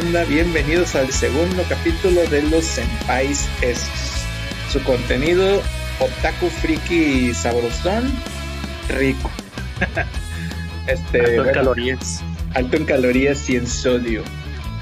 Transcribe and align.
banda? 0.00 0.24
Bienvenidos 0.24 0.94
al 0.94 1.10
segundo 1.10 1.62
capítulo 1.68 2.22
de 2.30 2.42
los 2.44 2.64
Senpais 2.64 3.46
Esos. 3.60 4.24
Su 4.72 4.82
contenido, 4.82 5.60
otaku 5.98 6.48
friki 6.48 7.34
sabrosón, 7.34 8.10
rico. 8.88 9.30
este, 10.86 11.20
alto 11.20 11.44
en 11.44 11.52
calorías. 11.52 12.22
Alto 12.54 12.76
en 12.78 12.84
calorías 12.86 13.50
y 13.50 13.56
en 13.56 13.66
sodio. 13.66 14.22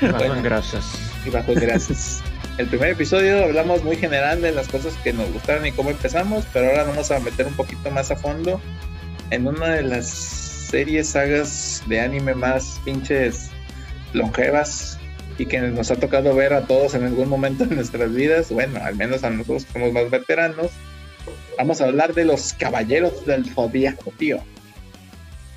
Bajo 0.00 0.24
en 0.24 0.42
grasas. 0.42 0.84
Y 1.26 1.30
bajo 1.30 1.52
grasas. 1.54 2.22
El 2.58 2.66
primer 2.66 2.90
episodio 2.90 3.44
hablamos 3.44 3.82
muy 3.82 3.96
general 3.96 4.40
de 4.40 4.52
las 4.52 4.68
cosas 4.68 4.94
que 5.02 5.12
nos 5.12 5.32
gustaron 5.32 5.66
y 5.66 5.72
cómo 5.72 5.90
empezamos, 5.90 6.44
pero 6.52 6.68
ahora 6.68 6.84
vamos 6.84 7.10
a 7.10 7.18
meter 7.18 7.46
un 7.46 7.54
poquito 7.54 7.90
más 7.90 8.10
a 8.10 8.16
fondo 8.16 8.60
en 9.30 9.48
una 9.48 9.68
de 9.74 9.82
las 9.82 10.08
series, 10.08 11.08
sagas 11.08 11.82
de 11.86 12.00
anime 12.00 12.34
más 12.34 12.80
pinches 12.84 13.50
longevas 14.12 14.97
y 15.38 15.46
que 15.46 15.60
nos 15.60 15.90
ha 15.90 15.96
tocado 15.96 16.34
ver 16.34 16.52
a 16.52 16.66
todos 16.66 16.94
en 16.94 17.04
algún 17.04 17.28
momento 17.28 17.64
de 17.64 17.76
nuestras 17.76 18.12
vidas, 18.12 18.50
bueno, 18.50 18.80
al 18.82 18.96
menos 18.96 19.22
a 19.22 19.30
nosotros 19.30 19.64
que 19.64 19.72
somos 19.72 19.92
más 19.92 20.10
veteranos, 20.10 20.70
vamos 21.56 21.80
a 21.80 21.84
hablar 21.84 22.12
de 22.12 22.24
los 22.24 22.52
caballeros 22.52 23.24
del 23.24 23.48
zodiaco, 23.48 24.12
tío. 24.18 24.40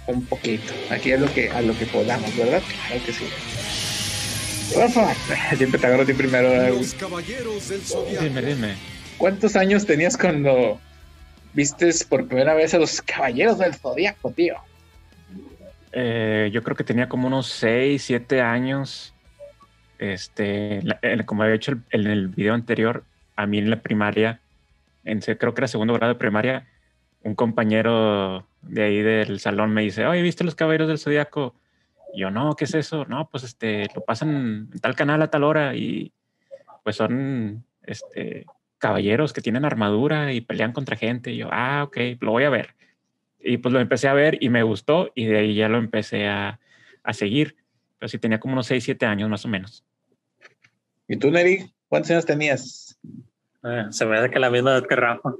Un 0.07 0.25
poquito. 0.25 0.73
Aquí 0.89 1.11
es 1.11 1.19
lo 1.19 1.31
que, 1.33 1.49
a 1.49 1.61
lo 1.61 1.77
que 1.77 1.85
podamos, 1.87 2.35
¿verdad? 2.37 2.61
Claro 2.87 3.05
que 3.05 3.13
sí. 3.13 3.25
Siempre 5.57 5.79
te 5.79 5.87
agarro 5.87 6.03
a 6.03 6.05
ti 6.05 6.13
primero. 6.13 6.69
Los 6.69 6.93
caballeros 6.93 7.69
del 7.69 7.81
Dime, 8.19 8.41
dime. 8.41 8.75
¿Cuántos 9.17 9.55
años 9.55 9.85
tenías 9.85 10.17
cuando 10.17 10.79
vistes 11.53 12.03
por 12.03 12.27
primera 12.27 12.53
vez 12.53 12.73
a 12.73 12.79
los 12.79 13.01
caballeros 13.01 13.57
del 13.59 13.75
zodiaco, 13.75 14.31
tío? 14.31 14.55
Eh, 15.91 16.49
yo 16.53 16.63
creo 16.63 16.75
que 16.75 16.83
tenía 16.83 17.09
como 17.09 17.27
unos 17.27 17.47
6, 17.47 18.01
7 18.01 18.41
años. 18.41 19.13
Este, 20.01 20.81
como 21.27 21.43
había 21.43 21.55
hecho 21.55 21.73
en 21.91 22.07
el 22.07 22.27
video 22.27 22.55
anterior, 22.55 23.03
a 23.35 23.45
mí 23.45 23.59
en 23.59 23.69
la 23.69 23.81
primaria, 23.81 24.39
en, 25.05 25.19
creo 25.19 25.53
que 25.53 25.61
era 25.61 25.67
segundo 25.67 25.93
grado 25.93 26.13
de 26.13 26.19
primaria, 26.19 26.67
un 27.21 27.35
compañero 27.35 28.47
de 28.63 28.81
ahí 28.81 29.01
del 29.03 29.39
salón 29.39 29.71
me 29.71 29.83
dice, 29.83 30.07
oye, 30.07 30.23
¿viste 30.23 30.43
los 30.43 30.55
caballeros 30.55 30.87
del 30.87 30.97
zodiaco? 30.97 31.53
yo, 32.15 32.31
no, 32.31 32.55
¿qué 32.55 32.65
es 32.65 32.73
eso? 32.73 33.05
No, 33.05 33.29
pues 33.29 33.43
este, 33.43 33.87
lo 33.93 34.01
pasan 34.01 34.69
en 34.73 34.79
tal 34.81 34.95
canal 34.95 35.21
a 35.21 35.29
tal 35.29 35.43
hora 35.43 35.75
y 35.75 36.11
pues 36.83 36.95
son 36.95 37.63
este, 37.83 38.47
caballeros 38.79 39.33
que 39.33 39.41
tienen 39.41 39.65
armadura 39.65 40.33
y 40.33 40.41
pelean 40.41 40.73
contra 40.73 40.97
gente. 40.97 41.31
Y 41.31 41.37
yo, 41.37 41.49
ah, 41.51 41.83
ok, 41.83 41.97
lo 42.21 42.31
voy 42.31 42.45
a 42.45 42.49
ver. 42.49 42.73
Y 43.39 43.57
pues 43.57 43.71
lo 43.71 43.79
empecé 43.79 44.07
a 44.07 44.13
ver 44.13 44.39
y 44.41 44.49
me 44.49 44.63
gustó 44.63 45.11
y 45.13 45.25
de 45.25 45.37
ahí 45.37 45.53
ya 45.53 45.69
lo 45.69 45.77
empecé 45.77 46.27
a, 46.27 46.59
a 47.03 47.13
seguir. 47.13 47.55
Pero 47.99 48.09
sí 48.09 48.17
tenía 48.17 48.39
como 48.39 48.53
unos 48.53 48.65
6, 48.65 48.83
7 48.83 49.05
años 49.05 49.29
más 49.29 49.45
o 49.45 49.47
menos. 49.47 49.85
¿Y 51.11 51.17
tú, 51.17 51.29
Neri? 51.29 51.69
¿Cuántos 51.89 52.11
años 52.11 52.25
tenías? 52.25 52.97
Eh, 53.65 53.85
se 53.89 54.05
me 54.05 54.17
hace 54.17 54.29
que 54.29 54.39
la 54.39 54.49
misma 54.49 54.71
edad 54.71 54.87
que 54.87 54.95
Rafa. 54.95 55.33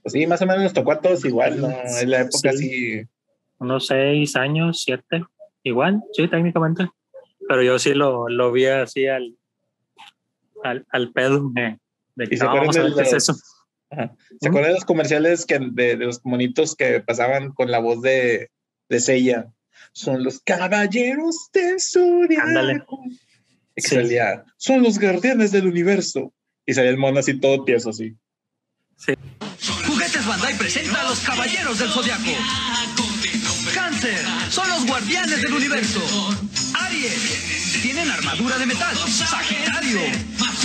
Pues 0.00 0.12
sí, 0.12 0.28
más 0.28 0.40
o 0.42 0.46
menos 0.46 0.62
nos 0.62 0.72
tocó 0.72 0.92
a 0.92 1.00
todos 1.00 1.24
igual, 1.24 1.60
¿no? 1.60 1.70
En 2.00 2.08
la 2.08 2.20
época 2.20 2.50
así. 2.50 3.02
Unos 3.58 3.88
6 3.88 4.36
años, 4.36 4.84
7. 4.84 5.24
Igual, 5.64 6.04
sí, 6.12 6.28
técnicamente. 6.28 6.88
Pero 7.48 7.64
yo 7.64 7.80
sí 7.80 7.94
lo, 7.94 8.28
lo 8.28 8.52
vi 8.52 8.66
así 8.66 9.08
al, 9.08 9.36
al, 10.62 10.86
al 10.90 11.10
pedo 11.10 11.50
de, 11.52 11.80
que 12.28 12.36
se 12.36 12.44
vamos 12.44 12.76
a 12.76 12.84
ver 12.84 12.92
qué 12.94 13.02
es 13.02 13.12
eso. 13.12 13.34
¿Se 14.40 14.48
acuerdan 14.48 14.70
de 14.70 14.74
los 14.74 14.84
comerciales 14.84 15.46
que, 15.46 15.58
de, 15.58 15.96
de, 15.96 16.06
los 16.06 16.24
monitos 16.24 16.76
que 16.76 17.00
pasaban 17.00 17.50
con 17.50 17.72
la 17.72 17.80
voz 17.80 18.02
de, 18.02 18.50
de 18.88 19.00
Seiya? 19.00 19.52
Son 19.94 20.22
los 20.22 20.38
caballeros 20.38 21.50
del 21.52 21.80
zodiaco. 21.80 23.02
Son 24.56 24.82
los 24.82 24.98
guardianes 24.98 25.52
del 25.52 25.66
universo. 25.66 26.32
Y 26.64 26.74
salía 26.74 26.90
el 26.90 26.96
mono 26.96 27.18
así 27.18 27.38
todo 27.40 27.64
tieso 27.64 27.90
así. 27.90 28.14
Sí. 28.96 29.14
Juguetes 29.86 30.26
Bandai 30.26 30.56
presenta 30.56 31.00
a 31.00 31.08
los 31.08 31.18
caballeros 31.20 31.78
del 31.78 31.88
zodiaco. 31.88 32.30
Cáncer, 33.74 34.18
son 34.50 34.68
los 34.68 34.86
guardianes 34.86 35.42
del 35.42 35.52
universo. 35.52 36.00
Aries, 36.74 37.80
tienen 37.82 38.08
armadura 38.10 38.58
de 38.58 38.66
metal. 38.66 38.96
Sagitario, 38.96 40.00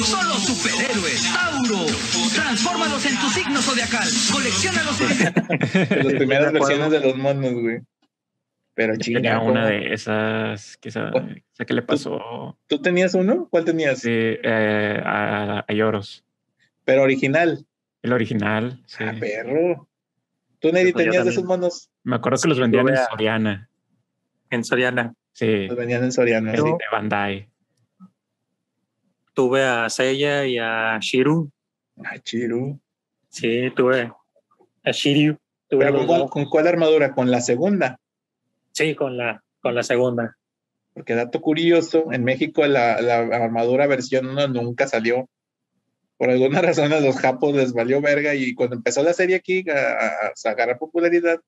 son 0.05 0.27
los 0.27 0.45
superhéroes. 0.45 1.23
Tauro, 1.33 1.85
transfórmalos 2.35 3.05
en 3.05 3.19
tu 3.19 3.29
signo 3.29 3.61
zodiacal. 3.61 4.07
Colecciónalos. 4.31 4.97
En... 5.73 6.07
las 6.07 6.13
primeras 6.13 6.53
versiones 6.53 6.91
de 6.91 6.99
los 6.99 7.17
monos, 7.17 7.53
güey. 7.53 7.79
Pero. 8.77 8.95
Tenía 8.95 9.39
una 9.39 9.65
de 9.65 9.91
esas 9.91 10.77
que 10.77 10.91
qué 10.91 11.73
le 11.73 11.81
pasó. 11.81 12.55
¿Tú, 12.67 12.79
tenías 12.79 13.15
uno? 13.15 13.47
¿Cuál 13.49 13.65
tenías? 13.65 14.01
Sí, 14.01 14.11
eh, 14.11 15.01
a, 15.03 15.65
a 15.67 15.73
Lloros. 15.73 16.23
Pero 16.85 17.01
original. 17.01 17.65
El 18.03 18.13
original. 18.13 18.79
Sí. 18.85 19.03
Ah, 19.03 19.15
perro. 19.19 19.89
¿Tú, 20.59 20.71
Neri, 20.71 20.93
pues 20.93 21.05
tenías 21.05 21.25
de 21.25 21.31
esos 21.31 21.43
monos? 21.43 21.89
Me 22.03 22.17
acuerdo 22.17 22.39
que 22.39 22.49
los 22.49 22.59
vendían 22.59 22.87
en 22.87 22.97
Soriana. 23.09 23.69
En 24.51 24.63
Soriana. 24.63 25.15
Sí. 25.33 25.65
Los 25.65 25.75
vendían 25.75 26.03
en 26.03 26.11
Soriana. 26.11 26.55
Sí, 26.55 26.61
de 26.61 26.77
Bandai. 26.91 27.49
Tuve 29.33 29.63
a 29.63 29.89
Seiya 29.89 30.45
y 30.45 30.59
a 30.59 30.99
Shiru. 31.01 31.49
A 32.03 32.15
Shiru. 32.23 32.79
Sí, 33.29 33.71
tuve 33.75 34.11
a 34.83 34.91
Shiryu. 34.91 35.35
con, 36.29 36.45
cuál, 36.45 36.67
armadura? 36.67 37.11
¿Con 37.15 37.31
la 37.31 37.41
segunda? 37.41 37.99
Sí, 38.77 38.93
con 38.93 39.17
la, 39.17 39.43
con 39.59 39.73
la 39.73 39.81
segunda. 39.81 40.37
Porque 40.93 41.15
dato 41.15 41.41
curioso, 41.41 42.11
en 42.11 42.23
México 42.23 42.65
la, 42.67 43.01
la 43.01 43.17
armadura 43.17 43.87
versión 43.87 44.27
1 44.27 44.49
nunca 44.49 44.87
salió 44.87 45.27
por 46.17 46.29
alguna 46.29 46.61
razón 46.61 46.93
a 46.93 46.99
los 46.99 47.17
japos 47.17 47.55
les 47.55 47.73
valió 47.73 48.01
verga 48.01 48.35
y 48.35 48.53
cuando 48.53 48.75
empezó 48.75 49.01
la 49.01 49.13
serie 49.13 49.35
aquí 49.37 49.65
a, 49.67 50.31
sacar 50.35 50.77
popularidad, 50.77 51.39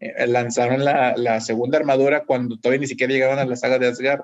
eh, 0.00 0.28
lanzaron 0.28 0.84
la, 0.84 1.14
la, 1.16 1.40
segunda 1.40 1.78
armadura 1.78 2.24
cuando 2.24 2.56
todavía 2.56 2.82
ni 2.82 2.86
siquiera 2.86 3.12
llegaban 3.12 3.40
a 3.40 3.44
la 3.46 3.56
saga 3.56 3.78
de 3.78 3.88
Asgard. 3.88 4.22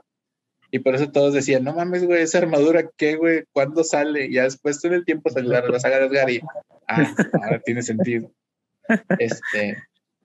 Y 0.70 0.78
por 0.78 0.94
eso 0.94 1.10
todos 1.10 1.34
decían, 1.34 1.64
no 1.64 1.74
mames, 1.74 2.04
güey, 2.04 2.22
esa 2.22 2.38
armadura, 2.38 2.88
¿qué, 2.96 3.16
güey? 3.16 3.44
¿Cuándo 3.52 3.82
sale? 3.84 4.26
Y 4.26 4.34
ya 4.34 4.44
después 4.44 4.80
todo 4.80 4.94
el 4.94 5.04
tiempo 5.04 5.30
salió 5.30 5.50
la, 5.50 5.80
saga 5.80 5.98
de 5.98 6.04
Asgard 6.04 6.30
y, 6.30 6.40
ah, 6.86 7.14
ahora 7.42 7.60
tiene 7.60 7.82
sentido. 7.82 8.30
Este, 9.18 9.78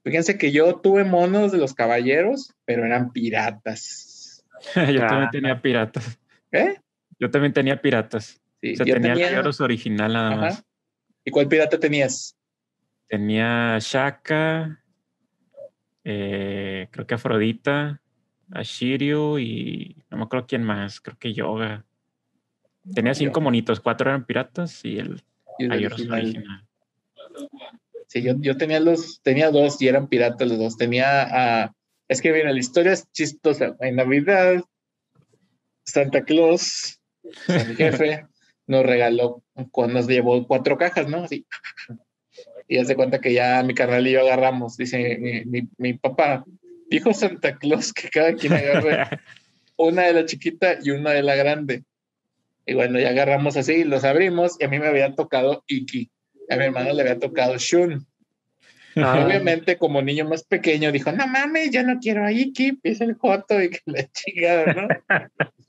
fíjense 0.07 0.37
que 0.37 0.53
yo 0.53 0.77
tuve 0.77 1.03
monos 1.03 1.51
de 1.51 1.57
los 1.57 1.73
caballeros, 1.73 2.53
pero 2.63 2.85
eran 2.85 3.11
piratas. 3.11 4.45
yo 4.75 5.05
también 5.05 5.29
tenía 5.31 5.61
piratas. 5.61 6.17
¿Qué? 6.49 6.77
Yo 7.19 7.29
también 7.29 7.51
tenía 7.51 7.81
piratas. 7.81 8.41
Sí, 8.61 8.73
o 8.79 8.85
tenía, 8.85 9.13
tenía... 9.13 9.39
el 9.39 9.47
original 9.59 10.13
nada 10.13 10.35
más. 10.35 10.63
¿Y 11.25 11.31
cuál 11.31 11.49
pirata 11.49 11.77
tenías? 11.77 12.37
Tenía 13.09 13.77
Shaka, 13.79 14.81
eh, 16.05 16.87
creo 16.89 17.05
que 17.05 17.15
Afrodita, 17.15 18.01
Ashiryu 18.51 19.37
y 19.39 19.97
no 20.09 20.17
me 20.17 20.23
acuerdo 20.23 20.47
quién 20.47 20.63
más, 20.63 21.01
creo 21.01 21.17
que 21.17 21.33
Yoga. 21.33 21.85
Tenía 22.93 23.13
cinco 23.13 23.41
monitos, 23.41 23.81
cuatro 23.81 24.09
eran 24.09 24.25
piratas 24.25 24.85
y 24.85 24.99
el, 24.99 25.21
y 25.59 25.85
original. 25.85 26.65
Sí, 28.07 28.21
yo, 28.21 28.35
yo, 28.39 28.57
tenía 28.57 28.79
los, 28.79 29.21
tenía 29.21 29.51
dos 29.51 29.81
y 29.81 29.87
eran 29.87 30.07
piratas 30.07 30.47
los 30.47 30.57
dos. 30.57 30.77
Tenía 30.77 31.63
a, 31.63 31.73
es 32.07 32.21
que 32.21 32.31
mira, 32.31 32.51
la 32.51 32.59
historia 32.59 32.93
es 32.93 33.11
chistosa. 33.11 33.75
En 33.81 33.97
Navidad, 33.97 34.63
Santa 35.83 36.23
Claus, 36.23 36.99
mi 37.47 37.75
jefe, 37.75 38.25
nos 38.67 38.85
regaló, 38.85 39.43
nos 39.75 40.07
llevó 40.07 40.45
cuatro 40.47 40.77
cajas, 40.77 41.07
¿no? 41.07 41.23
Así. 41.23 41.45
Y 42.67 42.77
hace 42.77 42.95
cuenta 42.95 43.19
que 43.19 43.33
ya 43.33 43.61
mi 43.63 43.73
carnal 43.73 44.07
y 44.07 44.11
yo 44.11 44.21
agarramos, 44.21 44.77
dice 44.77 45.17
mi, 45.19 45.45
mi, 45.45 45.69
mi 45.77 45.93
papá, 45.93 46.45
dijo 46.89 47.13
Santa 47.13 47.57
Claus 47.57 47.93
que 47.93 48.09
cada 48.09 48.33
quien 48.33 48.53
agarre 48.53 49.21
una 49.77 50.03
de 50.03 50.13
la 50.13 50.25
chiquita 50.25 50.77
y 50.81 50.91
una 50.91 51.11
de 51.11 51.23
la 51.23 51.35
grande. 51.35 51.83
Y 52.65 52.73
bueno, 52.73 52.99
ya 52.99 53.09
agarramos 53.09 53.55
así, 53.55 53.85
los 53.85 54.03
abrimos 54.03 54.57
y 54.59 54.65
a 54.65 54.69
mí 54.69 54.79
me 54.79 54.87
había 54.87 55.15
tocado 55.15 55.63
Iki. 55.67 56.11
A 56.49 56.55
mi 56.55 56.65
hermano 56.65 56.93
le 56.93 57.01
había 57.01 57.19
tocado 57.19 57.57
Shun. 57.57 58.05
Ah. 58.95 59.23
Obviamente, 59.25 59.77
como 59.77 60.01
niño 60.01 60.25
más 60.25 60.43
pequeño, 60.43 60.91
dijo, 60.91 61.11
no 61.11 61.27
mames, 61.27 61.69
yo 61.71 61.83
no 61.83 61.99
quiero 61.99 62.25
a 62.25 62.31
Iki, 62.31 62.73
pisa 62.73 63.03
el 63.03 63.13
joto 63.13 63.61
y 63.61 63.69
que 63.69 63.79
la 63.85 64.07
chingada, 64.11 64.73
¿no? 64.73 64.87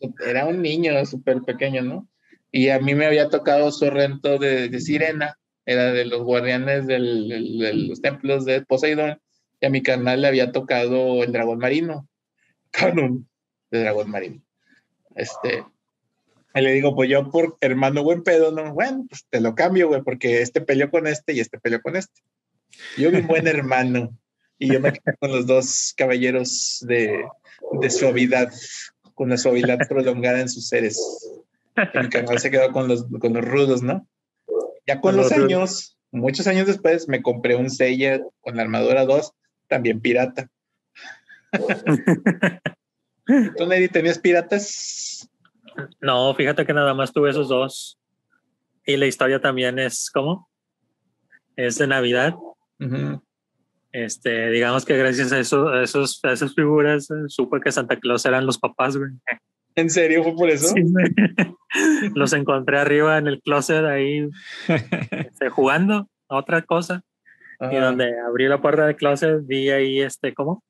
Era 0.27 0.47
un 0.47 0.63
niño 0.63 1.05
súper 1.05 1.43
pequeño, 1.43 1.83
¿no? 1.83 2.09
Y 2.51 2.71
a 2.71 2.79
mí 2.79 2.95
me 2.95 3.07
había 3.07 3.29
tocado 3.29 3.71
Sorrento 3.71 4.39
de, 4.39 4.69
de 4.69 4.81
Sirena, 4.81 5.39
era 5.67 5.93
de 5.93 6.07
los 6.07 6.23
guardianes 6.23 6.87
del, 6.87 7.29
de 7.29 7.75
los 7.75 8.01
templos 8.01 8.47
de 8.47 8.63
Poseidón, 8.63 9.21
y 9.61 9.67
a 9.67 9.71
mi 9.71 9.83
canal 9.83 10.23
le 10.23 10.29
había 10.29 10.51
tocado 10.51 11.23
el 11.23 11.31
dragón 11.31 11.59
marino, 11.59 12.09
canon 12.71 13.29
de 13.71 13.81
dragón 13.81 14.11
marino. 14.11 14.41
Este, 15.15 15.65
y 16.55 16.61
le 16.61 16.73
digo, 16.73 16.95
pues 16.95 17.11
yo 17.11 17.31
por 17.31 17.57
hermano 17.61 18.03
buen 18.03 18.23
pedo, 18.23 18.53
no, 18.53 18.73
bueno, 18.73 19.07
pues 19.09 19.27
te 19.29 19.41
lo 19.41 19.55
cambio, 19.55 19.89
güey, 19.89 20.03
porque 20.03 20.43
este 20.43 20.61
peleó 20.61 20.91
con 20.91 21.07
este 21.07 21.33
y 21.33 21.41
este 21.41 21.59
peleó 21.59 21.81
con 21.81 21.97
este. 21.97 22.23
Yo 22.97 23.11
mi 23.11 23.21
buen 23.21 23.47
hermano, 23.49 24.17
y 24.59 24.73
yo 24.73 24.81
me 24.81 24.93
quedé 24.93 25.17
con 25.19 25.31
los 25.31 25.47
dos 25.47 25.95
caballeros 25.97 26.85
de, 26.87 27.25
de 27.81 27.91
suavidad 27.91 28.51
con 29.19 29.29
la 29.29 29.37
suavidad 29.37 29.79
prolongada 29.89 30.41
en 30.41 30.49
sus 30.49 30.69
seres. 30.69 30.97
Mi 31.95 32.09
carnal 32.09 32.39
se 32.39 32.51
quedó 32.51 32.73
con 32.73 32.87
los, 32.89 33.05
con 33.21 33.35
los 33.35 33.45
rudos, 33.45 33.83
¿no? 33.83 34.07
Ya 34.87 35.01
con 35.01 35.17
los 35.17 35.33
años, 35.33 35.99
muchos 36.13 36.47
años 36.47 36.67
después, 36.69 37.09
me 37.09 37.21
compré 37.21 37.57
un 37.57 37.69
Seiya 37.69 38.21
con 38.41 38.57
la 38.57 38.63
armadura 38.63 39.05
2, 39.05 39.33
también 39.67 40.01
pirata. 40.01 40.49
¿Tú, 43.57 43.67
Neri, 43.67 43.89
tenías 43.89 44.19
piratas? 44.19 45.29
No, 46.01 46.35
fíjate 46.35 46.67
que 46.67 46.73
nada 46.73 46.95
más 46.95 47.13
tuve 47.13 47.31
esos 47.31 47.49
dos. 47.49 47.99
Y 48.85 48.97
la 48.97 49.07
historia 49.07 49.41
también 49.41 49.79
es, 49.79 50.11
¿cómo? 50.13 50.49
Es 51.57 51.79
de 51.79 51.87
Navidad. 51.87 52.35
Este, 53.93 54.51
digamos 54.51 54.85
que 54.85 54.97
gracias 54.97 55.33
a, 55.33 55.39
eso, 55.39 55.69
a, 55.69 55.83
esos, 55.83 56.21
a 56.25 56.33
esas 56.33 56.55
figuras 56.55 57.11
eh, 57.11 57.15
supe 57.29 57.61
que 57.61 57.73
Santa 57.73 57.97
Claus 57.97 58.25
eran 58.27 58.47
los 58.47 58.59
papás, 58.59 58.97
güey. 58.97 59.11
¿En 59.75 59.91
serio 59.91 60.23
fue 60.25 60.35
por 60.35 60.51
eso? 60.51 60.69
Sí, 60.69 60.83
los 62.15 62.33
encontré 62.33 62.79
arriba 62.79 63.19
en 63.19 63.29
el 63.29 63.41
closet 63.41 63.85
ahí 63.85 64.29
este, 64.67 65.49
jugando 65.51 66.09
a 66.29 66.37
otra 66.37 66.63
cosa. 66.63 67.03
Y 67.61 67.77
donde 67.77 68.15
abrí 68.21 68.47
la 68.47 68.61
puerta 68.61 68.87
del 68.87 68.97
closet 68.97 69.41
vi 69.45 69.71
ahí 69.71 70.01
este, 70.01 70.33
¿cómo? 70.33 70.63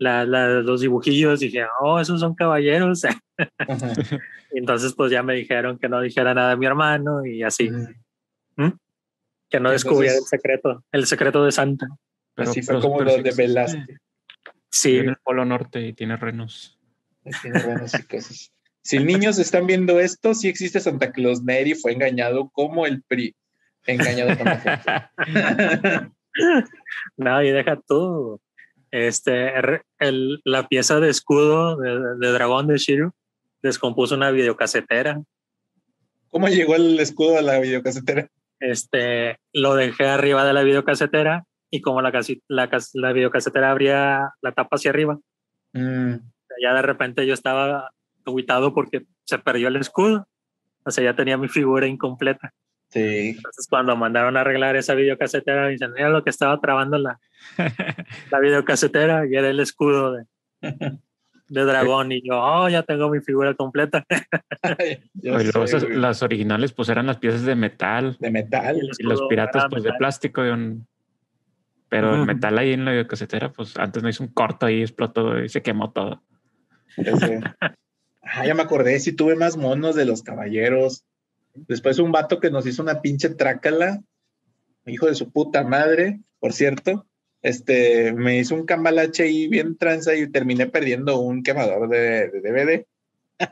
La, 0.00 0.24
los 0.24 0.80
dibujillos, 0.80 1.40
dije, 1.40 1.66
oh, 1.80 2.00
esos 2.00 2.20
son 2.20 2.34
caballeros. 2.34 3.02
Entonces, 4.50 4.94
pues 4.94 5.12
ya 5.12 5.22
me 5.22 5.34
dijeron 5.34 5.78
que 5.78 5.90
no 5.90 6.00
dijera 6.00 6.32
nada 6.32 6.52
a 6.52 6.56
mi 6.56 6.64
hermano 6.64 7.26
y 7.26 7.42
así. 7.42 7.70
¿Mm? 8.56 8.70
Que 9.50 9.60
no 9.60 9.70
descubriera 9.70 10.16
el 10.16 10.24
secreto, 10.24 10.82
el 10.90 11.06
secreto 11.06 11.44
de 11.44 11.52
Santa. 11.52 11.86
Pero, 12.34 12.50
así 12.50 12.62
fue 12.62 12.80
como 12.80 13.02
lo 13.02 13.18
de 13.18 13.30
Velázquez. 13.30 13.98
Sí. 14.70 14.96
En 14.96 15.10
el 15.10 15.16
Polo 15.16 15.44
Norte 15.44 15.86
y 15.86 15.92
tiene 15.92 16.16
renos. 16.16 16.78
Tiene 17.42 17.58
renos 17.58 17.92
y 17.92 18.02
cosas. 18.04 18.52
Si 18.82 18.98
niños 19.00 19.38
están 19.38 19.66
viendo 19.66 20.00
esto, 20.00 20.32
sí 20.32 20.48
existe 20.48 20.80
Santa 20.80 21.12
Claus 21.12 21.42
Neri, 21.42 21.74
fue 21.74 21.92
engañado 21.92 22.48
como 22.48 22.86
el 22.86 23.02
PRI. 23.02 23.36
Engañado 23.86 24.38
como 24.38 24.50
No, 27.18 27.42
y 27.42 27.50
deja 27.50 27.76
todo. 27.86 28.40
Este, 28.90 29.52
el, 29.98 30.40
la 30.44 30.66
pieza 30.68 30.98
de 31.00 31.10
escudo 31.10 31.76
de, 31.76 32.32
dragón 32.32 32.66
de 32.66 32.78
Shiru 32.78 33.12
descompuso 33.62 34.14
una 34.14 34.30
videocasetera. 34.30 35.22
¿Cómo 36.30 36.48
llegó 36.48 36.74
el 36.76 36.98
escudo 36.98 37.38
a 37.38 37.42
la 37.42 37.58
videocasetera? 37.60 38.28
Este, 38.58 39.38
lo 39.52 39.74
dejé 39.74 40.06
arriba 40.06 40.44
de 40.44 40.52
la 40.52 40.62
videocasetera 40.62 41.44
y 41.70 41.80
como 41.80 42.02
la, 42.02 42.12
la, 42.48 42.70
la 42.94 43.12
videocasetera 43.12 43.70
abría 43.70 44.32
la 44.42 44.52
tapa 44.52 44.76
hacia 44.76 44.90
arriba, 44.90 45.18
mm. 45.72 46.14
ya 46.62 46.74
de 46.74 46.82
repente 46.82 47.26
yo 47.26 47.34
estaba 47.34 47.92
aguitado 48.26 48.74
porque 48.74 49.06
se 49.24 49.38
perdió 49.38 49.68
el 49.68 49.76
escudo. 49.76 50.26
O 50.84 50.90
sea, 50.90 51.04
ya 51.04 51.14
tenía 51.14 51.36
mi 51.36 51.48
figura 51.48 51.86
incompleta. 51.86 52.52
Sí. 52.90 53.34
Entonces, 53.36 53.66
cuando 53.68 53.96
mandaron 53.96 54.36
a 54.36 54.40
arreglar 54.40 54.76
esa 54.76 54.94
videocasetera, 54.94 55.68
dicen, 55.68 55.92
mira 55.92 56.08
lo 56.08 56.24
que 56.24 56.30
estaba 56.30 56.60
trabando 56.60 56.98
la, 56.98 57.20
la 58.30 58.40
videocasetera 58.40 59.26
y 59.26 59.34
era 59.34 59.48
el 59.48 59.60
escudo 59.60 60.12
de, 60.12 60.26
de 61.50 61.64
dragón. 61.64 62.12
Y 62.12 62.22
yo, 62.26 62.40
oh, 62.40 62.68
ya 62.68 62.82
tengo 62.82 63.10
mi 63.10 63.20
figura 63.20 63.54
completa. 63.54 64.04
las 65.90 66.22
originales, 66.22 66.72
pues 66.72 66.88
eran 66.88 67.06
las 67.06 67.18
piezas 67.18 67.44
de 67.44 67.54
metal. 67.54 68.16
De 68.18 68.30
metal. 68.30 68.80
Y, 68.98 69.02
los 69.02 69.22
piratas, 69.28 69.66
pues 69.70 69.82
de 69.82 69.92
plástico. 69.92 70.42
Pero 71.88 72.14
el 72.14 72.24
metal 72.24 72.56
ahí 72.56 72.72
en 72.72 72.84
la 72.84 72.92
videocasetera, 72.92 73.52
pues 73.52 73.76
antes 73.76 74.02
no 74.02 74.08
hizo 74.08 74.22
un 74.22 74.32
corto 74.32 74.66
ahí, 74.66 74.80
explotó 74.80 75.42
y 75.42 75.48
se 75.48 75.62
quemó 75.62 75.92
todo. 75.92 76.22
Ah, 78.32 78.46
ya 78.46 78.54
me 78.54 78.62
acordé, 78.62 79.00
si 79.00 79.12
tuve 79.12 79.34
más 79.34 79.56
monos 79.56 79.96
de 79.96 80.04
los 80.04 80.22
caballeros. 80.22 81.04
Después 81.54 81.98
un 81.98 82.12
vato 82.12 82.40
que 82.40 82.50
nos 82.50 82.66
hizo 82.66 82.82
una 82.82 83.00
pinche 83.00 83.30
trácala, 83.30 84.02
hijo 84.86 85.06
de 85.06 85.14
su 85.14 85.30
puta 85.30 85.64
madre, 85.64 86.20
por 86.38 86.52
cierto. 86.52 87.06
Este, 87.42 88.12
me 88.12 88.38
hizo 88.38 88.54
un 88.54 88.66
cambalache 88.66 89.22
ahí 89.22 89.48
bien 89.48 89.76
tranza 89.76 90.14
y 90.14 90.30
terminé 90.30 90.66
perdiendo 90.66 91.20
un 91.20 91.42
quemador 91.42 91.88
de, 91.88 92.28
DVD 92.28 92.84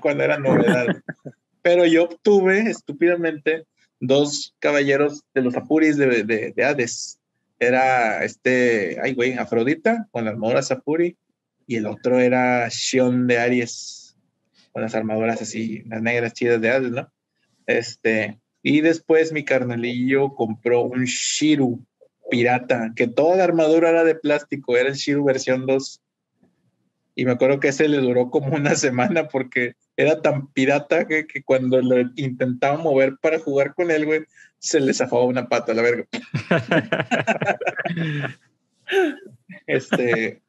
cuando 0.00 0.24
era 0.24 0.38
novedad. 0.38 0.86
Pero 1.62 1.86
yo 1.86 2.04
obtuve 2.04 2.70
estúpidamente 2.70 3.66
dos 4.00 4.54
caballeros 4.58 5.22
de 5.34 5.42
los 5.42 5.56
Apuris 5.56 5.96
de, 5.96 6.24
de, 6.24 6.64
Hades. 6.64 7.18
Era 7.58 8.24
este, 8.24 8.98
ay 9.02 9.14
güey, 9.14 9.34
Afrodita 9.34 10.06
con 10.10 10.24
la 10.24 10.30
armadura 10.30 10.62
Sapuri 10.62 11.16
y 11.66 11.76
el 11.76 11.86
otro 11.86 12.20
era 12.20 12.68
Shion 12.68 13.26
de 13.26 13.38
Aries 13.38 14.16
con 14.72 14.82
las 14.82 14.94
armaduras 14.94 15.42
así, 15.42 15.82
las 15.86 16.02
negras 16.02 16.34
chidas 16.34 16.60
de 16.60 16.70
Hades, 16.70 16.90
¿no? 16.92 17.10
Este, 17.68 18.40
y 18.62 18.80
después 18.80 19.30
mi 19.30 19.44
carnalillo 19.44 20.34
compró 20.34 20.80
un 20.80 21.04
Shiru 21.04 21.84
pirata, 22.30 22.92
que 22.96 23.06
toda 23.06 23.36
la 23.36 23.44
armadura 23.44 23.90
era 23.90 24.04
de 24.04 24.14
plástico, 24.14 24.76
era 24.76 24.88
el 24.88 24.94
Shiru 24.94 25.24
versión 25.24 25.66
2. 25.66 26.00
Y 27.14 27.26
me 27.26 27.32
acuerdo 27.32 27.60
que 27.60 27.68
ese 27.68 27.88
le 27.88 27.98
duró 27.98 28.30
como 28.30 28.56
una 28.56 28.74
semana 28.74 29.28
porque 29.28 29.74
era 29.96 30.22
tan 30.22 30.50
pirata 30.52 31.06
que, 31.06 31.26
cuando 31.44 31.82
lo 31.82 32.00
intentaba 32.16 32.78
mover 32.78 33.16
para 33.20 33.38
jugar 33.38 33.74
con 33.74 33.90
él, 33.90 34.06
güey, 34.06 34.22
se 34.58 34.80
le 34.80 34.94
zafaba 34.94 35.24
una 35.24 35.48
pata, 35.48 35.74
la 35.74 35.82
verga. 35.82 36.06
este, 39.66 40.40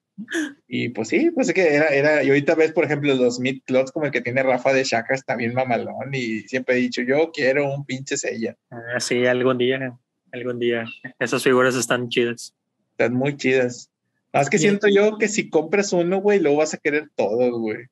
y 0.67 0.89
pues 0.89 1.09
sí, 1.09 1.31
pues 1.31 1.49
es 1.49 1.53
que 1.53 1.75
era, 1.75 1.87
era, 1.87 2.23
y 2.23 2.29
ahorita 2.29 2.55
ves, 2.55 2.71
por 2.71 2.85
ejemplo, 2.85 3.13
los 3.15 3.39
Mid 3.39 3.61
Clots 3.65 3.91
como 3.91 4.05
el 4.05 4.11
que 4.11 4.21
tiene 4.21 4.43
Rafa 4.43 4.73
de 4.73 4.83
Shaka, 4.83 5.13
está 5.13 5.35
bien 5.35 5.53
mamalón, 5.53 6.13
y 6.13 6.41
siempre 6.41 6.75
he 6.75 6.79
dicho, 6.79 7.01
yo 7.01 7.31
quiero 7.31 7.71
un 7.73 7.85
pinche 7.85 8.17
sella. 8.17 8.55
Ah, 8.69 8.99
sí, 8.99 9.25
algún 9.25 9.57
día, 9.57 9.97
algún 10.31 10.59
día. 10.59 10.85
Esas 11.19 11.43
figuras 11.43 11.75
están 11.75 12.09
chidas. 12.09 12.55
Están 12.91 13.13
muy 13.13 13.37
chidas. 13.37 13.89
Más 14.33 14.49
que 14.49 14.59
siento 14.59 14.87
yo 14.87 15.17
que 15.17 15.27
si 15.27 15.49
compras 15.49 15.91
uno, 15.91 16.17
güey, 16.17 16.39
luego 16.39 16.57
vas 16.57 16.73
a 16.73 16.77
querer 16.77 17.09
todo, 17.15 17.57
güey. 17.57 17.85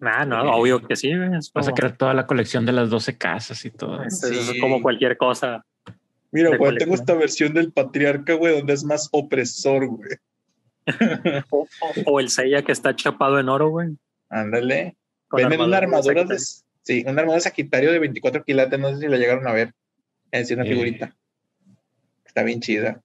Ah, 0.00 0.26
no, 0.26 0.42
obvio 0.56 0.82
que 0.86 0.96
sí, 0.96 1.12
Vas 1.54 1.68
a 1.68 1.72
querer 1.72 1.96
toda 1.96 2.14
la 2.14 2.26
colección 2.26 2.66
de 2.66 2.72
las 2.72 2.90
12 2.90 3.16
casas 3.16 3.64
y 3.64 3.70
todo. 3.70 4.02
Es, 4.02 4.22
es 4.24 4.60
como 4.60 4.82
cualquier 4.82 5.16
cosa. 5.16 5.64
Mira, 6.32 6.56
güey, 6.56 6.76
tengo 6.76 6.94
esta 6.94 7.14
versión 7.14 7.54
del 7.54 7.72
patriarca, 7.72 8.34
güey, 8.34 8.56
donde 8.56 8.72
es 8.72 8.84
más 8.84 9.08
opresor, 9.12 9.86
güey 9.86 10.18
o, 12.06 12.20
el 12.20 12.28
Seiya 12.28 12.62
que 12.62 12.72
está 12.72 12.94
chapado 12.94 13.38
en 13.38 13.48
oro, 13.48 13.68
güey. 13.70 13.96
Ándale. 14.28 14.96
Venden 15.30 15.60
una 15.60 15.78
armadura 15.78 16.24
de, 16.24 16.38
sí, 16.38 17.02
una 17.02 17.22
armadura 17.22 17.36
de 17.36 17.40
Sagitario 17.40 17.92
de 17.92 17.98
24 17.98 18.44
quilates, 18.44 18.78
no 18.78 18.90
sé 18.90 19.00
si 19.00 19.08
la 19.08 19.16
llegaron 19.16 19.46
a 19.48 19.52
ver. 19.52 19.72
Es 20.30 20.50
una 20.50 20.64
figurita. 20.64 21.14
Está 22.24 22.42
bien 22.42 22.60
chida. 22.60 23.00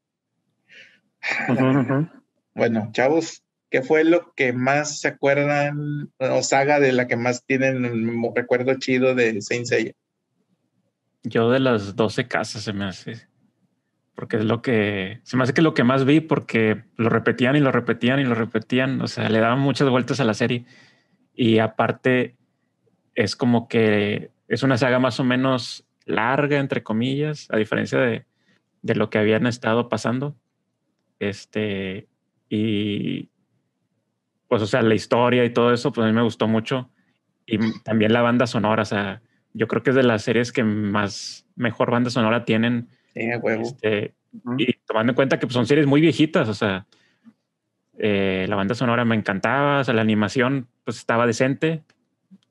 Bueno, 2.55 2.89
chavos, 2.91 3.43
¿qué 3.69 3.81
fue 3.81 4.03
lo 4.03 4.33
que 4.33 4.53
más 4.53 4.99
se 4.99 5.07
acuerdan 5.07 6.11
o 6.17 6.43
saga 6.43 6.79
de 6.79 6.91
la 6.91 7.07
que 7.07 7.15
más 7.15 7.45
tienen 7.45 7.85
un 7.85 8.35
recuerdo 8.35 8.73
chido 8.75 9.15
de 9.15 9.41
Saint 9.41 9.65
Seiya? 9.65 9.93
Yo 11.23 11.49
de 11.51 11.59
las 11.59 11.95
12 11.95 12.27
casas 12.27 12.63
se 12.63 12.73
me 12.73 12.85
hace 12.85 13.28
porque 14.19 14.35
es 14.35 14.43
lo 14.43 14.61
que 14.61 15.21
se 15.23 15.37
me 15.37 15.43
hace 15.43 15.53
que 15.53 15.61
lo 15.61 15.73
que 15.73 15.85
más 15.85 16.03
vi 16.03 16.19
porque 16.19 16.83
lo 16.97 17.07
repetían 17.07 17.55
y 17.55 17.61
lo 17.61 17.71
repetían 17.71 18.19
y 18.19 18.25
lo 18.25 18.35
repetían, 18.35 18.99
o 18.99 19.07
sea, 19.07 19.29
le 19.29 19.39
daban 19.39 19.61
muchas 19.61 19.89
vueltas 19.89 20.19
a 20.19 20.25
la 20.25 20.33
serie 20.33 20.65
y 21.33 21.59
aparte 21.59 22.35
es 23.15 23.37
como 23.37 23.69
que 23.69 24.31
es 24.49 24.61
una 24.61 24.77
saga 24.77 24.99
más 24.99 25.21
o 25.21 25.23
menos 25.23 25.87
larga 26.03 26.59
entre 26.59 26.83
comillas, 26.83 27.47
a 27.49 27.55
diferencia 27.55 27.97
de, 27.97 28.25
de 28.81 28.95
lo 28.95 29.09
que 29.09 29.19
habían 29.19 29.47
estado 29.47 29.87
pasando. 29.87 30.35
Este 31.19 32.09
y 32.49 33.29
pues 34.49 34.61
o 34.61 34.67
sea, 34.67 34.81
la 34.81 34.95
historia 34.95 35.45
y 35.45 35.53
todo 35.53 35.71
eso 35.71 35.93
pues 35.93 36.03
a 36.03 36.09
mí 36.09 36.13
me 36.13 36.23
gustó 36.23 36.45
mucho 36.45 36.89
y 37.45 37.57
también 37.83 38.11
la 38.11 38.21
banda 38.21 38.47
sonora, 38.47 38.81
o 38.81 38.85
sea, 38.85 39.21
yo 39.53 39.69
creo 39.69 39.81
que 39.81 39.91
es 39.91 39.95
de 39.95 40.03
las 40.03 40.23
series 40.23 40.51
que 40.51 40.65
más 40.65 41.47
mejor 41.55 41.89
banda 41.89 42.09
sonora 42.09 42.43
tienen 42.43 42.89
este, 43.13 44.13
y 44.57 44.73
tomando 44.85 45.11
en 45.11 45.15
cuenta 45.15 45.39
que 45.39 45.47
pues, 45.47 45.53
son 45.53 45.65
series 45.65 45.87
muy 45.87 46.01
viejitas, 46.01 46.47
o 46.47 46.53
sea, 46.53 46.85
eh, 47.97 48.45
la 48.47 48.55
banda 48.55 48.75
sonora 48.75 49.05
me 49.05 49.15
encantaba, 49.15 49.81
o 49.81 49.83
sea, 49.83 49.93
la 49.93 50.01
animación 50.01 50.67
pues 50.83 50.97
estaba 50.97 51.27
decente, 51.27 51.83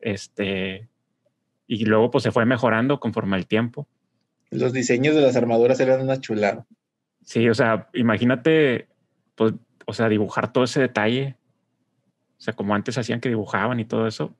este, 0.00 0.88
y 1.66 1.84
luego 1.84 2.10
pues 2.10 2.24
se 2.24 2.32
fue 2.32 2.44
mejorando 2.44 3.00
conforme 3.00 3.36
el 3.36 3.46
tiempo. 3.46 3.86
Los 4.50 4.72
diseños 4.72 5.14
de 5.14 5.22
las 5.22 5.36
armaduras 5.36 5.78
eran 5.80 6.00
una 6.00 6.20
chulada. 6.20 6.66
Sí, 7.22 7.48
o 7.48 7.54
sea, 7.54 7.88
imagínate, 7.92 8.88
pues, 9.34 9.54
o 9.86 9.92
sea, 9.92 10.08
dibujar 10.08 10.52
todo 10.52 10.64
ese 10.64 10.80
detalle, 10.80 11.36
o 12.38 12.40
sea, 12.40 12.54
como 12.54 12.74
antes 12.74 12.96
hacían 12.96 13.20
que 13.20 13.28
dibujaban 13.28 13.80
y 13.80 13.84
todo 13.84 14.06
eso. 14.06 14.34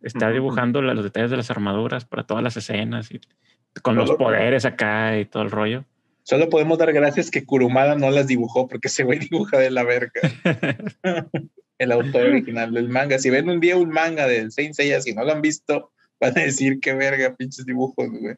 Está 0.00 0.30
dibujando 0.30 0.82
los 0.82 1.04
detalles 1.04 1.30
de 1.30 1.36
las 1.36 1.50
armaduras 1.50 2.04
para 2.04 2.24
todas 2.24 2.42
las 2.42 2.56
escenas 2.56 3.10
y 3.12 3.20
con 3.80 3.96
los 3.96 4.10
poderes 4.12 4.64
acá 4.64 5.18
y 5.18 5.24
todo 5.24 5.42
el 5.42 5.50
rollo. 5.50 5.84
Solo 6.24 6.48
podemos 6.48 6.78
dar 6.78 6.92
gracias 6.92 7.30
que 7.30 7.44
Kurumada 7.44 7.96
no 7.96 8.10
las 8.10 8.26
dibujó 8.26 8.68
porque 8.68 8.88
ese 8.88 9.02
güey 9.04 9.18
dibuja 9.18 9.58
de 9.58 9.70
la 9.70 9.82
verga. 9.82 10.20
el 11.78 11.92
autor 11.92 12.26
original 12.26 12.72
del 12.72 12.88
manga. 12.88 13.18
Si 13.18 13.30
ven 13.30 13.48
un 13.48 13.60
día 13.60 13.76
un 13.76 13.90
manga 13.90 14.26
de 14.26 14.50
Saint 14.50 14.74
Seiya, 14.74 15.00
si 15.00 15.14
no 15.14 15.24
lo 15.24 15.32
han 15.32 15.42
visto, 15.42 15.92
van 16.20 16.38
a 16.38 16.42
decir 16.42 16.78
qué 16.80 16.94
verga, 16.94 17.34
pinches 17.34 17.66
dibujos, 17.66 18.08
güey. 18.08 18.36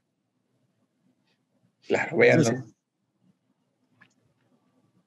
Claro, 1.87 2.17
véanlo. 2.17 2.65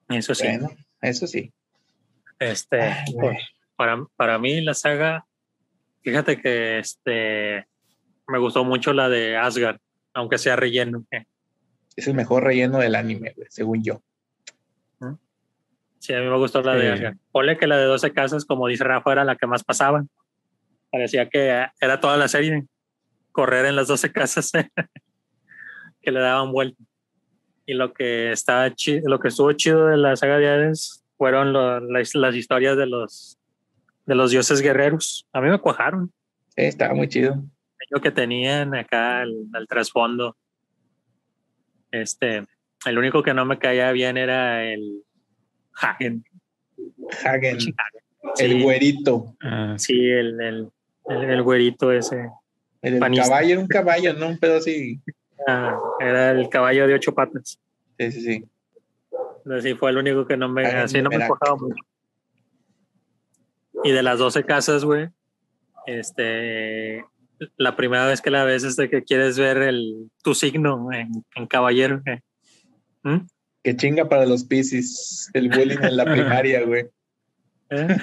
Eso 0.09 0.35
sí. 0.35 0.47
Bueno, 0.47 0.69
eso 1.01 1.25
sí. 1.25 1.51
Este, 2.39 2.81
Ay, 2.81 3.13
pues, 3.19 3.37
para, 3.75 4.05
para 4.15 4.37
mí 4.37 4.61
la 4.61 4.75
saga, 4.75 5.25
fíjate 6.01 6.39
que 6.39 6.79
este 6.79 7.65
me 8.27 8.37
gustó 8.37 8.63
mucho 8.63 8.93
la 8.93 9.09
de 9.09 9.35
Asgard, 9.35 9.79
aunque 10.17 10.37
sea 10.37 10.55
relleno. 10.55 11.05
eh. 11.11 11.25
Es 11.95 12.07
el 12.07 12.13
mejor 12.15 12.43
relleno 12.43 12.79
del 12.79 12.95
anime, 12.95 13.33
güey, 13.35 13.47
según 13.49 13.83
yo. 13.83 14.01
Sí, 15.99 16.13
a 16.13 16.19
mí 16.19 16.25
me 16.27 16.37
gustó 16.37 16.61
la 16.61 16.75
de. 16.75 16.91
Asgard. 16.91 17.17
Ponle 17.31 17.57
que 17.57 17.67
la 17.67 17.75
de 17.77 17.85
12 17.85 18.13
casas, 18.13 18.45
como 18.45 18.67
dice 18.67 18.83
Rafa, 18.83 19.11
era 19.11 19.23
la 19.25 19.35
que 19.35 19.47
más 19.47 19.63
pasaba. 19.63 20.05
Parecía 20.91 21.27
que 21.27 21.65
era 21.81 21.99
toda 21.99 22.17
la 22.17 22.27
serie. 22.27 22.65
Correr 23.31 23.65
en 23.65 23.75
las 23.75 23.87
12 23.87 24.11
casas 24.11 24.51
que 26.01 26.11
le 26.11 26.19
daban 26.19 26.51
vuelta. 26.51 26.81
Y 27.65 27.73
lo 27.73 27.93
que 27.93 28.31
estaba 28.31 28.73
chi- 28.73 29.01
lo 29.03 29.19
que 29.19 29.27
estuvo 29.29 29.51
chido 29.53 29.87
de 29.87 29.97
la 29.97 30.15
saga 30.15 30.37
de 30.37 30.47
Hades 30.47 31.03
fueron 31.17 31.51
lo- 31.51 31.79
las, 31.81 32.15
las 32.15 32.35
historias 32.35 32.77
de 32.77 32.85
los 32.85 33.37
de 34.05 34.15
los 34.15 34.31
dioses 34.31 34.61
guerreros. 34.61 35.27
A 35.33 35.41
mí 35.41 35.49
me 35.49 35.59
cuajaron. 35.59 36.13
Sí, 36.55 36.61
estaba 36.61 36.93
muy 36.93 37.09
chido. 37.09 37.43
Lo 37.89 38.01
que 38.01 38.11
tenían 38.11 38.75
acá 38.75 39.23
el 39.23 39.67
trasfondo. 39.67 40.35
Este, 41.91 42.45
el 42.85 42.97
único 42.97 43.23
que 43.23 43.33
no 43.33 43.45
me 43.45 43.57
caía 43.57 43.91
bien 43.91 44.17
era 44.17 44.63
el 44.63 45.03
Hagen. 45.73 46.23
Hagen, 47.25 47.59
Sí, 47.59 47.73
el 48.39 48.61
güerito. 48.61 49.35
Ah, 49.41 49.75
Sí, 49.77 49.93
el, 49.93 50.39
el, 50.41 50.69
el, 51.05 51.29
el 51.29 51.43
güerito 51.43 51.91
ese. 51.91 52.29
El, 52.81 52.99
caballo 52.99 53.53
era 53.53 53.59
un 53.59 53.67
caballo, 53.67 54.13
¿no? 54.13 54.27
Un 54.27 54.37
pedo 54.37 54.57
así. 54.57 54.99
Ah, 55.47 55.79
era 55.99 56.31
el 56.31 56.49
caballo 56.49 56.87
de 56.87 56.93
ocho 56.93 57.13
patas. 57.13 57.59
Sí, 57.97 58.11
sí, 58.11 58.21
sí. 58.21 58.45
Así 59.49 59.73
fue 59.75 59.91
el 59.91 59.97
único 59.97 60.27
que 60.27 60.35
no 60.35 60.49
me, 60.49 60.65
Hagen 60.65 60.79
así 60.79 61.01
no 61.01 61.09
me 61.09 61.25
cuajaba 61.25 61.55
mucho. 61.55 61.83
Y 63.83 63.91
de 63.91 64.03
las 64.03 64.19
12 64.19 64.43
casas, 64.43 64.83
güey, 64.83 65.09
este, 65.85 67.05
la 67.57 67.75
primera 67.75 68.05
vez 68.07 68.21
que 68.21 68.29
la 68.31 68.43
ves 68.43 68.63
es 68.63 68.75
de 68.75 68.89
que 68.89 69.03
quieres 69.03 69.37
ver 69.37 69.57
el, 69.57 70.09
tu 70.23 70.33
signo 70.35 70.89
en, 70.91 71.11
en 71.35 71.47
caballero. 71.47 72.01
güey. 72.05 72.19
¿Mm? 73.03 73.25
Que 73.63 73.75
chinga 73.75 74.07
para 74.07 74.25
los 74.25 74.43
piscis. 74.43 75.29
El 75.33 75.49
bullying 75.49 75.77
en 75.83 75.97
la 75.97 76.05
primaria, 76.05 76.63
güey. 76.63 76.85
¿Eh? 77.69 77.97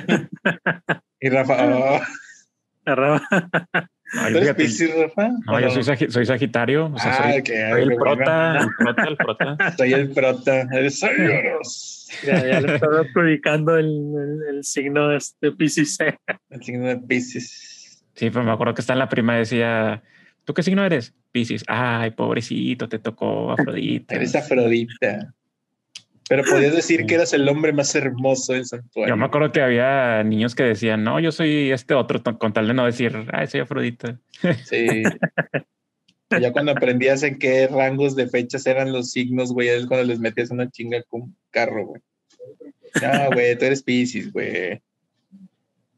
Y 1.21 1.29
Rafa, 1.31 1.57
oh, 2.87 3.21
ay, 4.13 4.33
¿tú 4.33 4.39
eres 4.39 4.55
piscis, 4.55 4.91
Rafa? 4.95 5.31
no, 5.47 5.59
yo 5.61 5.71
soy, 5.71 5.83
sagi- 5.83 6.11
soy 6.11 6.27
Sagitario. 6.27 6.87
O 6.93 6.99
sea, 6.99 7.13
Ah, 7.15 7.33
soy, 7.33 7.43
que- 7.43 7.71
soy 7.71 7.83
el 7.83 7.97
prota, 7.97 8.59
el 8.61 8.69
prota, 8.79 9.03
el 9.05 9.17
prota. 9.17 9.57
Soy 9.79 9.93
el 9.95 10.11
prota. 10.11 10.69
Sayoros. 10.91 12.09
ya, 12.27 12.47
ya 12.47 12.61
le 12.61 12.75
estaba 12.75 13.01
adjudicando 13.01 13.77
el, 13.79 13.87
el, 13.87 14.57
el 14.57 14.65
signo 14.65 15.09
de 15.09 15.17
este 15.17 15.51
Piscis. 15.53 15.99
El 16.51 16.63
signo 16.63 16.87
de 16.89 16.99
piscis. 16.99 17.74
Sí, 18.15 18.31
pues 18.31 18.45
me 18.45 18.53
acuerdo 18.53 18.75
que 18.75 18.81
está 18.81 18.93
en 18.93 19.01
la 19.01 19.09
prima 19.09 19.37
decía, 19.37 20.03
¿tú 20.45 20.55
qué 20.55 20.63
signo 20.63 20.85
eres? 20.85 21.15
Piscis. 21.33 21.65
Ay, 21.67 22.13
pobrecito, 22.13 22.89
te 22.89 22.99
tocó 22.99 23.51
Afrodita. 23.53 24.15
Eres 24.15 24.35
Afrodita. 24.37 25.35
Pero 26.29 26.43
podías 26.45 26.75
decir 26.75 27.05
que 27.05 27.17
eras 27.17 27.35
el 27.35 27.47
hombre 27.49 27.73
más 27.73 27.95
hermoso 27.95 28.55
del 28.55 28.65
santuario. 28.65 29.13
Yo 29.13 29.17
me 29.19 29.27
acuerdo 29.27 29.53
que 29.53 29.61
había 29.61 30.23
niños 30.25 30.55
que 30.55 30.63
decían, 30.63 31.05
no, 31.05 31.21
yo 31.21 31.31
soy 31.33 31.71
este 31.71 31.93
otro, 31.93 32.23
con 32.39 32.53
tal 32.53 32.67
de 32.67 32.73
no 32.73 32.87
decir, 32.87 33.27
ay, 33.33 33.47
soy 33.47 33.61
Afrodita. 33.61 34.19
Sí. 34.65 35.03
Ya 36.41 36.53
cuando 36.53 36.73
aprendías 36.73 37.23
en 37.23 37.39
qué 37.39 37.69
rangos 37.69 38.17
de 38.17 38.29
fechas 38.29 38.67
eran 38.67 38.93
los 38.93 39.13
signos, 39.13 39.53
güey, 39.53 39.69
es 39.69 39.87
cuando 39.87 40.07
les 40.07 40.19
metías 40.19 40.51
una 40.51 40.69
chinga 40.69 41.03
con 41.05 41.23
un 41.23 41.37
carro, 41.51 41.87
güey. 41.87 42.03
No, 43.01 43.31
güey, 43.33 43.57
tú 43.57 43.67
eres 43.67 43.83
Pisces, 43.83 44.33
güey. 44.33 44.81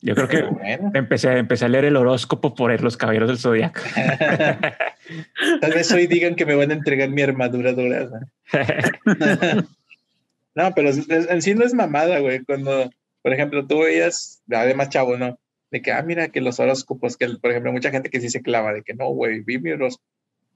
Yo 0.07 0.15
creo 0.15 0.29
que 0.29 0.43
bueno, 0.51 0.93
empecé, 0.95 1.37
empecé 1.37 1.65
a 1.65 1.69
leer 1.69 1.87
el 1.87 1.97
horóscopo 1.97 2.55
por 2.55 2.81
los 2.81 2.97
caballeros 2.97 3.29
del 3.29 3.39
zodiaco. 3.39 3.81
tal 5.61 5.73
vez 5.73 5.91
hoy 5.91 6.07
digan 6.07 6.37
que 6.37 6.47
me 6.47 6.55
van 6.55 6.71
a 6.71 6.75
entregar 6.75 7.09
mi 7.11 7.23
armadura 7.23 7.73
dorada. 7.73 8.29
No, 10.59 10.73
pero 10.75 10.89
en 10.89 11.43
sí 11.43 11.55
no 11.55 11.67
es 11.67 11.75
mamada, 11.75 12.19
güey. 12.19 12.43
Cuando, 12.43 12.91
por 13.21 13.35
ejemplo, 13.35 13.67
tú 13.67 13.81
veías, 13.81 14.43
además 14.51 14.89
chavo, 14.89 15.19
¿no? 15.19 15.39
De 15.71 15.83
que, 15.83 15.93
ah, 15.93 16.03
mira, 16.03 16.29
que 16.29 16.41
los 16.41 16.59
horóscopos, 16.59 17.19
que 17.19 17.29
por 17.29 17.51
ejemplo, 17.51 17.75
mucha 17.75 17.91
gente 17.91 18.09
que 18.09 18.23
sí 18.23 18.31
se 18.31 18.41
clava, 18.41 18.73
de 18.73 18.83
que 18.83 18.95
no, 18.95 19.11
güey, 19.11 19.41
vi 19.41 19.59
mi 19.59 19.73
horóscopo. 19.73 20.09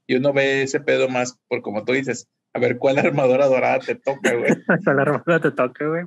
Y 0.07 0.15
uno 0.15 0.33
ve 0.33 0.63
ese 0.63 0.79
pedo 0.79 1.07
más 1.07 1.37
por 1.47 1.61
como 1.61 1.85
tú 1.85 1.93
dices, 1.93 2.27
a 2.55 2.59
ver 2.59 2.79
cuál 2.79 2.97
armadura 2.97 3.45
dorada 3.45 3.77
te 3.77 3.93
toca, 3.93 4.33
güey. 4.33 4.53
La 4.87 5.01
armadura 5.03 5.39
te 5.39 5.51
toca, 5.51 5.85
güey. 5.85 6.05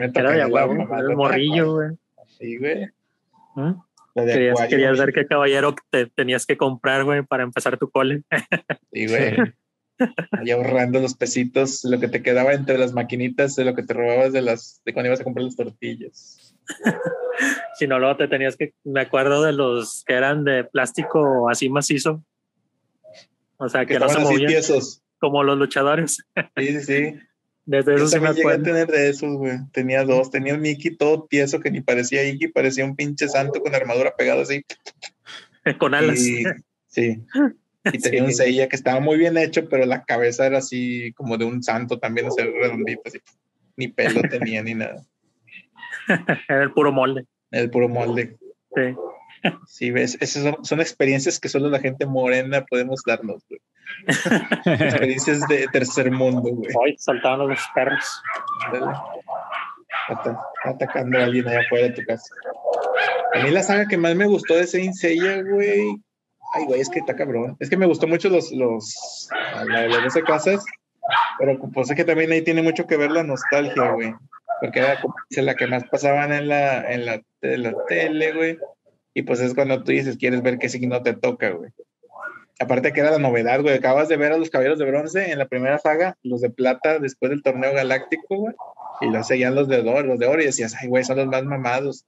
Me 0.00 0.08
toca 0.08 0.42
el 0.42 1.14
morrillo, 1.14 1.74
güey. 1.74 1.90
Sí, 2.38 2.58
güey. 2.58 2.88
De 4.14 4.26
Querías, 4.26 4.52
Acuario, 4.54 4.68
querías 4.70 4.98
ver 4.98 5.12
qué 5.12 5.26
caballero 5.26 5.74
te 5.90 6.06
tenías 6.06 6.46
que 6.46 6.56
comprar, 6.56 7.04
güey, 7.04 7.22
para 7.22 7.42
empezar 7.42 7.78
tu 7.78 7.90
cole. 7.90 8.22
Sí, 8.92 9.06
güey. 9.06 9.34
Ahí 10.32 10.50
ahorrando 10.50 11.00
los 11.00 11.14
pesitos, 11.14 11.84
lo 11.84 12.00
que 12.00 12.08
te 12.08 12.22
quedaba 12.22 12.52
entre 12.52 12.78
las 12.78 12.92
maquinitas 12.92 13.54
de 13.54 13.64
lo 13.64 13.74
que 13.74 13.82
te 13.82 13.94
robabas 13.94 14.32
de 14.32 14.42
las, 14.42 14.82
de 14.84 14.92
cuando 14.92 15.08
ibas 15.08 15.20
a 15.20 15.24
comprar 15.24 15.44
las 15.44 15.56
tortillas. 15.56 16.54
Si 17.76 17.88
no, 17.88 17.98
luego 17.98 18.16
te 18.16 18.28
tenías 18.28 18.56
que, 18.56 18.74
me 18.84 19.00
acuerdo 19.00 19.42
de 19.42 19.52
los 19.52 20.04
que 20.06 20.14
eran 20.14 20.44
de 20.44 20.62
plástico 20.62 21.50
así 21.50 21.68
macizo. 21.68 22.24
O 23.56 23.68
sea, 23.68 23.84
Que 23.84 23.94
que 23.94 23.98
no 23.98 24.08
se 24.08 24.20
movían 24.20 24.46
tiesos. 24.46 25.02
como 25.18 25.42
los 25.42 25.58
luchadores. 25.58 26.24
Sí, 26.56 26.66
sí, 26.68 26.80
sí. 26.80 27.18
Desde 27.66 27.94
eso 27.94 28.08
se 28.08 28.20
me 28.20 28.28
llegué 28.28 28.40
a 28.40 28.42
acuerdo. 28.54 28.62
tener 28.64 28.86
de 28.88 29.08
esos, 29.08 29.36
güey. 29.36 29.58
Tenía 29.72 30.04
dos. 30.04 30.30
Tenía 30.30 30.54
un 30.54 30.60
Mickey 30.60 30.96
todo 30.96 31.26
tieso 31.28 31.60
que 31.60 31.70
ni 31.70 31.80
parecía 31.80 32.22
Iggy, 32.24 32.48
parecía 32.48 32.84
un 32.84 32.94
pinche 32.96 33.28
santo 33.28 33.60
con 33.60 33.74
armadura 33.74 34.14
pegada 34.16 34.42
así. 34.42 34.64
Con 35.78 35.94
alas. 35.94 36.18
Y, 36.20 36.44
sí. 36.88 37.22
Y 37.90 37.98
tenía 37.98 38.20
Sí. 38.20 38.26
un 38.26 38.32
Seiya 38.34 38.68
que 38.68 38.76
estaba 38.76 39.00
muy 39.00 39.16
bien 39.16 39.38
hecho, 39.38 39.66
pero 39.68 39.86
la 39.86 40.04
cabeza 40.04 40.46
era 40.46 40.58
así 40.58 41.12
como 41.14 41.38
de 41.38 41.46
un 41.46 41.62
santo 41.62 41.98
también, 41.98 42.30
sea, 42.32 42.44
redondito, 42.44 43.00
así. 43.06 43.18
Ni 43.76 43.88
pelo 43.88 44.20
tenía 44.28 44.62
ni 44.62 44.74
nada. 44.74 45.02
Era 46.48 46.62
el 46.64 46.72
puro 46.72 46.92
molde. 46.92 47.24
El 47.50 47.70
puro 47.70 47.88
molde. 47.88 48.36
Sí. 48.74 48.94
Sí, 49.66 49.90
ves, 49.90 50.16
esas 50.20 50.42
son, 50.42 50.64
son 50.64 50.80
experiencias 50.80 51.38
que 51.38 51.48
solo 51.48 51.68
la 51.68 51.80
gente 51.80 52.06
morena 52.06 52.64
podemos 52.64 53.02
darnos, 53.06 53.42
güey. 53.48 53.60
Experiencias 54.64 55.46
de 55.48 55.66
tercer 55.72 56.10
mundo, 56.10 56.50
güey. 56.50 56.70
Hoy 56.74 56.96
saltaban 56.98 57.48
los 57.48 57.60
perros. 57.74 58.22
Está, 60.08 60.30
está 60.30 60.40
atacando 60.64 61.18
a 61.18 61.24
alguien 61.24 61.48
allá 61.48 61.60
afuera 61.60 61.88
de 61.88 61.92
tu 61.92 62.02
casa. 62.04 62.34
A 63.34 63.42
mí 63.42 63.50
la 63.50 63.62
saga 63.62 63.86
que 63.86 63.98
más 63.98 64.14
me 64.14 64.26
gustó 64.26 64.54
de 64.54 64.66
Saint 64.66 64.94
Seiya, 64.94 65.42
güey. 65.42 65.96
Ay, 66.54 66.64
güey, 66.66 66.80
es 66.80 66.88
que 66.88 67.00
está 67.00 67.16
cabrón. 67.16 67.56
Es 67.58 67.68
que 67.68 67.76
me 67.76 67.86
gustó 67.86 68.06
mucho 68.06 68.28
los, 68.28 68.52
los, 68.52 69.28
la 69.68 69.82
de 69.82 69.88
las 69.88 70.04
12 70.04 70.22
casas, 70.22 70.64
pero 71.38 71.58
pues 71.72 71.90
es 71.90 71.96
que 71.96 72.04
también 72.04 72.30
ahí 72.32 72.42
tiene 72.42 72.62
mucho 72.62 72.86
que 72.86 72.96
ver 72.96 73.10
la 73.10 73.24
nostalgia, 73.24 73.90
güey. 73.90 74.14
Porque 74.60 74.78
era 74.78 75.00
como 75.00 75.14
dice, 75.28 75.42
la 75.42 75.56
que 75.56 75.66
más 75.66 75.84
pasaban 75.90 76.32
en 76.32 76.48
la, 76.48 76.90
en 76.90 77.06
la, 77.06 77.20
en 77.42 77.62
la 77.62 77.74
tele, 77.88 78.32
güey. 78.32 78.58
Y 79.14 79.22
pues 79.22 79.40
es 79.40 79.54
cuando 79.54 79.82
tú 79.82 79.92
dices, 79.92 80.16
quieres 80.18 80.42
ver 80.42 80.58
qué 80.58 80.68
signo 80.68 81.02
te 81.02 81.14
toca, 81.14 81.50
güey. 81.50 81.70
Aparte 82.60 82.92
que 82.92 83.00
era 83.00 83.12
la 83.12 83.18
novedad, 83.18 83.62
güey. 83.62 83.74
Acabas 83.74 84.08
de 84.08 84.16
ver 84.16 84.32
a 84.32 84.38
los 84.38 84.50
caballeros 84.50 84.78
de 84.78 84.84
bronce 84.84 85.30
en 85.30 85.38
la 85.38 85.48
primera 85.48 85.78
saga, 85.78 86.16
los 86.22 86.40
de 86.40 86.50
plata 86.50 86.98
después 86.98 87.30
del 87.30 87.42
torneo 87.42 87.72
galáctico, 87.72 88.36
güey. 88.36 88.54
Y 89.00 89.06
los 89.06 89.26
seguían 89.26 89.54
los 89.54 89.68
de 89.68 89.80
oro, 89.80 90.02
los 90.02 90.18
de 90.18 90.26
oro, 90.26 90.42
y 90.42 90.46
decías, 90.46 90.74
ay, 90.80 90.88
güey, 90.88 91.04
son 91.04 91.16
los 91.16 91.26
más 91.26 91.44
mamados. 91.44 92.04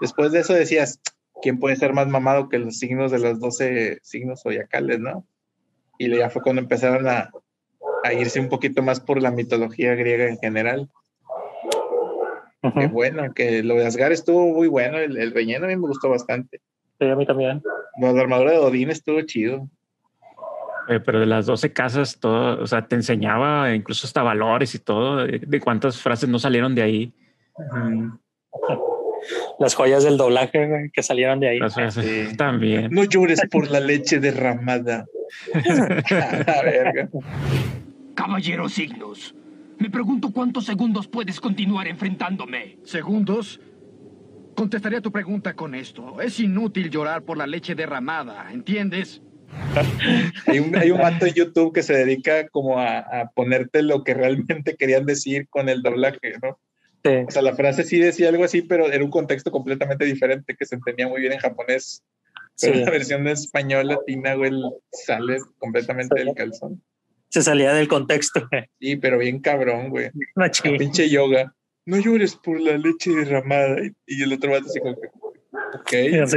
Después 0.00 0.32
de 0.32 0.40
eso 0.40 0.54
decías, 0.54 1.00
¿quién 1.42 1.58
puede 1.58 1.76
ser 1.76 1.92
más 1.92 2.08
mamado 2.08 2.48
que 2.48 2.58
los 2.58 2.78
signos 2.78 3.10
de 3.10 3.18
los 3.18 3.40
12 3.40 3.98
signos 4.02 4.42
zodiacales, 4.42 5.00
no? 5.00 5.26
Y 5.98 6.14
ya 6.16 6.30
fue 6.30 6.42
cuando 6.42 6.62
empezaron 6.62 7.06
a, 7.08 7.30
a 8.04 8.12
irse 8.14 8.40
un 8.40 8.48
poquito 8.48 8.82
más 8.82 9.00
por 9.00 9.20
la 9.20 9.30
mitología 9.30 9.94
griega 9.94 10.28
en 10.28 10.38
general. 10.38 10.90
Qué 12.62 12.86
bueno, 12.88 13.32
que 13.34 13.62
lo 13.62 13.74
de 13.74 13.86
Asgard 13.86 14.12
estuvo 14.12 14.46
muy 14.54 14.68
bueno, 14.68 14.98
el, 14.98 15.16
el 15.16 15.32
relleno 15.32 15.64
a 15.64 15.68
mí 15.68 15.76
me 15.76 15.88
gustó 15.88 16.10
bastante. 16.10 16.60
Sí, 16.98 17.06
a 17.08 17.16
mí 17.16 17.24
también. 17.26 17.62
De 17.96 18.12
la 18.12 18.20
armadura 18.20 18.52
de 18.52 18.58
Odín 18.58 18.90
estuvo 18.90 19.20
chido. 19.22 19.68
Eh, 20.88 21.00
pero 21.00 21.20
de 21.20 21.26
las 21.26 21.46
12 21.46 21.72
casas, 21.72 22.18
todo, 22.20 22.60
o 22.62 22.66
sea, 22.66 22.86
te 22.86 22.96
enseñaba 22.96 23.72
incluso 23.74 24.06
hasta 24.06 24.22
valores 24.22 24.74
y 24.74 24.78
todo, 24.80 25.24
de, 25.24 25.38
de 25.38 25.60
cuántas 25.60 26.00
frases 26.02 26.28
no 26.28 26.38
salieron 26.38 26.74
de 26.74 26.82
ahí. 26.82 27.14
Las 29.58 29.74
joyas 29.74 30.04
del 30.04 30.16
doblaje 30.16 30.90
que 30.92 31.02
salieron 31.02 31.40
de 31.40 31.48
ahí. 31.48 31.58
Las 31.58 31.74
frases 31.74 32.04
Sí. 32.30 32.36
también. 32.36 32.88
No 32.90 33.04
llores 33.04 33.40
por 33.50 33.70
la 33.70 33.80
leche 33.80 34.18
derramada. 34.20 35.04
A 35.54 36.52
la 36.56 36.62
verga. 36.62 37.08
Caballero 38.14 38.68
Signos, 38.68 39.34
me 39.80 39.90
pregunto 39.90 40.30
cuántos 40.30 40.66
segundos 40.66 41.08
puedes 41.08 41.40
continuar 41.40 41.88
enfrentándome. 41.88 42.78
¿Segundos? 42.84 43.60
Contestaré 44.54 44.98
a 44.98 45.00
tu 45.00 45.10
pregunta 45.10 45.54
con 45.54 45.74
esto. 45.74 46.20
Es 46.20 46.38
inútil 46.38 46.90
llorar 46.90 47.22
por 47.22 47.38
la 47.38 47.46
leche 47.46 47.74
derramada, 47.74 48.52
¿entiendes? 48.52 49.22
Hay 50.46 50.58
un, 50.60 50.76
hay 50.76 50.90
un 50.90 50.98
vato 50.98 51.24
de 51.24 51.32
YouTube 51.32 51.72
que 51.72 51.82
se 51.82 51.94
dedica 51.94 52.46
como 52.48 52.78
a, 52.78 52.98
a 52.98 53.30
ponerte 53.30 53.82
lo 53.82 54.04
que 54.04 54.14
realmente 54.14 54.76
querían 54.76 55.06
decir 55.06 55.48
con 55.48 55.68
el 55.68 55.82
doblaje, 55.82 56.34
¿no? 56.42 56.58
Sí. 57.02 57.24
O 57.26 57.30
sea, 57.30 57.40
la 57.42 57.56
frase 57.56 57.82
sí 57.82 57.98
decía 57.98 58.28
algo 58.28 58.44
así, 58.44 58.60
pero 58.62 58.86
era 58.92 59.02
un 59.02 59.10
contexto 59.10 59.50
completamente 59.50 60.04
diferente 60.04 60.54
que 60.54 60.66
se 60.66 60.74
entendía 60.74 61.08
muy 61.08 61.20
bien 61.22 61.32
en 61.32 61.38
japonés. 61.38 62.04
Pero 62.60 62.74
Sí. 62.74 62.84
la 62.84 62.90
versión 62.90 63.24
de 63.24 63.32
español 63.32 63.88
latina, 63.88 64.34
güey, 64.34 64.52
sale 64.92 65.38
completamente 65.58 66.14
del 66.16 66.34
calzón. 66.34 66.82
Se 67.30 67.42
salía 67.42 67.72
del 67.72 67.88
contexto. 67.88 68.48
Sí, 68.80 68.96
pero 68.96 69.18
bien 69.18 69.40
cabrón, 69.40 69.88
güey. 69.90 70.10
Machín. 70.34 70.76
Pinche 70.76 71.08
yoga. 71.08 71.54
No 71.86 71.98
llores 71.98 72.36
por 72.36 72.60
la 72.60 72.76
leche 72.76 73.10
derramada. 73.10 73.76
Y, 74.06 74.22
el 74.22 74.32
otro 74.32 74.50
vato 74.50 74.66
así 74.66 74.80
como 74.80 74.96
que, 75.86 76.22
ok, 76.26 76.30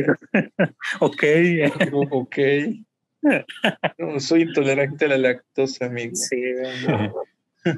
ok. 1.01 1.23
ok. 2.11 2.37
No, 3.97 4.19
soy 4.19 4.43
intolerante 4.43 5.05
a 5.05 5.09
la 5.09 5.17
lactosa, 5.17 5.85
amigo. 5.85 6.15
Sí. 6.15 6.41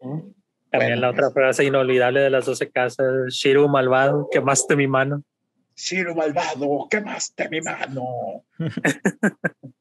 También 0.00 0.34
Bueno, 0.70 0.96
la 0.96 1.10
otra 1.10 1.30
frase 1.30 1.64
inolvidable 1.64 2.20
de 2.20 2.30
las 2.30 2.44
12 2.46 2.70
casas, 2.70 3.32
Shiru 3.32 3.68
malvado, 3.68 4.28
quemaste 4.30 4.76
mi 4.76 4.86
mano. 4.86 5.22
Shiro 5.76 6.14
malvado, 6.14 6.88
quemaste 6.90 7.48
mi 7.48 7.60
mano. 7.60 8.44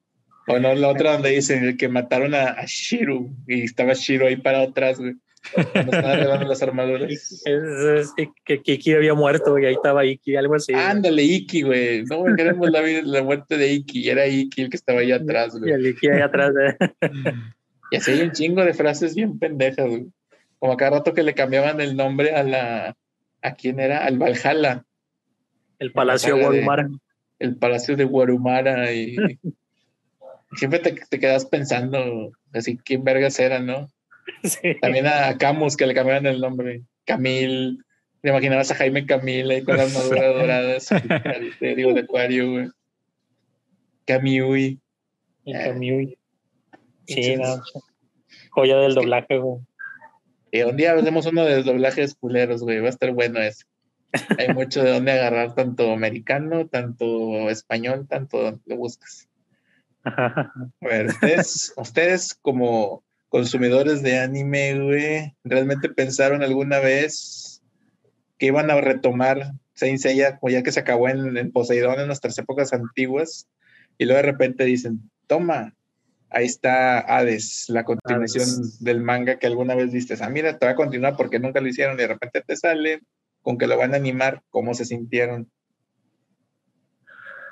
o 0.47 0.59
no, 0.59 0.73
la 0.75 0.87
otra 0.89 1.13
donde 1.13 1.29
dicen 1.31 1.77
que 1.77 1.87
mataron 1.89 2.33
a, 2.33 2.49
a 2.51 2.65
Shiro 2.65 3.27
y 3.47 3.63
estaba 3.63 3.93
Shiro 3.93 4.27
ahí 4.27 4.37
parado 4.37 4.69
atrás, 4.69 4.97
güey. 4.99 5.15
Cuando 5.53 5.91
estaban 5.93 6.05
arreglando 6.11 6.45
las 6.47 6.61
armaduras. 6.61 7.09
Es, 7.45 7.45
es 7.45 8.13
que, 8.17 8.29
que 8.45 8.61
Kiki 8.61 8.93
había 8.93 9.13
muerto 9.13 9.57
y 9.57 9.65
ahí 9.65 9.73
estaba 9.73 10.03
Iki, 10.05 10.35
algo 10.35 10.55
así. 10.55 10.73
Ándale, 10.73 11.23
Iki, 11.23 11.61
güey. 11.61 12.03
No 12.03 12.23
queremos 12.35 12.69
la, 12.69 12.81
la 12.81 13.23
muerte 13.23 13.57
de 13.57 13.71
Iki. 13.71 13.99
y 14.05 14.09
Era 14.09 14.27
Iki 14.27 14.63
el 14.63 14.69
que 14.69 14.75
estaba 14.77 14.99
ahí 15.01 15.11
atrás, 15.13 15.55
y 15.55 15.59
güey. 15.59 15.71
el 15.71 15.87
Iki 15.87 16.07
ahí 16.09 16.21
atrás 16.21 16.53
de... 16.53 16.75
Y 17.91 17.95
así 17.95 18.11
hay 18.11 18.21
un 18.21 18.31
chingo 18.33 18.65
de 18.65 18.73
frases 18.73 19.15
bien 19.15 19.39
pendejas, 19.39 19.87
güey. 19.87 20.07
Como 20.59 20.73
a 20.73 20.77
cada 20.77 20.97
rato 20.97 21.13
que 21.13 21.23
le 21.23 21.33
cambiaban 21.33 21.79
el 21.79 21.95
nombre 21.95 22.31
a 22.35 22.43
la. 22.43 22.97
¿A 23.41 23.53
quién 23.55 23.79
era? 23.79 24.03
Al 24.05 24.17
Valhalla, 24.17 24.83
el 25.79 25.93
Palacio 25.93 26.35
de- 26.35 26.41
Guarumara. 26.41 26.89
el 27.39 27.55
palacio 27.55 27.95
de 27.95 28.03
Guarumara. 28.03 28.91
Y 28.93 29.15
siempre 30.55 30.79
te, 30.79 30.93
te 31.09 31.19
quedas 31.19 31.45
pensando, 31.45 32.31
así, 32.53 32.77
¿quién 32.77 33.03
vergas 33.03 33.39
era, 33.39 33.59
no? 33.59 33.87
Sí. 34.43 34.75
También 34.81 35.07
a 35.07 35.37
Camus, 35.37 35.77
que 35.77 35.85
le 35.87 35.93
cambiaban 35.93 36.25
el 36.25 36.41
nombre. 36.41 36.83
Camil. 37.05 37.83
Te 38.21 38.29
imaginabas 38.29 38.69
a 38.71 38.75
Jaime 38.75 39.05
Camil 39.05 39.49
ahí 39.49 39.63
con 39.63 39.77
la 39.77 39.83
armadura 39.83 40.27
dorada, 40.27 40.77
de, 41.61 41.75
digo, 41.75 41.93
de 41.93 42.01
acuario, 42.01 42.51
güey. 42.51 42.67
Camiui. 44.05 44.79
El 45.45 45.63
Kamui. 45.63 46.17
Sí, 47.07 47.21
Entonces- 47.33 47.71
no. 47.73 47.81
Joya 48.51 48.77
del 48.77 48.95
doblaje, 48.95 49.37
güey. 49.37 49.61
Y 50.51 50.61
un 50.63 50.75
día 50.77 50.93
hacemos 50.93 51.25
uno 51.25 51.45
de 51.45 51.63
doblajes 51.63 52.15
culeros, 52.15 52.63
güey. 52.63 52.79
Va 52.79 52.87
a 52.87 52.89
estar 52.89 53.11
bueno 53.11 53.39
ese. 53.39 53.63
Hay 54.37 54.53
mucho 54.53 54.83
de 54.83 54.91
dónde 54.91 55.11
agarrar, 55.11 55.53
tanto 55.55 55.91
americano, 55.91 56.67
tanto 56.67 57.49
español, 57.49 58.07
tanto 58.09 58.41
donde 58.41 58.61
lo 58.65 58.77
buscas. 58.77 59.26
A 60.07 60.71
ver, 60.81 61.07
ustedes, 61.07 61.73
ustedes 61.75 62.33
como 62.41 63.03
consumidores 63.29 64.01
de 64.01 64.19
anime, 64.19 64.79
güey, 64.79 65.35
¿realmente 65.43 65.89
pensaron 65.89 66.43
alguna 66.43 66.79
vez 66.79 67.61
que 68.37 68.47
iban 68.47 68.69
a 68.71 68.79
retomar 68.79 69.53
Saint 69.73 69.99
Seiya, 69.99 70.39
o 70.41 70.49
ya 70.49 70.63
que 70.63 70.71
se 70.71 70.79
acabó 70.79 71.09
en, 71.09 71.37
en 71.37 71.51
Poseidón 71.51 71.99
en 71.99 72.07
nuestras 72.07 72.37
épocas 72.37 72.73
antiguas? 72.73 73.47
Y 73.97 74.05
luego 74.05 74.17
de 74.17 74.31
repente 74.31 74.63
dicen, 74.63 75.09
toma, 75.27 75.73
ahí 76.29 76.45
está 76.45 76.99
Hades, 76.99 77.65
la 77.69 77.83
continuación 77.83 78.43
Hades. 78.43 78.83
del 78.83 79.01
manga 79.01 79.39
que 79.39 79.47
alguna 79.47 79.75
vez 79.75 79.91
viste. 79.91 80.15
Ah, 80.19 80.29
mira, 80.29 80.57
te 80.57 80.65
va 80.65 80.73
a 80.73 80.75
continuar 80.75 81.15
porque 81.17 81.39
nunca 81.39 81.61
lo 81.61 81.67
hicieron 81.67 81.95
y 81.95 82.01
de 82.01 82.07
repente 82.07 82.41
te 82.45 82.55
sale 82.55 83.01
con 83.41 83.57
que 83.57 83.67
lo 83.67 83.77
van 83.77 83.93
a 83.93 83.97
animar, 83.97 84.41
cómo 84.49 84.73
se 84.73 84.85
sintieron. 84.85 85.49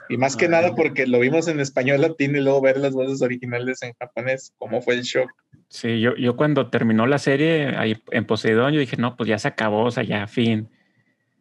Y 0.09 0.17
más 0.17 0.35
que 0.35 0.45
Ay. 0.45 0.51
nada 0.51 0.75
porque 0.75 1.07
lo 1.07 1.19
vimos 1.19 1.47
en 1.47 1.59
español 1.59 2.01
latino 2.01 2.37
y 2.37 2.41
luego 2.41 2.61
ver 2.61 2.77
las 2.77 2.93
voces 2.93 3.21
originales 3.21 3.81
en 3.81 3.93
japonés, 3.93 4.53
cómo 4.57 4.81
fue 4.81 4.95
el 4.95 5.01
shock. 5.01 5.31
Sí, 5.69 5.99
yo, 5.99 6.15
yo 6.15 6.35
cuando 6.35 6.69
terminó 6.69 7.07
la 7.07 7.17
serie 7.17 7.75
ahí 7.75 8.01
en 8.11 8.25
Poseidón, 8.25 8.73
yo 8.73 8.79
dije, 8.79 8.97
no, 8.97 9.15
pues 9.17 9.29
ya 9.29 9.39
se 9.39 9.47
acabó, 9.47 9.85
o 9.85 9.91
sea, 9.91 10.03
ya 10.03 10.27
fin. 10.27 10.69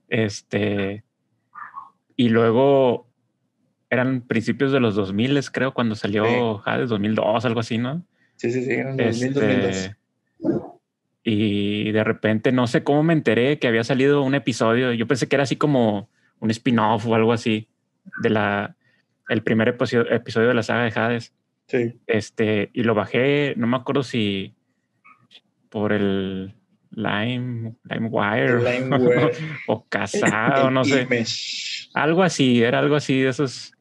Este. 0.08 1.04
Y 2.16 2.28
luego 2.28 3.08
eran 3.90 4.22
principios 4.22 4.72
de 4.72 4.80
los 4.80 4.94
2000, 4.94 5.40
creo, 5.52 5.74
cuando 5.74 5.94
salió 5.94 6.62
Hades, 6.66 6.88
2002, 6.88 7.44
algo 7.44 7.60
así, 7.60 7.78
¿no? 7.78 8.04
Sí, 8.36 8.50
sí, 8.50 8.64
sí, 8.64 8.72
en 8.72 8.96
2000, 8.96 9.34
2002. 9.34 9.76
Este, 9.76 9.96
y 11.22 11.90
de 11.90 12.04
repente 12.04 12.52
no 12.52 12.66
sé 12.66 12.84
cómo 12.84 13.02
me 13.02 13.14
enteré 13.14 13.58
que 13.58 13.66
había 13.66 13.82
salido 13.82 14.22
un 14.22 14.34
episodio. 14.34 14.92
Yo 14.92 15.06
pensé 15.06 15.26
que 15.26 15.36
era 15.36 15.44
así 15.44 15.56
como 15.56 16.10
un 16.38 16.50
spin-off 16.50 17.06
o 17.06 17.14
algo 17.14 17.32
así 17.32 17.68
de 18.20 18.30
la 18.30 18.76
el 19.28 19.42
primer 19.42 19.68
episodio, 19.68 20.10
episodio 20.10 20.48
de 20.48 20.54
la 20.54 20.62
saga 20.62 20.84
de 20.84 20.92
Hades. 20.94 21.32
Sí. 21.66 21.98
Este, 22.06 22.70
y 22.72 22.82
lo 22.82 22.94
bajé, 22.94 23.54
no 23.56 23.66
me 23.66 23.76
acuerdo 23.76 24.02
si 24.02 24.54
por 25.70 25.92
el 25.92 26.54
Lime, 26.90 27.74
LimeWire 27.90 28.58
LimeWire. 28.58 29.32
o 29.66 29.84
casado, 29.88 30.70
no 30.70 30.84
sé. 30.84 31.02
Image. 31.02 31.88
Algo 31.94 32.22
así, 32.22 32.62
era 32.62 32.78
algo 32.78 32.96
así 32.96 33.20
de 33.20 33.30
esos, 33.30 33.72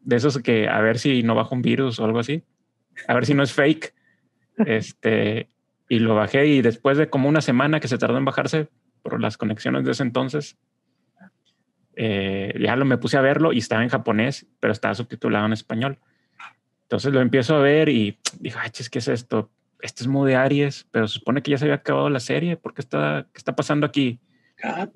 de 0.00 0.16
esos 0.16 0.38
que 0.38 0.68
a 0.68 0.80
ver 0.80 0.98
si 0.98 1.22
no 1.22 1.34
baja 1.34 1.54
un 1.54 1.62
virus 1.62 2.00
o 2.00 2.04
algo 2.04 2.18
así. 2.18 2.42
A 3.06 3.14
ver 3.14 3.26
si 3.26 3.34
no 3.34 3.42
es 3.42 3.52
fake. 3.52 3.94
Este, 4.58 5.48
y 5.88 5.98
lo 5.98 6.14
bajé 6.14 6.46
y 6.46 6.62
después 6.62 6.98
de 6.98 7.08
como 7.08 7.28
una 7.28 7.40
semana 7.40 7.78
que 7.78 7.88
se 7.88 7.98
tardó 7.98 8.18
en 8.18 8.24
bajarse 8.24 8.68
por 9.02 9.20
las 9.20 9.36
conexiones 9.36 9.84
de 9.84 9.92
ese 9.92 10.02
entonces, 10.02 10.56
eh, 11.96 12.54
ya 12.60 12.76
lo 12.76 12.84
me 12.84 12.98
puse 12.98 13.16
a 13.16 13.20
verlo 13.20 13.52
y 13.52 13.58
estaba 13.58 13.82
en 13.82 13.88
japonés, 13.88 14.46
pero 14.60 14.72
estaba 14.72 14.94
subtitulado 14.94 15.46
en 15.46 15.52
español. 15.52 15.98
Entonces 16.82 17.12
lo 17.12 17.20
empiezo 17.20 17.56
a 17.56 17.60
ver 17.60 17.88
y 17.88 18.18
dije, 18.38 18.56
ay, 18.60 18.70
¿qué 18.70 18.98
es 18.98 19.08
esto? 19.08 19.50
Este 19.80 20.04
es 20.04 20.08
Mood 20.08 20.28
de 20.28 20.36
Aries, 20.36 20.86
pero 20.90 21.08
se 21.08 21.14
supone 21.14 21.42
que 21.42 21.50
ya 21.50 21.58
se 21.58 21.64
había 21.64 21.74
acabado 21.74 22.08
la 22.08 22.20
serie. 22.20 22.56
¿Por 22.56 22.74
qué 22.74 22.80
está, 22.82 23.26
qué 23.32 23.38
está 23.38 23.56
pasando 23.56 23.86
aquí? 23.86 24.20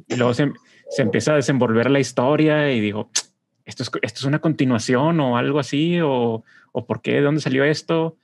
Y 0.09 0.17
luego 0.17 0.33
se, 0.35 0.53
se 0.91 1.03
empieza 1.03 1.33
a 1.33 1.37
desenvolver 1.37 1.91
la 1.91 2.01
historia 2.01 2.71
y 2.73 2.81
digo, 2.81 3.11
¿esto 3.65 3.83
es, 3.83 3.91
esto 4.03 4.21
es 4.21 4.25
una 4.25 4.39
continuación 4.39 5.21
o 5.21 5.37
algo 5.37 5.59
así? 5.59 6.01
¿O, 6.01 6.45
o 6.73 6.87
por 6.87 7.03
qué? 7.03 7.15
¿De 7.15 7.23
dónde 7.23 7.41
salió 7.41 7.65
esto? 7.65 8.17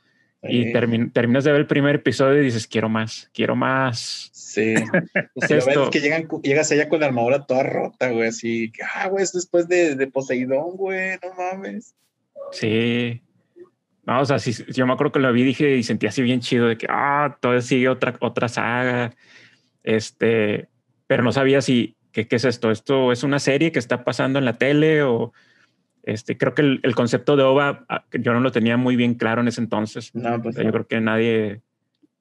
Y 0.42 0.66
termin- 0.72 1.12
terminas 1.12 1.42
de 1.44 1.50
ver 1.50 1.62
el 1.62 1.66
primer 1.66 1.96
episodio 1.96 2.40
y 2.40 2.44
dices, 2.44 2.68
quiero 2.68 2.88
más, 2.88 3.30
quiero 3.34 3.56
más. 3.56 4.30
Sí. 4.56 4.74
¿Qué 5.14 5.28
es 5.34 5.50
lo 5.50 5.56
ves 5.56 5.68
esto? 5.68 5.90
que 5.90 6.00
llegan, 6.00 6.26
llegas 6.42 6.72
allá 6.72 6.88
con 6.88 7.00
la 7.00 7.06
armadura 7.06 7.44
toda 7.46 7.62
rota, 7.62 8.10
güey, 8.10 8.28
así. 8.28 8.72
que, 8.72 8.82
Ah, 8.94 9.08
güey, 9.08 9.22
es 9.22 9.32
después 9.32 9.68
de, 9.68 9.94
de 9.96 10.06
Poseidón, 10.06 10.76
güey, 10.76 11.18
no 11.22 11.34
mames. 11.36 11.94
Sí. 12.52 13.20
No, 14.04 14.20
o 14.20 14.24
sea, 14.24 14.38
sí, 14.38 14.52
yo 14.72 14.86
me 14.86 14.92
acuerdo 14.94 15.12
que 15.12 15.18
lo 15.18 15.32
vi 15.32 15.42
dije 15.42 15.76
y 15.76 15.82
sentí 15.82 16.06
así 16.06 16.22
bien 16.22 16.40
chido 16.40 16.68
de 16.68 16.78
que, 16.78 16.86
ah, 16.88 17.36
todavía 17.40 17.60
sigue 17.60 17.88
otra, 17.88 18.16
otra 18.20 18.48
saga. 18.48 19.12
Este, 19.82 20.68
pero 21.06 21.22
no 21.22 21.32
sabía 21.32 21.60
si, 21.60 21.96
¿qué, 22.12 22.26
¿qué 22.26 22.36
es 22.36 22.44
esto? 22.44 22.70
¿Esto 22.70 23.12
es 23.12 23.22
una 23.24 23.38
serie 23.38 23.72
que 23.72 23.78
está 23.78 24.04
pasando 24.04 24.38
en 24.38 24.44
la 24.44 24.54
tele 24.58 25.02
o 25.02 25.32
este? 26.02 26.38
Creo 26.38 26.54
que 26.54 26.62
el, 26.62 26.80
el 26.82 26.94
concepto 26.94 27.36
de 27.36 27.42
OVA 27.42 27.84
ah, 27.88 28.04
yo 28.12 28.32
no 28.32 28.40
lo 28.40 28.52
tenía 28.52 28.76
muy 28.76 28.96
bien 28.96 29.14
claro 29.14 29.40
en 29.42 29.48
ese 29.48 29.60
entonces. 29.60 30.14
No, 30.14 30.36
O 30.36 30.42
pues 30.42 30.54
sea, 30.54 30.64
yo 30.64 30.72
creo 30.72 30.86
que 30.86 31.00
nadie 31.00 31.60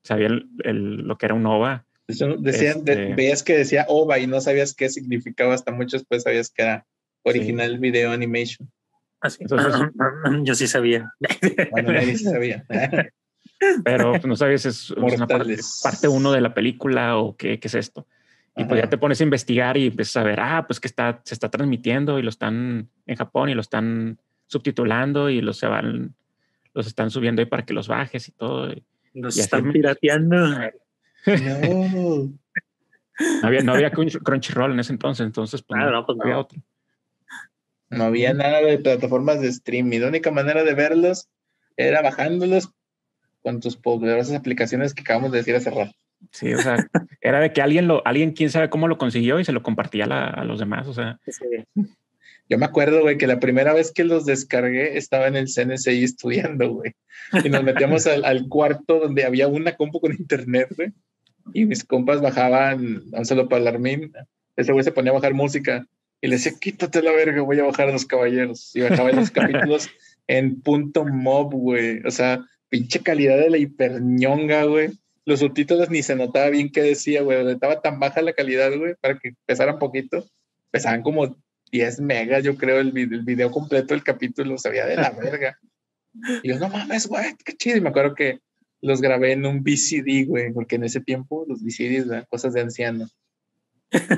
sabía 0.03 0.27
el- 0.27 0.49
el- 0.63 0.95
lo 1.07 1.17
que 1.17 1.27
era 1.27 1.35
un 1.35 1.45
OVA. 1.45 1.84
Decían, 2.07 2.43
de- 2.85 2.91
Este- 2.93 3.15
veías 3.15 3.43
que 3.43 3.57
decía 3.57 3.85
OVA 3.87 4.19
y 4.19 4.27
no 4.27 4.39
sabías 4.41 4.73
qué 4.75 4.89
significaba, 4.89 5.53
hasta 5.53 5.71
mucho 5.71 5.97
después 5.97 6.23
sabías 6.23 6.49
que 6.51 6.61
era 6.63 6.85
original 7.23 7.79
video 7.79 8.11
animation. 8.11 8.69
Así. 9.21 9.37
Entonces- 9.41 9.73
Yo 10.43 10.53
sí 10.55 10.67
sabía. 10.67 11.11
Bueno, 11.71 11.91
nadie 11.93 12.15
sí 12.15 12.25
sabía. 12.25 12.63
pero 13.83 14.11
pues, 14.11 14.25
no 14.25 14.35
sabes 14.35 14.61
si 14.63 14.67
es, 14.67 14.91
es 14.91 14.91
una 14.91 15.25
parte, 15.27 15.57
parte 15.81 16.07
uno 16.07 16.31
de 16.31 16.41
la 16.41 16.53
película 16.53 17.17
o 17.17 17.35
qué, 17.35 17.59
qué 17.59 17.67
es 17.67 17.75
esto. 17.75 18.05
Y 18.57 18.63
pues 18.65 18.77
Ajá. 18.79 18.83
ya 18.85 18.89
te 18.89 18.97
pones 18.97 19.19
a 19.19 19.23
investigar 19.23 19.75
y 19.75 19.87
empiezas 19.87 20.17
a 20.17 20.23
ver, 20.23 20.39
ah, 20.39 20.65
pues 20.67 20.79
que 20.79 20.87
está, 20.87 21.21
se 21.25 21.33
está 21.33 21.49
transmitiendo 21.49 22.19
y 22.19 22.21
lo 22.21 22.29
están 22.29 22.87
en 23.05 23.15
Japón 23.17 23.49
y 23.49 23.53
lo 23.53 23.61
están 23.61 24.17
subtitulando 24.47 25.29
y 25.29 25.41
los 25.41 25.57
se 25.57 25.67
van, 25.67 26.13
los 26.73 26.87
están 26.87 27.09
subiendo 27.11 27.41
ahí 27.41 27.47
para 27.47 27.65
que 27.65 27.73
los 27.73 27.87
bajes 27.87 28.27
y 28.29 28.31
todo. 28.31 28.71
Y 28.71 28.83
Nos 29.13 29.35
Y 29.37 29.41
están 29.41 29.65
me- 29.65 29.73
pirateando. 29.73 30.37
No. 31.25 32.33
No 33.41 33.47
había, 33.47 33.61
no 33.61 33.73
había 33.73 33.93
Crunch- 33.93 34.21
Crunchyroll 34.21 34.73
en 34.73 34.79
ese 34.81 34.91
entonces, 34.91 35.25
entonces 35.25 35.61
pues, 35.63 35.79
Ah, 35.81 35.85
no, 35.85 35.91
no, 35.91 36.05
pues 36.05 36.17
había 36.21 36.33
no. 36.33 36.41
otro. 36.41 36.61
No 37.89 38.03
había 38.03 38.33
nada 38.33 38.59
de 38.59 38.77
plataformas 38.77 39.39
de 39.39 39.47
streaming. 39.47 40.01
La 40.01 40.09
única 40.09 40.31
manera 40.31 40.65
de 40.65 40.73
verlos 40.73 41.29
era 41.77 42.01
bajándolos 42.01 42.71
con 43.41 43.61
tus 43.61 43.77
poderosas 43.77 44.35
aplicaciones 44.35 44.93
que 44.93 45.01
acabamos 45.03 45.31
de 45.31 45.37
decir 45.37 45.55
hace 45.55 45.69
rato. 45.69 45.93
Sí, 46.31 46.53
o 46.53 46.57
sea, 46.61 46.75
era 47.21 47.39
de 47.39 47.53
que 47.53 47.61
alguien 47.61 47.87
lo, 47.87 48.05
alguien 48.05 48.33
quién 48.33 48.49
sabe 48.49 48.69
cómo 48.69 48.89
lo 48.89 48.97
consiguió 48.97 49.39
y 49.39 49.45
se 49.45 49.53
lo 49.53 49.63
compartía 49.63 50.03
a, 50.03 50.07
la- 50.07 50.27
a 50.27 50.43
los 50.43 50.59
demás. 50.59 50.85
O 50.87 50.93
sea, 50.93 51.17
Yo 52.49 52.57
me 52.57 52.65
acuerdo, 52.65 52.99
güey, 53.01 53.17
que 53.17 53.27
la 53.27 53.39
primera 53.39 53.73
vez 53.73 53.93
que 53.93 54.03
los 54.03 54.25
descargué 54.25 54.97
estaba 54.97 55.27
en 55.27 55.37
el 55.37 55.47
CNCI 55.47 56.03
estudiando, 56.03 56.69
güey. 56.73 56.95
Y 57.45 57.49
nos 57.49 57.63
metíamos 57.63 58.05
al, 58.07 58.25
al 58.25 58.49
cuarto 58.49 58.99
donde 58.99 59.23
había 59.23 59.47
una 59.47 59.75
compu 59.77 60.01
con 60.01 60.11
internet, 60.11 60.67
güey. 60.75 60.91
Y 61.53 61.65
mis 61.65 61.83
compas 61.83 62.21
bajaban, 62.21 63.03
el 63.13 63.67
Armin. 63.67 64.11
Ese 64.55 64.71
güey 64.71 64.83
se 64.83 64.91
ponía 64.91 65.11
a 65.11 65.15
bajar 65.15 65.33
música 65.33 65.87
y 66.21 66.27
le 66.27 66.37
decía, 66.37 66.53
quítate 66.59 67.01
la 67.01 67.11
verga, 67.11 67.41
voy 67.41 67.59
a 67.59 67.65
bajar 67.65 67.89
a 67.89 67.91
los 67.91 68.05
caballeros. 68.05 68.75
Y 68.75 68.81
bajaba 68.81 69.11
los 69.11 69.31
capítulos 69.31 69.89
en 70.27 70.61
punto 70.61 71.05
mob, 71.05 71.53
güey. 71.53 72.01
O 72.05 72.11
sea, 72.11 72.45
pinche 72.69 73.01
calidad 73.01 73.37
de 73.37 73.49
la 73.49 73.57
hiperñonga, 73.57 74.63
güey. 74.63 74.89
Los 75.25 75.39
subtítulos 75.39 75.89
ni 75.89 76.03
se 76.03 76.15
notaba 76.15 76.49
bien 76.49 76.71
qué 76.71 76.81
decía, 76.81 77.21
güey. 77.21 77.47
Estaba 77.51 77.81
tan 77.81 77.99
baja 77.99 78.21
la 78.21 78.33
calidad, 78.33 78.75
güey, 78.77 78.95
para 78.99 79.19
que 79.19 79.33
pesaran 79.45 79.79
poquito. 79.79 80.25
Pesaban 80.71 81.03
como 81.03 81.37
10 81.71 82.01
megas, 82.01 82.43
yo 82.43 82.55
creo, 82.57 82.79
el, 82.79 82.95
el 82.97 83.23
video 83.23 83.51
completo 83.51 83.93
del 83.93 84.03
capítulo. 84.03 84.57
Se 84.57 84.69
veía 84.69 84.85
de 84.85 84.95
la 84.95 85.11
verga. 85.11 85.59
Y 86.43 86.49
yo, 86.49 86.59
no 86.59 86.69
mames, 86.69 87.07
güey, 87.07 87.35
qué 87.43 87.53
chido. 87.53 87.77
Y 87.77 87.81
me 87.81 87.89
acuerdo 87.89 88.15
que 88.15 88.39
los 88.85 89.01
grabé 89.01 89.31
en 89.31 89.45
un 89.45 89.63
VCD, 89.63 90.27
güey, 90.27 90.53
porque 90.53 90.75
en 90.75 90.83
ese 90.83 91.01
tiempo 91.01 91.45
los 91.47 91.63
VCDs 91.63 92.07
eran 92.07 92.25
cosas 92.29 92.53
de 92.53 92.61
anciano. 92.61 93.07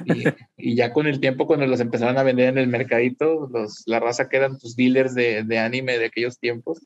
Y, 0.06 0.24
y 0.58 0.76
ya 0.76 0.92
con 0.92 1.08
el 1.08 1.20
tiempo, 1.20 1.48
cuando 1.48 1.68
los 1.68 1.80
empezaron 1.80 2.18
a 2.18 2.24
vender 2.24 2.50
en 2.50 2.58
el 2.58 2.68
mercadito, 2.68 3.50
los, 3.52 3.84
la 3.86 4.00
raza 4.00 4.28
que 4.28 4.38
eran 4.38 4.58
tus 4.58 4.76
dealers 4.76 5.14
de, 5.14 5.44
de 5.44 5.60
anime 5.60 5.98
de 5.98 6.06
aquellos 6.06 6.40
tiempos, 6.40 6.86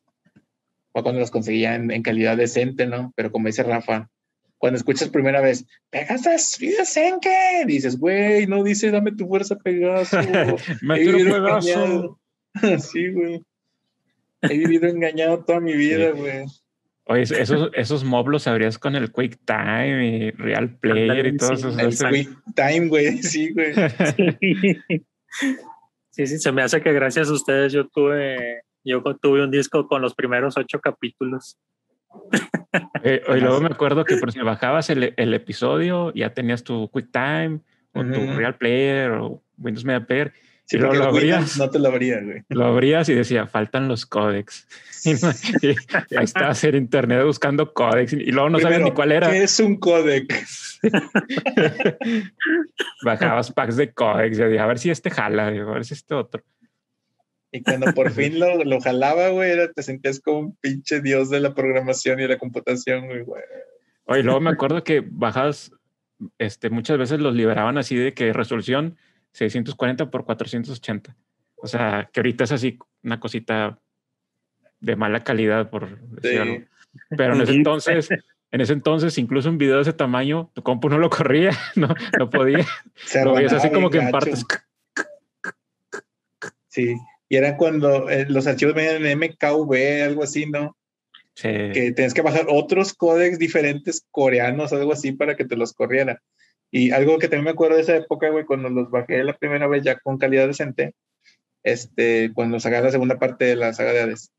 fue 0.91 1.03
cuando 1.03 1.21
los 1.21 1.31
conseguía 1.31 1.75
en, 1.75 1.89
en 1.89 2.03
calidad 2.03 2.37
decente, 2.37 2.85
¿no? 2.85 3.13
Pero 3.15 3.31
como 3.31 3.47
dice 3.47 3.63
Rafa, 3.63 4.09
cuando 4.57 4.77
escuchas 4.77 5.09
primera 5.09 5.41
vez, 5.41 5.65
Pegasus, 5.89 6.59
Senke, 6.83 7.65
dices, 7.65 7.97
güey, 7.97 8.45
no 8.45 8.63
dice, 8.63 8.91
dame 8.91 9.11
tu 9.11 9.27
fuerza, 9.27 9.55
Pegaso. 9.55 10.17
me 10.83 10.97
He 10.97 11.11
vivido 11.11 11.37
engañado. 11.37 12.19
sí, 12.79 13.11
güey. 13.11 13.41
He 14.41 14.57
vivido 14.57 14.87
engañado 14.87 15.43
toda 15.43 15.59
mi 15.59 15.73
vida, 15.73 16.11
güey. 16.11 16.45
Oye, 17.05 17.23
esos, 17.23 17.71
esos 17.73 18.03
mob 18.03 18.27
los 18.29 18.47
abrías 18.47 18.77
con 18.77 18.95
el 18.95 19.11
QuickTime 19.11 20.07
y 20.07 20.31
Real 20.31 20.77
Player 20.77 21.25
y 21.27 21.37
todos 21.37 21.59
Sí, 21.61 21.67
esos. 21.67 21.79
El 21.79 21.87
ese- 21.89 22.09
quick 22.09 22.29
time, 22.55 22.87
güey, 22.87 23.17
sí, 23.23 23.51
güey. 23.53 23.73
Sí, 26.13 26.27
sí, 26.27 26.39
se 26.39 26.51
me 26.51 26.61
hace 26.61 26.81
que 26.81 26.91
gracias 26.91 27.29
a 27.29 27.33
ustedes 27.33 27.71
yo 27.71 27.87
tuve, 27.87 28.63
yo 28.83 29.01
tuve 29.21 29.43
un 29.45 29.49
disco 29.51 29.87
con 29.87 30.01
los 30.01 30.13
primeros 30.13 30.57
ocho 30.57 30.79
capítulos. 30.79 31.57
Eh, 33.03 33.21
y 33.27 33.39
luego 33.41 33.59
me 33.59 33.67
acuerdo 33.67 34.05
que 34.05 34.15
por 34.15 34.31
si 34.31 34.39
bajabas 34.39 34.89
el, 34.89 35.13
el 35.17 35.33
episodio, 35.33 36.13
ya 36.13 36.33
tenías 36.33 36.63
tu 36.63 36.87
QuickTime 36.89 37.59
o 37.93 38.01
tu. 38.03 38.33
Real 38.37 38.55
Player 38.55 39.11
o 39.11 39.43
Windows 39.57 39.83
Media 39.83 40.05
Player. 40.05 40.31
Sí, 40.71 40.77
porque 40.77 40.99
lo 40.99 41.03
abrías. 41.03 41.57
No 41.57 41.69
te 41.69 41.79
lo 41.79 41.89
abría, 41.89 42.21
güey. 42.21 42.43
Lo 42.47 42.65
abrías 42.65 43.09
y 43.09 43.13
decía, 43.13 43.45
faltan 43.45 43.89
los 43.89 44.05
códex. 44.05 44.67
Y, 45.03 45.67
ahí 46.15 46.23
estabas 46.23 46.63
en 46.63 46.75
internet 46.75 47.25
buscando 47.25 47.73
códex 47.73 48.13
y 48.13 48.31
luego 48.31 48.51
no 48.51 48.59
sabías 48.59 48.77
Primero, 48.77 48.85
ni 48.85 48.95
cuál 48.95 49.11
era. 49.11 49.31
¿Qué 49.31 49.43
es 49.43 49.59
un 49.59 49.77
codec? 49.77 50.31
Bajabas 53.03 53.51
packs 53.51 53.77
de 53.77 53.91
códex 53.91 54.37
y 54.37 54.43
decía, 54.43 54.63
a 54.63 54.67
ver 54.67 54.77
si 54.77 54.91
este 54.91 55.09
jala, 55.09 55.47
a 55.47 55.51
ver 55.51 55.83
si 55.83 55.95
este 55.95 56.13
otro. 56.13 56.43
Y 57.51 57.63
cuando 57.63 57.91
por 57.93 58.11
fin 58.11 58.39
lo, 58.39 58.63
lo 58.63 58.79
jalaba, 58.79 59.29
güey, 59.29 59.51
era- 59.51 59.73
te 59.73 59.83
sentías 59.83 60.21
como 60.21 60.39
un 60.39 60.55
pinche 60.55 61.01
dios 61.01 61.31
de 61.31 61.41
la 61.41 61.53
programación 61.55 62.19
y 62.19 62.21
de 62.21 62.29
la 62.29 62.37
computación, 62.37 63.07
güey, 63.07 63.23
güey. 63.23 63.41
Oye, 64.05 64.23
luego 64.23 64.39
me 64.39 64.51
acuerdo 64.51 64.83
que 64.83 65.03
bajabas, 65.05 65.71
este, 66.37 66.69
muchas 66.69 66.97
veces 66.99 67.19
los 67.19 67.35
liberaban 67.35 67.79
así 67.79 67.95
de 67.95 68.13
que 68.13 68.31
resolución 68.33 68.97
640 69.33 70.09
por 70.11 70.25
480. 70.25 71.15
O 71.55 71.67
sea, 71.67 72.09
que 72.11 72.19
ahorita 72.19 72.43
es 72.43 72.51
así 72.51 72.79
una 73.03 73.19
cosita 73.19 73.79
de 74.79 74.95
mala 74.95 75.23
calidad, 75.23 75.69
por 75.69 75.99
decir 75.99 76.31
Sí. 76.31 76.37
algo. 76.37 76.65
Pero 77.15 77.35
en 77.35 77.41
ese 77.41 77.53
entonces, 77.53 78.09
en 78.51 78.61
ese 78.61 78.73
entonces, 78.73 79.17
incluso 79.17 79.49
un 79.49 79.57
video 79.57 79.77
de 79.77 79.83
ese 79.83 79.93
tamaño, 79.93 80.51
tu 80.53 80.61
compu 80.63 80.89
no 80.89 80.97
lo 80.97 81.09
corría, 81.09 81.51
no, 81.75 81.93
no 82.17 82.29
podía. 82.29 82.65
Se 82.95 83.23
Lo 83.23 83.33
veías 83.33 83.53
así 83.53 83.69
como 83.69 83.89
que 83.89 83.99
en 83.99 84.11
partes. 84.11 84.45
Sí. 86.67 86.95
Y 87.29 87.35
era 87.37 87.55
cuando 87.57 88.09
eh, 88.09 88.25
los 88.27 88.47
archivos 88.47 88.73
venían 88.75 89.05
en 89.05 89.19
MKV, 89.19 90.03
algo 90.03 90.23
así, 90.23 90.45
¿no? 90.45 90.75
Sí. 91.33 91.47
que 91.47 91.93
tienes 91.95 92.13
que 92.13 92.21
bajar 92.21 92.45
otros 92.49 92.93
códex 92.93 93.39
diferentes 93.39 94.05
coreanos, 94.11 94.73
algo 94.73 94.91
así, 94.91 95.13
para 95.13 95.35
que 95.37 95.45
te 95.45 95.55
los 95.55 95.71
corriera. 95.73 96.21
Y 96.71 96.91
algo 96.91 97.19
que 97.19 97.27
también 97.27 97.43
me 97.45 97.51
acuerdo 97.51 97.75
de 97.75 97.81
esa 97.81 97.97
época, 97.97 98.29
güey, 98.29 98.45
cuando 98.45 98.69
los 98.69 98.89
bajé 98.89 99.23
la 99.23 99.33
primera 99.37 99.67
vez 99.67 99.83
ya 99.83 99.99
con 99.99 100.17
calidad 100.17 100.47
decente, 100.47 100.93
este, 101.63 102.31
cuando 102.33 102.59
sacaron 102.59 102.85
la 102.85 102.91
segunda 102.91 103.19
parte 103.19 103.45
de 103.45 103.55
la 103.55 103.73
saga 103.73 103.91
de 103.93 104.01
Hades, 104.01 104.31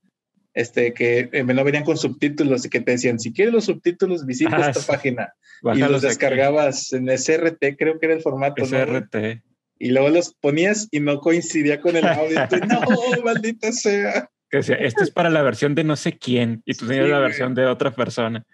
este, 0.54 0.92
que 0.92 1.28
eh, 1.32 1.44
no 1.44 1.64
venían 1.64 1.84
con 1.84 1.96
subtítulos 1.96 2.64
y 2.64 2.68
que 2.70 2.80
te 2.80 2.92
decían, 2.92 3.18
si 3.18 3.32
quieres 3.32 3.54
los 3.54 3.64
subtítulos, 3.66 4.26
visita 4.26 4.56
Ah, 4.56 4.68
esta 4.70 4.80
sí. 4.80 4.86
página. 4.88 5.32
y 5.74 5.78
los 5.78 5.98
aquí. 5.98 6.06
descargabas 6.08 6.92
en 6.92 7.08
SRT, 7.08 7.76
creo 7.78 7.98
que 7.98 8.06
era 8.06 8.14
el 8.14 8.22
formato, 8.22 8.62
¿no? 8.62 8.66
SRT. 8.66 9.42
Y 9.78 9.90
luego 9.90 10.10
los 10.10 10.34
ponías 10.34 10.88
y 10.90 11.00
no 11.00 11.20
coincidía 11.20 11.80
con 11.80 11.96
el 11.96 12.06
audio. 12.06 12.38
no, 12.68 12.80
maldita 13.24 13.72
sea. 13.72 14.28
Que 14.50 14.58
decía, 14.58 14.76
esta 14.76 15.02
es 15.02 15.10
para 15.10 15.30
la 15.30 15.42
versión 15.42 15.74
de 15.74 15.84
no 15.84 15.96
sé 15.96 16.18
quién, 16.18 16.62
y 16.66 16.74
tú 16.74 16.86
tenías 16.86 17.06
Sí, 17.06 17.10
la 17.10 17.18
güey. 17.18 17.28
versión 17.28 17.54
de 17.54 17.66
otra 17.66 17.90
persona. 17.94 18.44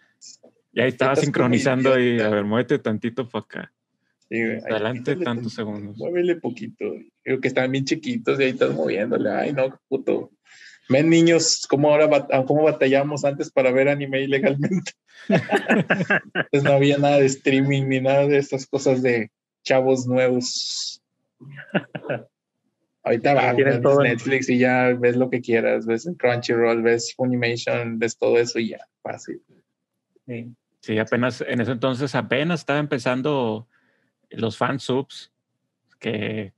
Y 0.78 0.82
ahí 0.82 0.88
estaba 0.88 1.16
sincronizando 1.16 1.98
y 1.98 2.20
a 2.20 2.28
ver, 2.30 2.44
muévete 2.44 2.78
tantito 2.78 3.28
para 3.28 3.44
acá. 3.44 3.72
Sí, 4.30 4.42
güey. 4.44 4.56
Ay, 4.56 4.62
Adelante 4.70 5.12
tantos 5.16 5.24
tantito. 5.24 5.50
segundos. 5.50 5.96
Muévele 5.96 6.36
poquito. 6.36 6.84
Creo 7.22 7.40
que 7.40 7.48
están 7.48 7.72
bien 7.72 7.84
chiquitos 7.84 8.38
y 8.38 8.44
ahí 8.44 8.50
estás 8.50 8.74
moviéndole. 8.74 9.30
Ay, 9.30 9.52
no, 9.52 9.78
puto. 9.88 10.30
Ven, 10.90 11.10
niños, 11.10 11.66
cómo 11.68 11.90
ahora 11.90 12.06
bat- 12.06 12.28
ah, 12.32 12.44
cómo 12.46 12.62
batallamos 12.62 13.24
antes 13.24 13.50
para 13.50 13.70
ver 13.72 13.88
anime 13.88 14.22
ilegalmente. 14.22 14.92
pues 16.50 16.62
no 16.62 16.72
había 16.72 16.96
nada 16.98 17.18
de 17.18 17.26
streaming 17.26 17.88
ni 17.88 18.00
nada 18.00 18.26
de 18.26 18.38
estas 18.38 18.66
cosas 18.66 19.02
de 19.02 19.30
chavos 19.64 20.06
nuevos. 20.06 21.02
Ahorita 23.02 23.34
va, 23.34 23.52
ves 23.52 23.80
todo 23.80 24.04
en- 24.04 24.12
Netflix 24.12 24.48
y 24.48 24.58
ya 24.58 24.94
ves 24.98 25.16
lo 25.16 25.30
que 25.30 25.40
quieras, 25.40 25.86
ves 25.86 26.06
en 26.06 26.14
Crunchyroll, 26.14 26.82
ves 26.82 27.14
Funimation, 27.14 27.98
ves 27.98 28.16
todo 28.16 28.38
eso 28.38 28.58
y 28.58 28.70
ya, 28.70 28.78
fácil. 29.02 29.42
Sí. 30.26 30.54
Sí, 30.80 30.98
apenas, 30.98 31.40
en 31.40 31.60
ese 31.60 31.72
entonces 31.72 32.14
apenas 32.14 32.60
estaba 32.60 32.78
empezando 32.78 33.66
los 34.30 34.56
fansubs 34.56 35.32
que 35.98 36.52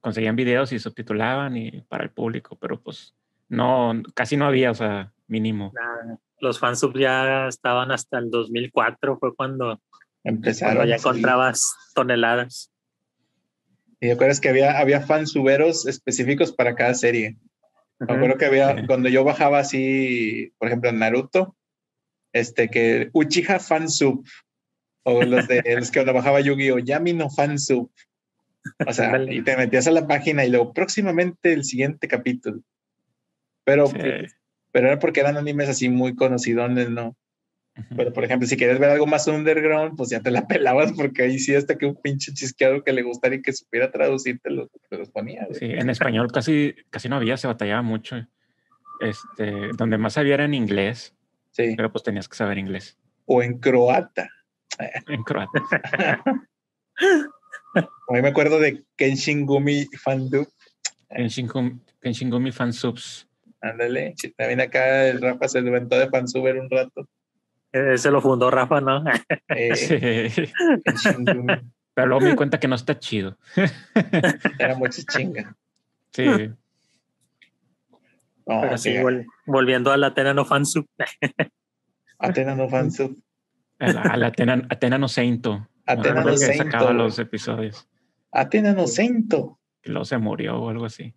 conseguían 0.00 0.36
videos 0.36 0.72
y 0.72 0.78
subtitulaban 0.78 1.56
y 1.56 1.82
para 1.82 2.04
el 2.04 2.10
público, 2.10 2.56
pero 2.56 2.80
pues 2.80 3.14
no, 3.48 4.02
casi 4.14 4.36
no 4.36 4.46
había, 4.46 4.70
o 4.70 4.74
sea, 4.74 5.12
mínimo. 5.26 5.72
Nada, 5.74 6.18
Los 6.40 6.58
fansubs 6.58 6.98
ya 6.98 7.48
estaban 7.48 7.90
hasta 7.90 8.18
el 8.18 8.30
2004, 8.30 9.18
fue 9.18 9.34
cuando, 9.34 9.80
Empezaron. 10.24 10.76
cuando 10.76 10.90
ya 10.90 10.96
encontrabas 10.96 11.74
toneladas. 11.94 12.70
Y 14.00 14.06
te 14.06 14.12
acuerdas 14.12 14.40
que 14.40 14.48
había, 14.48 14.78
había 14.78 15.00
fansuberos 15.00 15.86
específicos 15.86 16.52
para 16.52 16.74
cada 16.76 16.94
serie. 16.94 17.36
Me 17.98 18.14
acuerdo 18.14 18.36
que 18.38 18.46
había, 18.46 18.76
Sí. 18.78 18.86
cuando 18.86 19.08
yo 19.08 19.24
bajaba 19.24 19.58
así, 19.58 20.52
por 20.58 20.68
ejemplo, 20.68 20.88
en 20.90 21.00
Naruto, 21.00 21.56
este, 22.32 22.68
que 22.68 23.10
Uchiha 23.12 23.58
fansub, 23.58 24.24
o 25.04 25.22
los 25.22 25.48
de 25.48 25.62
los 25.78 25.90
que 25.90 26.00
cuando 26.00 26.12
bajaba 26.14 26.40
Yu-Gi-Oh! 26.40 26.78
Yami 26.78 27.12
no 27.12 27.30
fansub. 27.30 27.90
O 28.86 28.92
sea, 28.92 29.22
y 29.22 29.42
te 29.42 29.56
metías 29.56 29.86
a 29.86 29.92
la 29.92 30.06
página 30.06 30.44
y 30.44 30.50
luego 30.50 30.72
próximamente 30.72 31.52
el 31.52 31.64
siguiente 31.64 32.06
capítulo. 32.08 32.60
Pero, 33.64 33.86
Sí. 33.86 33.98
pero 34.72 34.88
era 34.88 34.98
porque 34.98 35.20
eran 35.20 35.36
animes 35.36 35.68
así 35.68 35.88
muy 35.88 36.14
conocidos, 36.14 36.70
¿no? 36.70 37.16
Pero, 37.96 38.12
por 38.12 38.24
ejemplo, 38.24 38.48
si 38.48 38.56
quieres 38.56 38.78
ver 38.80 38.90
algo 38.90 39.06
más 39.06 39.26
underground, 39.28 39.96
pues 39.96 40.10
ya 40.10 40.20
te 40.20 40.30
la 40.32 40.46
pelabas 40.48 40.92
porque 40.92 41.22
ahí 41.22 41.38
sí 41.38 41.54
hasta 41.54 41.78
que 41.78 41.86
un 41.86 41.94
pinche 41.94 42.32
chisqueado 42.32 42.82
que 42.82 42.92
le 42.92 43.02
gustara 43.02 43.36
y 43.36 43.42
que 43.42 43.52
supiera 43.52 43.90
traducir 43.90 44.40
te 44.40 44.50
los, 44.50 44.68
te 44.90 44.98
los 44.98 45.08
ponía. 45.10 45.46
Sí, 45.52 45.66
en 45.66 45.88
español 45.88 46.30
casi, 46.32 46.74
casi 46.90 47.08
no 47.08 47.16
había, 47.16 47.36
se 47.36 47.46
batallaba 47.46 47.82
mucho. 47.82 48.16
Este, 49.00 49.68
donde 49.76 49.96
más 49.96 50.18
había 50.18 50.34
era 50.34 50.44
en 50.44 50.54
inglés, 50.54 51.14
Sí. 51.58 51.74
pero 51.76 51.90
pues 51.90 52.04
tenías 52.04 52.28
que 52.28 52.36
saber 52.36 52.56
inglés. 52.56 52.96
O 53.26 53.42
en 53.42 53.58
croata. 53.58 54.28
En 55.08 55.22
croata. 55.24 55.60
A 57.74 58.12
mí 58.12 58.22
me 58.22 58.28
acuerdo 58.28 58.60
de 58.60 58.84
Kenshin 58.96 59.44
Gumi 59.44 59.86
Fandub. 60.02 60.46
En 61.10 61.26
Shingumi, 61.28 61.80
en 62.02 62.12
Shingumi 62.12 62.52
fansubs. 62.52 63.26
Ándale. 63.60 64.14
También 64.36 64.60
acá 64.60 65.08
el 65.08 65.20
Rafa 65.20 65.48
se 65.48 65.60
levantó 65.62 65.98
de 65.98 66.08
fansuber 66.08 66.58
un 66.58 66.70
rato. 66.70 67.08
Ese 67.72 68.10
lo 68.10 68.20
fundó 68.20 68.50
Rafa, 68.50 68.80
¿no? 68.80 69.02
Eh, 69.48 69.74
Sí. 69.74 70.44
Kenshin 70.84 71.24
Gumi. 71.24 71.54
Pero 71.94 72.06
luego 72.06 72.20
me 72.22 72.30
di 72.30 72.36
cuenta 72.36 72.60
que 72.60 72.68
no 72.68 72.76
está 72.76 72.98
chido. 73.00 73.36
Era 74.58 74.76
mucha 74.76 75.02
chinga. 75.02 75.56
Sí. 76.12 76.52
No, 78.48 78.62
Pero 78.62 78.78
sí, 78.78 78.90
vol- 78.94 79.26
volviendo 79.46 79.92
a 79.92 79.96
la 79.98 80.08
Atena 80.08 80.32
no 80.34 80.44
fansub. 80.44 80.86
Atena 82.18 82.54
no 82.54 82.68
fansub. 82.68 83.16
Al 83.78 84.24
Atena, 84.24 84.66
Atena 84.70 84.98
no 84.98 85.06
Sainto. 85.06 85.68
Atena 85.86 86.24
no 86.24 86.36
Sainto. 86.36 86.64
sacaba 86.64 86.92
los 86.92 87.18
episodios. 87.18 87.86
Atena 88.32 88.72
no 88.72 88.86
Sainto. 88.86 89.60
Que 89.82 89.90
luego 89.90 90.04
se 90.04 90.18
murió 90.18 90.58
o 90.60 90.70
algo 90.70 90.86
así. 90.86 91.14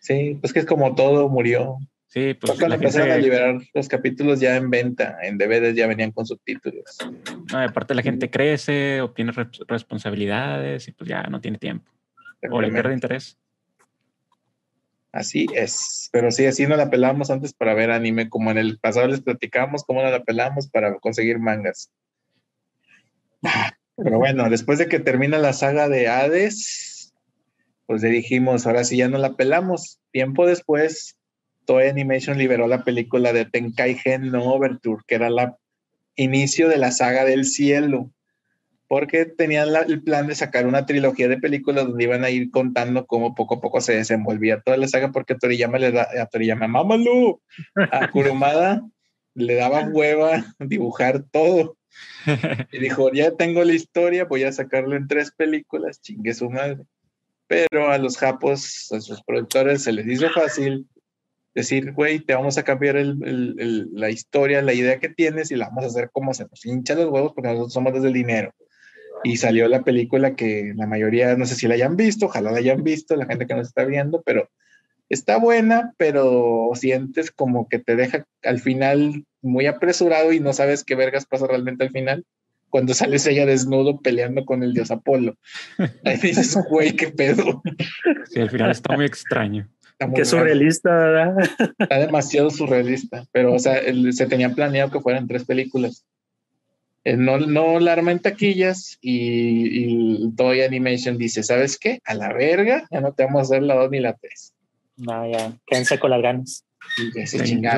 Sí, 0.00 0.36
pues 0.40 0.52
que 0.52 0.60
es 0.60 0.66
como 0.66 0.94
todo 0.94 1.28
murió. 1.28 1.76
Sí, 2.06 2.34
pues. 2.34 2.58
Cuando 2.58 2.74
empezaron 2.74 3.10
a 3.12 3.16
liberar 3.18 3.60
los 3.74 3.86
capítulos 3.86 4.40
ya 4.40 4.56
en 4.56 4.68
venta, 4.70 5.18
en 5.22 5.38
DVDs 5.38 5.76
ya 5.76 5.86
venían 5.86 6.10
con 6.10 6.26
subtítulos. 6.26 6.96
No, 7.52 7.58
aparte 7.58 7.94
la 7.94 8.02
gente 8.02 8.30
crece, 8.30 9.00
obtiene 9.00 9.32
responsabilidades 9.68 10.88
y 10.88 10.92
pues 10.92 11.08
ya 11.08 11.22
no 11.24 11.40
tiene 11.40 11.58
tiempo. 11.58 11.88
O 12.50 12.60
le 12.60 12.70
pierde 12.70 12.94
interés. 12.94 13.38
Así 15.12 15.46
es. 15.54 16.08
Pero 16.12 16.30
sí, 16.30 16.46
así 16.46 16.66
no 16.66 16.76
la 16.76 16.90
pelamos 16.90 17.30
antes 17.30 17.52
para 17.52 17.74
ver 17.74 17.90
anime, 17.90 18.28
como 18.28 18.50
en 18.50 18.58
el 18.58 18.78
pasado 18.78 19.08
les 19.08 19.20
platicamos 19.20 19.84
cómo 19.84 20.02
no 20.02 20.10
la 20.10 20.22
pelamos 20.22 20.68
para 20.68 20.98
conseguir 20.98 21.38
mangas. 21.38 21.90
Pero 23.96 24.18
bueno, 24.18 24.48
después 24.48 24.78
de 24.78 24.88
que 24.88 25.00
termina 25.00 25.38
la 25.38 25.52
saga 25.52 25.88
de 25.88 26.08
Hades, 26.08 27.12
pues 27.86 28.02
le 28.02 28.08
dijimos, 28.08 28.66
ahora 28.66 28.84
sí 28.84 28.96
ya 28.96 29.08
no 29.08 29.18
la 29.18 29.34
pelamos. 29.34 29.98
Tiempo 30.12 30.46
después, 30.46 31.16
Toei 31.64 31.88
Animation 31.88 32.38
liberó 32.38 32.68
la 32.68 32.84
película 32.84 33.32
de 33.32 33.44
Tenkai 33.44 33.96
Gen 33.96 34.30
no 34.30 34.44
Overture, 34.44 35.02
que 35.06 35.16
era 35.16 35.28
el 35.28 35.36
inicio 36.14 36.68
de 36.68 36.78
la 36.78 36.92
saga 36.92 37.24
del 37.24 37.44
cielo 37.44 38.10
porque 38.90 39.24
tenían 39.24 39.68
el 39.86 40.02
plan 40.02 40.26
de 40.26 40.34
sacar 40.34 40.66
una 40.66 40.84
trilogía 40.84 41.28
de 41.28 41.38
películas 41.38 41.86
donde 41.86 42.02
iban 42.02 42.24
a 42.24 42.30
ir 42.30 42.50
contando 42.50 43.06
cómo 43.06 43.36
poco 43.36 43.54
a 43.54 43.60
poco 43.60 43.80
se 43.80 43.94
desenvolvía 43.94 44.62
toda 44.62 44.76
la 44.78 44.88
saga, 44.88 45.12
porque 45.12 45.36
Toriyama 45.36 45.78
le 45.78 45.92
da, 45.92 46.08
a 46.20 46.26
Toriyama, 46.26 46.66
mámalo, 46.66 47.40
a 47.76 48.10
Kurumada 48.10 48.82
le 49.34 49.54
daba 49.54 49.86
hueva 49.86 50.44
dibujar 50.58 51.22
todo. 51.30 51.76
Y 52.72 52.80
dijo, 52.80 53.12
ya 53.12 53.30
tengo 53.36 53.62
la 53.62 53.74
historia, 53.74 54.24
voy 54.24 54.42
a 54.42 54.50
sacarlo 54.50 54.96
en 54.96 55.06
tres 55.06 55.30
películas, 55.30 56.00
chingue 56.00 56.34
su 56.34 56.50
madre. 56.50 56.82
Pero 57.46 57.92
a 57.92 57.98
los 57.98 58.18
japos, 58.18 58.90
a 58.90 59.00
sus 59.00 59.22
productores, 59.22 59.84
se 59.84 59.92
les 59.92 60.08
hizo 60.08 60.28
fácil 60.30 60.88
decir, 61.54 61.92
güey, 61.92 62.18
te 62.18 62.34
vamos 62.34 62.58
a 62.58 62.64
cambiar 62.64 62.96
la 62.96 64.10
historia, 64.10 64.62
la 64.62 64.74
idea 64.74 64.98
que 64.98 65.10
tienes 65.10 65.52
y 65.52 65.54
la 65.54 65.68
vamos 65.68 65.84
a 65.84 65.86
hacer 65.86 66.10
como 66.10 66.34
se 66.34 66.46
nos 66.46 66.66
hincha 66.66 66.96
los 66.96 67.08
huevos 67.08 67.34
porque 67.36 67.50
nosotros 67.50 67.72
somos 67.72 67.92
desde 67.92 68.08
el 68.08 68.14
dinero 68.14 68.52
y 69.22 69.36
salió 69.36 69.68
la 69.68 69.82
película 69.82 70.34
que 70.34 70.72
la 70.76 70.86
mayoría, 70.86 71.36
no 71.36 71.46
sé 71.46 71.54
si 71.54 71.68
la 71.68 71.74
hayan 71.74 71.96
visto, 71.96 72.26
ojalá 72.26 72.52
la 72.52 72.58
hayan 72.58 72.82
visto, 72.82 73.16
la 73.16 73.26
gente 73.26 73.46
que 73.46 73.54
nos 73.54 73.68
está 73.68 73.84
viendo, 73.84 74.22
pero 74.22 74.48
está 75.08 75.38
buena, 75.38 75.92
pero 75.98 76.70
sientes 76.74 77.30
como 77.30 77.68
que 77.68 77.78
te 77.78 77.96
deja 77.96 78.24
al 78.42 78.60
final 78.60 79.24
muy 79.42 79.66
apresurado 79.66 80.32
y 80.32 80.40
no 80.40 80.52
sabes 80.52 80.84
qué 80.84 80.94
vergas 80.94 81.26
pasa 81.26 81.46
realmente 81.46 81.84
al 81.84 81.90
final. 81.90 82.24
Cuando 82.70 82.94
sales 82.94 83.26
ella 83.26 83.46
desnudo 83.46 84.00
peleando 84.00 84.44
con 84.44 84.62
el 84.62 84.72
dios 84.72 84.92
Apolo. 84.92 85.36
Ahí 86.04 86.16
dices, 86.18 86.56
güey, 86.70 86.94
qué 86.94 87.08
pedo. 87.08 87.62
Sí, 88.26 88.40
al 88.40 88.50
final 88.50 88.70
está 88.70 88.94
muy 88.94 89.06
extraño. 89.06 89.68
qué 90.14 90.24
surrealista, 90.24 90.94
¿verdad? 90.94 91.34
Está 91.78 91.98
demasiado 91.98 92.48
surrealista, 92.50 93.26
pero 93.32 93.54
o 93.54 93.58
sea, 93.58 93.80
se 94.12 94.26
tenía 94.26 94.54
planeado 94.54 94.92
que 94.92 95.00
fueran 95.00 95.26
tres 95.26 95.44
películas. 95.44 96.06
Eh, 97.10 97.16
no, 97.16 97.38
no 97.38 97.80
la 97.80 97.94
arma 97.94 98.12
en 98.12 98.20
taquillas 98.20 98.96
y, 99.00 100.22
y 100.24 100.32
Toy 100.36 100.60
Animation 100.60 101.18
dice, 101.18 101.42
¿sabes 101.42 101.76
qué? 101.76 102.00
A 102.04 102.14
la 102.14 102.32
verga, 102.32 102.86
ya 102.88 103.00
no 103.00 103.12
te 103.12 103.24
vamos 103.24 103.40
a 103.40 103.42
hacer 103.42 103.64
la 103.64 103.74
2 103.74 103.90
ni 103.90 103.98
la 103.98 104.12
3. 104.12 104.54
No, 104.98 105.28
ya, 105.28 105.52
quédense 105.66 105.98
con 105.98 106.10
las 106.10 106.22
ganas. 106.22 106.64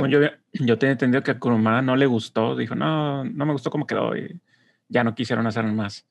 yo, 0.08 0.20
yo, 0.52 0.78
tenía 0.78 0.92
entendido 0.92 1.22
que 1.22 1.30
a 1.30 1.38
Kurumada 1.38 1.80
no 1.80 1.96
le 1.96 2.04
gustó, 2.04 2.56
dijo, 2.56 2.74
no, 2.74 3.24
no 3.24 3.46
me 3.46 3.52
gustó 3.52 3.70
cómo 3.70 3.86
quedó 3.86 4.14
y 4.14 4.38
ya 4.88 5.02
no 5.02 5.14
quisieron 5.14 5.46
hacer 5.46 5.64
más. 5.64 6.04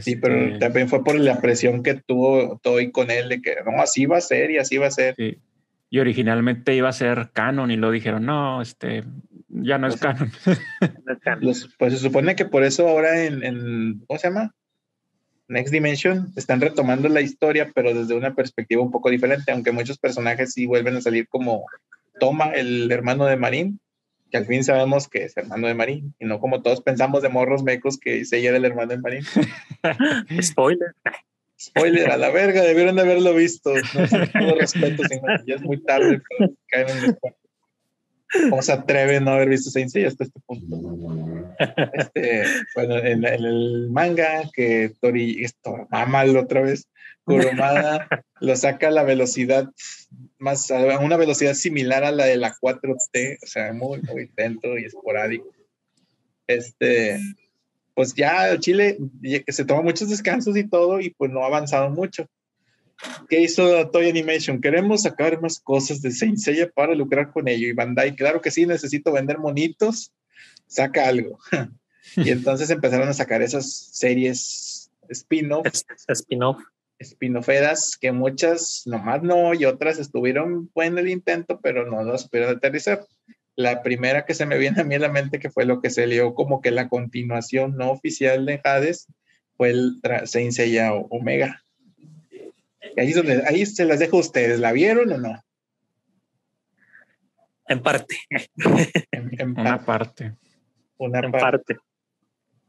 Sí, 0.00 0.14
pero 0.14 0.36
este 0.36 0.58
también 0.58 0.88
fue 0.88 1.02
por 1.02 1.18
la 1.18 1.40
presión 1.40 1.82
que 1.82 1.94
tuvo 1.94 2.60
Toy 2.62 2.92
con 2.92 3.10
él 3.10 3.28
de 3.28 3.42
que 3.42 3.56
no, 3.64 3.82
así 3.82 4.06
va 4.06 4.18
a 4.18 4.20
ser 4.20 4.52
y 4.52 4.58
así 4.58 4.76
va 4.76 4.86
a 4.86 4.92
ser. 4.92 5.16
Sí. 5.16 5.38
Y 5.88 5.98
originalmente 5.98 6.76
iba 6.76 6.88
a 6.88 6.92
ser 6.92 7.30
canon 7.32 7.72
y 7.72 7.76
lo 7.76 7.90
dijeron, 7.90 8.24
no, 8.24 8.62
este, 8.62 9.02
ya 9.62 9.78
no 9.78 9.88
es 9.88 9.96
canon. 9.96 10.32
pues 11.78 11.92
se 11.92 11.98
supone 11.98 12.36
que 12.36 12.44
por 12.44 12.64
eso 12.64 12.88
ahora 12.88 13.24
en, 13.24 13.42
en, 13.44 14.04
¿cómo 14.06 14.18
se 14.18 14.28
llama? 14.28 14.54
Next 15.48 15.72
Dimension 15.72 16.32
están 16.36 16.60
retomando 16.60 17.08
la 17.08 17.20
historia, 17.20 17.72
pero 17.74 17.92
desde 17.92 18.14
una 18.14 18.34
perspectiva 18.34 18.82
un 18.82 18.92
poco 18.92 19.10
diferente, 19.10 19.50
aunque 19.50 19.72
muchos 19.72 19.98
personajes 19.98 20.52
sí 20.52 20.64
vuelven 20.64 20.96
a 20.96 21.00
salir 21.00 21.26
como 21.28 21.64
Toma, 22.20 22.52
el 22.52 22.90
hermano 22.92 23.26
de 23.26 23.36
Marín, 23.36 23.80
que 24.30 24.36
al 24.36 24.46
fin 24.46 24.62
sabemos 24.62 25.08
que 25.08 25.24
es 25.24 25.36
hermano 25.36 25.66
de 25.66 25.74
Marín, 25.74 26.14
y 26.20 26.26
no 26.26 26.38
como 26.38 26.62
todos 26.62 26.82
pensamos 26.82 27.22
de 27.22 27.30
morros 27.30 27.64
mecos 27.64 27.98
que 27.98 28.24
se 28.24 28.46
era 28.46 28.58
el 28.58 28.64
hermano 28.64 28.90
de 28.90 28.98
Marín. 28.98 29.24
Spoiler. 30.40 30.94
Spoiler, 31.60 32.10
a 32.10 32.16
la 32.16 32.30
verga, 32.30 32.62
debieron 32.62 32.94
de 32.94 33.02
haberlo 33.02 33.34
visto. 33.34 33.74
No, 33.74 34.08
todo 34.08 34.54
respeto, 34.58 35.02
ya 35.46 35.56
es 35.56 35.62
muy 35.62 35.82
tarde 35.82 36.22
caer 36.68 36.90
en 36.90 37.04
el 37.04 37.18
¿Cómo 38.48 38.62
se 38.62 38.72
atreve 38.72 39.16
a 39.16 39.20
no 39.20 39.32
haber 39.32 39.48
visto 39.48 39.70
Saint 39.70 39.90
Seiya 39.90 40.08
hasta 40.08 40.24
este 40.24 40.40
punto? 40.46 40.76
Este, 41.94 42.44
bueno, 42.74 42.96
en, 42.98 43.24
el 43.24 43.88
manga 43.90 44.48
que 44.52 44.92
Tori, 45.00 45.44
esto, 45.44 45.88
mal 45.90 46.36
otra 46.36 46.62
vez, 46.62 46.88
Kurumada 47.24 48.08
lo 48.40 48.56
saca 48.56 48.88
a 48.88 48.92
la 48.92 49.02
velocidad 49.02 49.68
más, 50.38 50.70
a 50.70 50.98
una 50.98 51.16
velocidad 51.16 51.54
similar 51.54 52.04
a 52.04 52.12
la 52.12 52.24
de 52.24 52.36
la 52.36 52.54
4T, 52.54 53.38
o 53.42 53.46
sea, 53.46 53.72
muy, 53.72 54.00
muy 54.02 54.30
lento 54.36 54.78
y 54.78 54.84
esporádico. 54.84 55.52
Este, 56.46 57.20
pues 57.94 58.14
ya 58.14 58.58
Chile 58.58 58.98
se 59.48 59.64
toma 59.64 59.82
muchos 59.82 60.08
descansos 60.08 60.56
y 60.56 60.68
todo, 60.68 61.00
y 61.00 61.10
pues 61.10 61.30
no 61.30 61.44
ha 61.44 61.46
avanzado 61.46 61.90
mucho. 61.90 62.26
¿Qué 63.28 63.40
hizo 63.40 63.88
Toy 63.90 64.08
Animation? 64.08 64.60
Queremos 64.60 65.02
sacar 65.02 65.40
más 65.40 65.58
cosas 65.60 66.02
de 66.02 66.10
Saint 66.10 66.38
Seiya 66.38 66.68
para 66.68 66.94
lucrar 66.94 67.32
con 67.32 67.48
ello. 67.48 67.68
Y 67.68 67.72
Bandai, 67.72 68.14
claro 68.14 68.40
que 68.40 68.50
sí, 68.50 68.66
necesito 68.66 69.12
vender 69.12 69.38
monitos, 69.38 70.12
saca 70.66 71.08
algo. 71.08 71.38
y 72.16 72.30
entonces 72.30 72.70
empezaron 72.70 73.08
a 73.08 73.14
sacar 73.14 73.42
esas 73.42 73.72
series 73.92 74.90
spin-off. 75.08 75.66
Spin-off. 76.08 76.62
Spin-offeras 76.98 77.96
que 77.98 78.12
muchas 78.12 78.82
nomás 78.84 79.22
no 79.22 79.54
y 79.54 79.64
otras 79.64 79.98
estuvieron 79.98 80.70
en 80.74 80.98
el 80.98 81.08
intento, 81.08 81.58
pero 81.62 81.86
no 81.86 82.02
las 82.02 82.28
pudieron 82.28 82.56
aterrizar. 82.56 83.06
La 83.56 83.82
primera 83.82 84.26
que 84.26 84.34
se 84.34 84.44
me 84.44 84.58
viene 84.58 84.82
a 84.82 84.84
mí 84.84 84.94
a 84.94 84.98
la 84.98 85.08
mente, 85.08 85.38
que 85.38 85.50
fue 85.50 85.64
lo 85.64 85.80
que 85.80 85.88
se 85.88 86.06
lió 86.06 86.34
como 86.34 86.60
que 86.60 86.70
la 86.70 86.88
continuación 86.88 87.76
no 87.76 87.90
oficial 87.90 88.44
de 88.44 88.60
Hades, 88.62 89.06
fue 89.56 89.70
el 89.70 90.00
Saint 90.26 90.52
Seiya 90.52 90.92
Omega 90.92 91.62
Ahí, 92.96 93.12
donde, 93.12 93.42
ahí 93.46 93.64
se 93.66 93.84
las 93.84 93.98
dejo 93.98 94.16
a 94.16 94.20
ustedes. 94.20 94.58
¿La 94.58 94.72
vieron 94.72 95.12
o 95.12 95.18
no? 95.18 95.42
En 97.66 97.82
parte. 97.82 98.16
En, 99.12 99.58
una 99.58 99.84
parte. 99.84 100.34
Una 100.96 101.30
parte. 101.30 101.76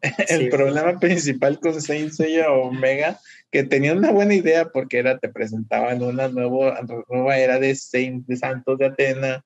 El 0.28 0.50
problema 0.50 1.00
principal 1.00 1.60
con 1.60 1.80
Saint 1.82 2.12
Seiya 2.12 2.52
Omega, 2.52 3.20
que 3.52 3.64
tenía 3.64 3.94
una 3.94 4.12
buena 4.12 4.34
idea 4.34 4.70
porque 4.70 5.00
era, 5.00 5.20
te 5.20 5.30
presentaban 5.30 6.02
una 6.02 6.28
nuevo, 6.28 6.72
nueva 7.10 7.38
era 7.38 7.60
de, 7.60 7.76
Saint, 7.76 8.26
de 8.26 8.36
Santos 8.36 8.80
de 8.80 8.88
Atena 8.88 9.44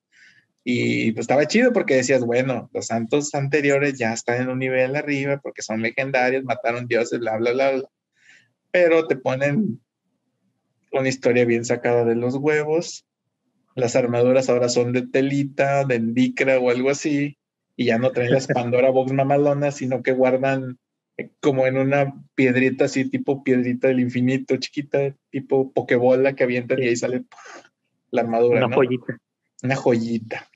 y 0.68 1.12
pues 1.12 1.24
estaba 1.24 1.46
chido 1.46 1.72
porque 1.72 1.94
decías, 1.94 2.24
bueno, 2.24 2.68
los 2.74 2.86
santos 2.86 3.32
anteriores 3.34 3.96
ya 3.96 4.12
están 4.12 4.42
en 4.42 4.48
un 4.48 4.58
nivel 4.58 4.96
arriba 4.96 5.38
porque 5.38 5.62
son 5.62 5.80
legendarios, 5.80 6.42
mataron 6.42 6.88
dioses, 6.88 7.20
bla, 7.20 7.36
bla, 7.36 7.52
bla, 7.52 7.70
bla. 7.70 7.88
Pero 8.72 9.06
te 9.06 9.16
ponen 9.16 9.80
una 10.92 11.08
historia 11.08 11.44
bien 11.44 11.64
sacada 11.64 12.04
de 12.04 12.14
los 12.14 12.36
huevos. 12.36 13.06
Las 13.74 13.96
armaduras 13.96 14.48
ahora 14.48 14.68
son 14.68 14.92
de 14.92 15.06
telita, 15.06 15.84
de 15.84 15.96
endicra 15.96 16.58
o 16.58 16.70
algo 16.70 16.90
así, 16.90 17.38
y 17.76 17.86
ya 17.86 17.98
no 17.98 18.10
traen 18.12 18.32
las 18.32 18.46
Pandora 18.48 18.90
Box 18.90 19.12
mamalonas, 19.12 19.76
sino 19.76 20.02
que 20.02 20.12
guardan 20.12 20.78
eh, 21.18 21.30
como 21.40 21.66
en 21.66 21.78
una 21.78 22.14
piedrita 22.34 22.86
así, 22.86 23.08
tipo 23.08 23.42
piedrita 23.42 23.88
del 23.88 24.00
infinito, 24.00 24.56
chiquita, 24.56 25.14
tipo 25.30 25.72
pokebola 25.72 26.34
que 26.34 26.44
avientan 26.44 26.82
y 26.82 26.88
ahí 26.88 26.96
sale 26.96 27.24
la 28.10 28.22
armadura. 28.22 28.66
Una 28.66 28.74
joyita. 28.74 29.18
Una 29.62 29.76
joyita. 29.76 30.48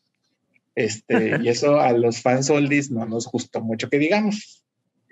Este, 0.74 1.38
y 1.42 1.48
eso 1.48 1.80
a 1.80 1.92
los 1.92 2.22
fans 2.22 2.50
oldies 2.50 2.90
no 2.90 3.06
nos 3.06 3.26
gustó 3.26 3.60
mucho 3.60 3.88
que 3.88 3.98
digamos. 3.98 4.64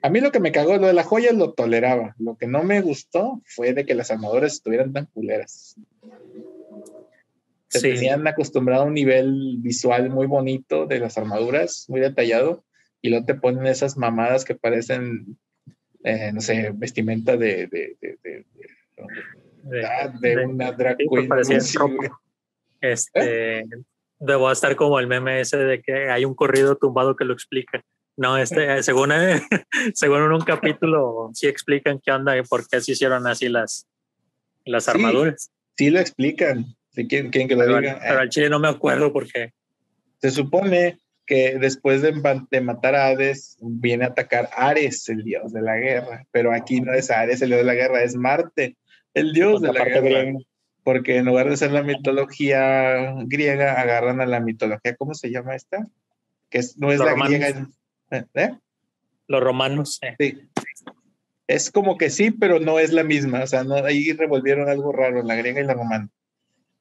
A 0.02 0.10
mí 0.10 0.20
lo 0.20 0.30
que 0.30 0.40
me 0.40 0.52
cagó, 0.52 0.76
lo 0.76 0.86
de 0.86 0.92
la 0.92 1.02
joya 1.02 1.32
lo 1.32 1.52
toleraba. 1.54 2.14
Lo 2.18 2.36
que 2.36 2.46
no 2.46 2.62
me 2.62 2.80
gustó 2.80 3.42
fue 3.44 3.74
de 3.74 3.84
que 3.84 3.94
las 3.94 4.10
armaduras 4.10 4.52
estuvieran 4.54 4.92
tan 4.92 5.06
culeras. 5.06 5.76
Se 7.68 7.80
tenían 7.80 8.26
acostumbrado 8.26 8.84
a 8.84 8.86
un 8.86 8.94
nivel 8.94 9.56
visual 9.58 10.08
muy 10.08 10.26
bonito 10.26 10.86
de 10.86 11.00
las 11.00 11.18
armaduras, 11.18 11.84
muy 11.88 12.00
detallado, 12.00 12.64
y 13.02 13.10
luego 13.10 13.26
te 13.26 13.34
ponen 13.34 13.66
esas 13.66 13.96
mamadas 13.96 14.44
que 14.44 14.54
parecen, 14.54 15.36
eh, 16.04 16.32
no 16.32 16.40
sé, 16.40 16.70
vestimenta 16.74 17.36
de, 17.36 17.66
de, 17.66 17.96
de, 18.00 18.18
de, 18.22 18.46
de 20.20 20.46
una 20.46 20.72
drag 20.72 20.96
queen. 20.96 21.28
Este, 22.80 23.58
¿Eh? 23.58 23.64
Debo 24.20 24.50
estar 24.50 24.74
como 24.74 24.98
el 24.98 25.06
meme 25.06 25.40
ese 25.40 25.58
de 25.58 25.82
que 25.82 26.10
hay 26.10 26.24
un 26.24 26.34
corrido 26.34 26.76
tumbado 26.76 27.16
que 27.16 27.24
lo 27.24 27.34
explica. 27.34 27.84
No, 28.18 28.36
este, 28.36 28.82
según, 28.82 29.10
según 29.94 30.18
en 30.24 30.32
un 30.32 30.40
capítulo, 30.40 31.30
sí 31.34 31.46
explican 31.46 32.00
qué 32.04 32.10
onda 32.10 32.36
y 32.36 32.42
por 32.42 32.68
qué 32.68 32.80
se 32.80 32.92
hicieron 32.92 33.26
así 33.28 33.48
las, 33.48 33.86
las 34.64 34.84
Sí. 34.84 34.90
armaduras. 34.90 35.50
Sí 35.76 35.90
lo 35.90 36.00
explican. 36.00 36.66
Si 36.90 37.06
quieren, 37.06 37.30
quieren 37.30 37.48
que 37.48 37.54
lo 37.54 37.60
Pero, 37.60 37.80
diga. 37.80 38.00
pero 38.02 38.18
al 38.20 38.28
chile 38.28 38.50
no 38.50 38.58
me 38.58 38.66
acuerdo 38.68 39.12
por 39.12 39.30
qué. 39.30 39.52
Se 40.20 40.32
supone 40.32 40.98
que 41.26 41.58
después 41.60 42.02
de, 42.02 42.10
ma- 42.12 42.44
de 42.50 42.60
matar 42.60 42.96
a 42.96 43.06
Hades, 43.06 43.56
viene 43.60 44.04
a 44.04 44.08
atacar 44.08 44.50
Ares, 44.56 45.08
el 45.08 45.22
dios 45.22 45.52
de 45.52 45.62
la 45.62 45.76
guerra. 45.76 46.24
Pero 46.32 46.52
aquí 46.52 46.80
no 46.80 46.92
es 46.94 47.12
Ares, 47.12 47.40
el 47.42 47.50
dios 47.50 47.60
de 47.60 47.66
la 47.66 47.74
guerra, 47.74 48.02
es 48.02 48.16
Marte, 48.16 48.76
el 49.14 49.32
dios 49.32 49.60
de 49.62 49.72
la 49.72 49.84
guerra. 49.84 50.32
Porque 50.82 51.18
en 51.18 51.26
lugar 51.26 51.48
de 51.50 51.56
ser 51.56 51.70
la 51.70 51.82
mitología 51.84 53.14
griega, 53.26 53.80
agarran 53.80 54.20
a 54.20 54.26
la 54.26 54.40
mitología, 54.40 54.96
¿cómo 54.96 55.14
se 55.14 55.30
llama 55.30 55.54
esta? 55.54 55.86
Que 56.50 56.58
es- 56.58 56.78
no 56.78 56.90
es 56.90 56.98
la 56.98 57.14
griega. 57.14 57.68
¿Eh? 58.10 58.58
Los 59.26 59.42
romanos. 59.42 59.98
eh. 60.02 60.16
Sí. 60.18 60.48
Es 61.46 61.70
como 61.70 61.96
que 61.96 62.10
sí, 62.10 62.30
pero 62.30 62.60
no 62.60 62.78
es 62.78 62.92
la 62.92 63.04
misma. 63.04 63.42
O 63.42 63.46
sea, 63.46 63.64
no, 63.64 63.74
ahí 63.76 64.12
revolvieron 64.12 64.68
algo 64.68 64.92
raro, 64.92 65.22
la 65.22 65.34
griega 65.34 65.60
y 65.60 65.64
la 65.64 65.74
romana. 65.74 66.10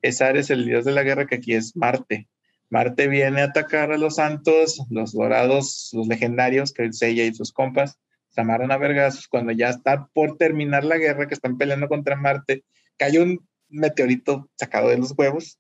Es 0.01 0.21
Ares, 0.21 0.49
el 0.49 0.65
dios 0.65 0.85
de 0.85 0.91
la 0.91 1.03
guerra, 1.03 1.25
que 1.25 1.35
aquí 1.35 1.53
es 1.53 1.75
Marte. 1.75 2.27
Marte 2.69 3.07
viene 3.07 3.41
a 3.41 3.45
atacar 3.45 3.93
a 3.93 3.97
los 3.97 4.15
santos, 4.15 4.81
los 4.89 5.13
dorados, 5.13 5.89
los 5.93 6.07
legendarios, 6.07 6.73
que 6.73 6.85
es 6.85 7.01
ella 7.01 7.23
y 7.23 7.33
sus 7.33 7.53
compas, 7.53 7.97
se 8.29 8.41
amarran 8.41 8.71
a 8.71 8.77
vergazos. 8.77 9.27
Cuando 9.29 9.53
ya 9.53 9.69
está 9.69 10.07
por 10.13 10.37
terminar 10.37 10.83
la 10.83 10.97
guerra, 10.97 11.27
que 11.27 11.33
están 11.33 11.57
peleando 11.57 11.87
contra 11.87 12.17
Marte, 12.17 12.65
cae 12.97 13.19
un 13.21 13.47
meteorito 13.69 14.49
sacado 14.55 14.89
de 14.89 14.97
los 14.97 15.13
huevos, 15.17 15.59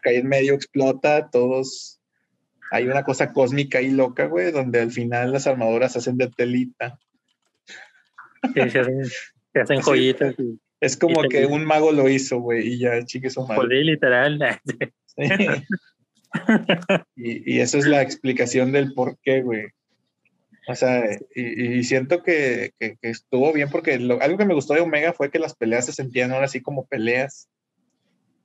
cae 0.00 0.18
en 0.18 0.28
medio, 0.28 0.54
explota, 0.54 1.28
todos. 1.30 2.00
Hay 2.74 2.86
una 2.88 3.04
cosa 3.04 3.32
cósmica 3.32 3.80
y 3.82 3.90
loca, 3.90 4.26
güey, 4.26 4.50
donde 4.50 4.80
al 4.80 4.90
final 4.90 5.30
las 5.32 5.46
armaduras 5.46 5.92
se 5.92 5.98
hacen 5.98 6.16
de 6.16 6.28
telita. 6.28 6.98
Sí, 8.54 8.70
se 8.70 8.78
hacen, 8.80 9.04
se 9.52 9.60
hacen 9.60 9.76
Sí. 9.78 9.82
joyitas. 9.84 10.34
Y, 10.38 10.58
Es 10.80 10.96
como 10.96 11.22
que 11.28 11.46
un 11.46 11.64
mago 11.64 11.92
lo 11.92 12.08
hizo, 12.08 12.40
güey, 12.40 12.66
y 12.66 12.78
ya, 12.78 13.04
chique 13.04 13.30
su 13.30 13.46
pues, 13.46 13.56
madre. 13.58 13.78
sí, 13.78 13.84
literal. 13.84 14.40
Sí. 15.14 15.24
y, 17.16 17.54
y 17.56 17.60
eso 17.60 17.78
es 17.78 17.86
la 17.86 18.02
explicación 18.02 18.72
del 18.72 18.94
por 18.94 19.18
qué, 19.22 19.42
güey. 19.42 19.66
O 20.68 20.74
sea, 20.74 21.04
y, 21.34 21.78
y 21.78 21.84
siento 21.84 22.22
que, 22.22 22.72
que- 22.78 22.96
que 23.00 23.10
estuvo 23.10 23.52
bien 23.52 23.68
porque 23.68 23.98
lo- 23.98 24.20
algo 24.22 24.38
que 24.38 24.44
me 24.44 24.54
gustó 24.54 24.74
de 24.74 24.80
Omega 24.80 25.12
fue 25.12 25.30
que 25.30 25.38
las 25.40 25.54
peleas 25.54 25.86
se 25.86 25.92
sentían 25.92 26.30
ahora 26.32 26.46
así 26.46 26.60
como 26.62 26.86
peleas. 26.86 27.48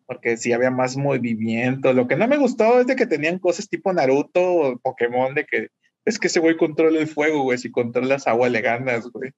Porque 0.08 0.38
sí 0.38 0.54
había 0.54 0.72
más 0.72 0.98
movimiento. 0.98 1.94
Lo 1.94 2.08
que 2.08 2.16
no 2.16 2.28
me 2.28 2.38
gustó 2.38 2.80
es 2.80 2.88
de 2.88 2.96
que 2.96 3.06
tenían 3.06 3.38
cosas 3.38 3.70
tipo 3.70 3.94
Naruto 3.94 4.42
o 4.42 4.78
Pokémon, 4.80 5.36
de 5.36 5.46
que 5.46 5.68
es 6.06 6.18
que 6.18 6.28
ese 6.28 6.40
güey 6.40 6.56
controla 6.58 7.00
el 7.00 7.08
fuego, 7.08 7.44
güey. 7.44 7.58
Si 7.58 7.70
controlas 7.70 8.28
agua 8.28 8.50
le 8.50 8.62
ganas, 8.62 9.08
güey. 9.12 9.32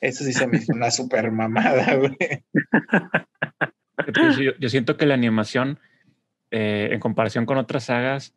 Eso 0.00 0.24
sí 0.24 0.32
se 0.32 0.46
me 0.46 0.58
hizo 0.58 0.72
una 0.72 0.90
super 0.90 1.30
mamada, 1.30 1.94
güey. 1.96 2.16
Pues 4.12 4.36
yo, 4.36 4.52
yo 4.58 4.68
siento 4.68 4.96
que 4.96 5.06
la 5.06 5.14
animación, 5.14 5.78
eh, 6.50 6.88
en 6.92 7.00
comparación 7.00 7.46
con 7.46 7.58
otras 7.58 7.84
sagas, 7.84 8.34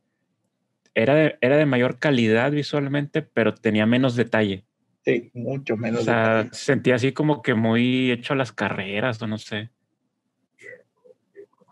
era 0.93 1.15
de, 1.15 1.37
era 1.41 1.57
de 1.57 1.65
mayor 1.65 1.99
calidad 1.99 2.51
visualmente, 2.51 3.21
pero 3.21 3.53
tenía 3.53 3.85
menos 3.85 4.15
detalle. 4.15 4.65
Sí, 5.03 5.31
mucho 5.33 5.77
menos. 5.77 6.01
O 6.01 6.03
sea, 6.03 6.43
detalle. 6.43 6.49
sentía 6.53 6.95
así 6.95 7.13
como 7.13 7.41
que 7.41 7.53
muy 7.53 8.11
hecho 8.11 8.33
a 8.33 8.37
las 8.37 8.51
carreras 8.51 9.21
o 9.21 9.27
no 9.27 9.37
sé. 9.37 9.69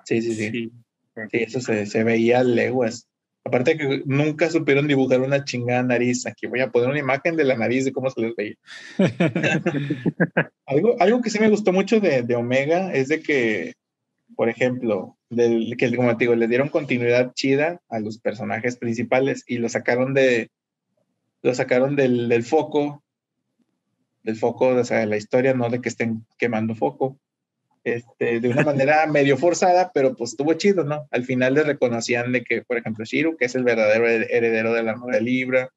Sí, 0.10 0.22
sí, 0.22 0.34
sí. 0.36 0.52
Sí. 0.52 0.72
Sí, 1.32 1.38
eso 1.40 1.60
se, 1.60 1.86
se 1.86 2.04
veía 2.04 2.44
leguas. 2.44 3.08
Aparte 3.44 3.78
que 3.78 4.04
nunca 4.06 4.50
supieron 4.50 4.88
dibujar 4.88 5.22
una 5.22 5.44
chingada 5.44 5.84
nariz. 5.84 6.26
Aquí 6.26 6.48
voy 6.48 6.60
a 6.60 6.70
poner 6.70 6.90
una 6.90 7.00
imagen 7.00 7.36
de 7.36 7.46
la 7.46 7.58
nariz 7.58 7.86
de 7.86 7.92
cómo 7.92 8.10
se 8.10 8.22
les 8.22 8.36
veía. 8.36 8.56
Algo, 10.66 10.96
algo 11.00 11.22
que 11.22 11.32
sí 11.32 11.40
me 11.40 11.50
gustó 11.50 11.74
mucho 11.74 12.00
de, 12.00 12.22
de 12.22 12.36
Omega 12.36 12.94
es 12.94 13.08
de 13.08 13.24
que, 13.24 13.74
por 14.36 14.50
ejemplo, 14.50 15.18
del, 15.32 15.76
que 15.78 15.96
como 15.96 16.16
te 16.16 16.26
digo, 16.26 16.36
le 16.36 16.48
dieron 16.48 16.70
continuidad 16.70 17.34
chida 17.34 17.82
a 17.90 18.00
los 18.00 18.20
personajes 18.20 18.78
principales 18.78 19.44
y 19.48 19.58
lo 19.58 19.68
sacaron 19.68 20.14
de 20.14 20.52
lo 21.42 21.56
sacaron 21.56 21.96
del, 21.96 22.30
del 22.30 22.44
foco, 22.44 23.04
del 24.22 24.36
foco, 24.36 24.68
o 24.68 24.84
sea, 24.84 25.00
de 25.00 25.08
la 25.08 25.18
historia, 25.18 25.56
no 25.56 25.70
de 25.70 25.82
que 25.82 25.90
estén 25.90 26.24
quemando 26.38 26.76
foco. 26.76 27.18
Este, 27.84 28.40
de 28.40 28.50
una 28.50 28.64
manera 28.64 29.06
medio 29.12 29.38
forzada, 29.38 29.92
pero 29.94 30.16
pues 30.16 30.32
estuvo 30.32 30.54
chido, 30.54 30.84
¿no? 30.84 31.08
Al 31.12 31.24
final 31.24 31.54
le 31.54 31.64
reconocían 31.64 32.32
de 32.32 32.44
que, 32.44 32.62
por 32.62 32.78
ejemplo, 32.78 33.06
Shiru, 33.06 33.38
que 33.38 33.46
es 33.46 33.56
el 33.56 33.64
verdadero 33.64 34.08
heredero 34.08 34.74
de 34.74 34.84
la 34.84 34.92
armadura 34.92 35.20
Libra, 35.20 35.70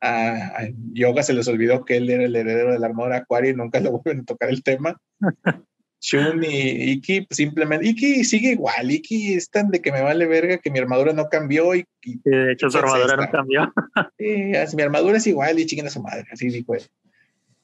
a, 0.00 0.28
a 0.62 0.68
Yoga 0.92 1.22
se 1.22 1.32
les 1.34 1.48
olvidó 1.48 1.84
que 1.84 1.96
él 1.96 2.10
era 2.10 2.24
el 2.24 2.36
heredero 2.36 2.72
de 2.72 2.78
la 2.78 2.86
armadura 2.86 3.16
Acuario 3.18 3.50
y 3.50 3.54
nunca 3.54 3.80
le 3.80 3.90
vuelven 3.90 4.20
a 4.20 4.24
tocar 4.24 4.48
el 4.50 4.62
tema. 4.62 5.00
Shun 5.98 6.44
y 6.44 6.92
Iki, 6.92 7.22
pues, 7.22 7.36
simplemente, 7.38 7.86
Iki 7.88 8.22
sigue 8.24 8.50
igual, 8.52 8.90
Iki 8.90 9.34
es 9.34 9.50
tan 9.50 9.70
de 9.70 9.80
que 9.80 9.90
me 9.90 10.02
vale 10.02 10.26
verga 10.26 10.58
que 10.58 10.70
mi 10.70 10.78
armadura 10.78 11.12
no 11.14 11.28
cambió 11.28 11.74
y, 11.74 11.84
y 12.02 12.12
Sí, 12.12 12.20
de 12.24 12.52
hecho, 12.52 12.70
su 12.70 12.78
Entonces, 12.78 12.94
armadura 13.02 13.16
no 13.16 13.32
cambió. 13.32 13.72
Sí, 14.18 14.54
as- 14.54 14.74
mi 14.74 14.82
armadura 14.82 15.16
es 15.16 15.26
igual 15.26 15.58
y 15.58 15.66
chinguen 15.66 15.86
a 15.86 15.90
su 15.90 16.02
madre, 16.02 16.26
así 16.30 16.48
dijo 16.48 16.74
él. 16.74 16.82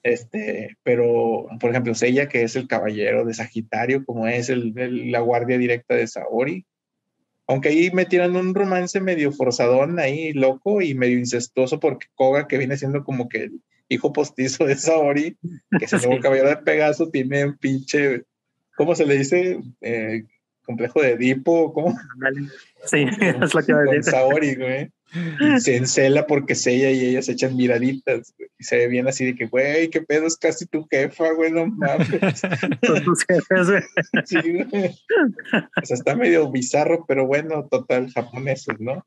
Este, 0.02 0.76
pero, 0.82 1.46
por 1.60 1.70
ejemplo, 1.70 1.94
Seiya, 1.94 2.28
que 2.28 2.42
es 2.42 2.56
el 2.56 2.66
caballero 2.66 3.24
de 3.24 3.34
Sagitario, 3.34 4.04
como 4.04 4.26
es 4.26 4.48
el, 4.48 4.72
el- 4.76 5.12
la 5.12 5.20
guardia 5.20 5.58
directa 5.58 5.94
de 5.94 6.06
Saori. 6.06 6.66
Aunque 7.46 7.68
ahí 7.70 7.90
metieron 7.92 8.36
un 8.36 8.54
romance 8.54 9.00
medio 9.00 9.32
forzadón 9.32 9.98
ahí, 9.98 10.32
loco 10.32 10.80
y 10.80 10.94
medio 10.94 11.18
incestuoso, 11.18 11.80
porque 11.80 12.06
Koga, 12.14 12.46
que 12.48 12.58
viene 12.58 12.76
siendo 12.76 13.04
como 13.04 13.28
que 13.28 13.44
el 13.44 13.60
hijo 13.88 14.12
postizo 14.12 14.64
de 14.64 14.76
Saori, 14.76 15.36
que 15.78 15.84
es 15.84 15.92
el 15.92 16.00
nuevo 16.02 16.20
caballero 16.20 16.48
de 16.48 16.56
Pegaso, 16.58 17.10
tiene 17.10 17.44
un 17.44 17.58
pinche, 17.58 18.22
¿cómo 18.76 18.94
se 18.94 19.06
le 19.06 19.18
dice? 19.18 19.60
Eh, 19.82 20.24
complejo 20.64 21.02
de 21.02 21.12
Edipo, 21.12 21.72
¿cómo? 21.72 21.98
Sí, 22.84 23.06
es 23.20 23.54
lo 23.54 23.62
que 23.62 23.72
iba 23.72 23.82
a 23.82 23.84
con 23.84 23.94
decir. 23.94 24.12
Saori, 24.12 24.54
güey. 24.54 24.90
Y 25.40 25.60
se 25.60 25.76
encela 25.76 26.26
porque 26.26 26.54
Seiya 26.54 26.90
y 26.90 27.06
ella 27.06 27.22
se 27.22 27.32
echan 27.32 27.56
miraditas, 27.56 28.32
güey. 28.36 28.48
Y 28.58 28.64
se 28.64 28.76
ve 28.76 28.88
bien 28.88 29.08
así 29.08 29.26
de 29.26 29.34
que, 29.34 29.46
güey, 29.46 29.90
qué 29.90 30.00
pedo, 30.00 30.26
es 30.26 30.36
casi 30.36 30.66
tu 30.66 30.86
jefa, 30.90 31.32
güey, 31.32 31.52
no 31.52 31.66
mames. 31.66 32.08
Sus 33.04 33.24
jefes, 33.24 33.68
güey. 33.68 33.82
Sí, 34.24 34.64
güey. 34.64 34.90
O 35.82 35.86
sea, 35.86 35.96
está 35.96 36.16
medio 36.16 36.50
bizarro, 36.50 37.04
pero 37.06 37.26
bueno, 37.26 37.68
total, 37.68 38.10
japoneses, 38.12 38.80
¿no? 38.80 39.06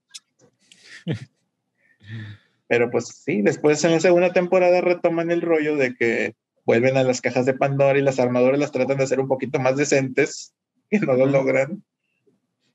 Pero 2.67 2.89
pues 2.89 3.07
sí, 3.23 3.41
después 3.41 3.83
en 3.83 3.91
la 3.91 3.99
segunda 3.99 4.33
temporada 4.33 4.81
retoman 4.81 5.31
el 5.31 5.41
rollo 5.41 5.75
de 5.75 5.95
que 5.95 6.35
vuelven 6.65 6.97
a 6.97 7.03
las 7.03 7.21
cajas 7.21 7.45
de 7.45 7.53
Pandora 7.53 7.97
y 7.97 8.01
las 8.01 8.19
armaduras 8.19 8.59
las 8.59 8.71
tratan 8.71 8.97
de 8.97 9.03
hacer 9.03 9.19
un 9.19 9.27
poquito 9.27 9.59
más 9.59 9.77
decentes, 9.77 10.54
que 10.99 11.05
no 11.05 11.13
lo 11.13 11.25
logran. 11.25 11.83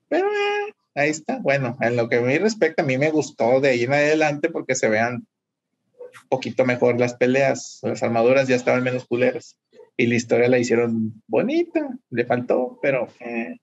Pero 0.09 0.27
eh, 0.27 0.73
ahí 0.95 1.09
está. 1.09 1.39
Bueno, 1.39 1.77
en 1.81 1.95
lo 1.95 2.09
que 2.09 2.17
a 2.17 2.21
mí 2.21 2.37
respecta, 2.37 2.83
a 2.83 2.85
mí 2.85 2.97
me 2.97 3.11
gustó 3.11 3.59
de 3.61 3.69
ahí 3.69 3.83
en 3.83 3.93
adelante 3.93 4.49
porque 4.49 4.75
se 4.75 4.89
vean 4.89 5.13
un 5.15 6.27
poquito 6.29 6.65
mejor 6.65 6.99
las 6.99 7.13
peleas. 7.15 7.79
Las 7.83 8.03
armaduras 8.03 8.47
ya 8.47 8.55
estaban 8.55 8.83
menos 8.83 9.05
culeras. 9.05 9.57
Y 9.97 10.07
la 10.07 10.15
historia 10.15 10.47
la 10.49 10.57
hicieron 10.59 11.21
bonita, 11.27 11.87
le 12.09 12.25
faltó, 12.25 12.79
pero 12.81 13.07
eh, 13.19 13.57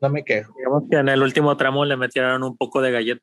no 0.00 0.08
me 0.08 0.24
quejo. 0.24 0.54
Digamos 0.56 0.84
que 0.90 0.96
en 0.96 1.08
el 1.08 1.22
último 1.22 1.56
tramo 1.56 1.84
le 1.84 1.96
metieron 1.96 2.42
un 2.42 2.56
poco 2.56 2.80
de 2.80 2.90
galleta. 2.92 3.22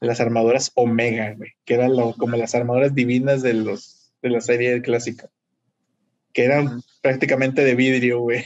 Las 0.00 0.20
armaduras 0.20 0.72
Omega, 0.74 1.32
güey, 1.34 1.52
que 1.64 1.74
eran 1.74 1.96
lo- 1.96 2.14
como 2.14 2.36
las 2.36 2.54
armaduras 2.56 2.94
divinas 2.94 3.40
de 3.42 3.54
los 3.54 4.12
de 4.20 4.30
la 4.30 4.40
serie 4.40 4.82
clásica, 4.82 5.30
que 6.32 6.44
eran 6.44 6.80
prácticamente 7.02 7.64
de 7.64 7.74
vidrio, 7.74 8.20
güey. 8.20 8.44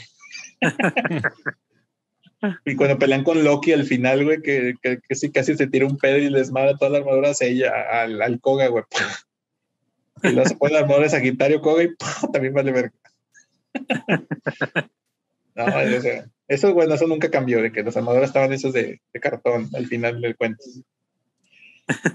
Y 2.64 2.76
cuando 2.76 2.98
pelean 2.98 3.24
con 3.24 3.42
Loki 3.42 3.72
al 3.72 3.84
final, 3.84 4.24
güey, 4.24 4.42
que, 4.42 4.74
que, 4.82 5.00
que 5.06 5.14
sí 5.14 5.30
casi 5.30 5.56
se 5.56 5.66
tira 5.66 5.86
un 5.86 5.96
pedo 5.96 6.18
y 6.18 6.30
les 6.30 6.50
manda 6.50 6.76
toda 6.76 6.90
la 6.90 6.98
armadura 6.98 7.30
hacia 7.30 7.48
ella, 7.48 7.72
al, 7.90 8.20
al 8.22 8.40
Koga, 8.40 8.68
güey. 8.68 8.84
Y 10.22 10.30
luego 10.30 10.48
se 10.48 10.56
pone 10.56 10.74
la 10.74 10.80
armadura 10.80 11.04
de 11.04 11.10
Sagitario 11.10 11.60
Koga 11.60 11.84
y 11.84 11.94
también 12.32 12.54
vale 12.54 12.72
verga. 12.72 12.92
No, 15.54 15.64
o 15.64 16.00
sea, 16.00 16.26
eso, 16.48 16.74
bueno, 16.74 16.94
eso 16.94 17.06
nunca 17.06 17.30
cambió, 17.30 17.62
de 17.62 17.72
que 17.72 17.82
las 17.82 17.96
armaduras 17.96 18.28
estaban 18.28 18.52
hechas 18.52 18.72
de, 18.72 19.00
de 19.12 19.20
cartón 19.20 19.68
al 19.74 19.86
final 19.86 20.20
del 20.20 20.36
cuento. 20.36 20.62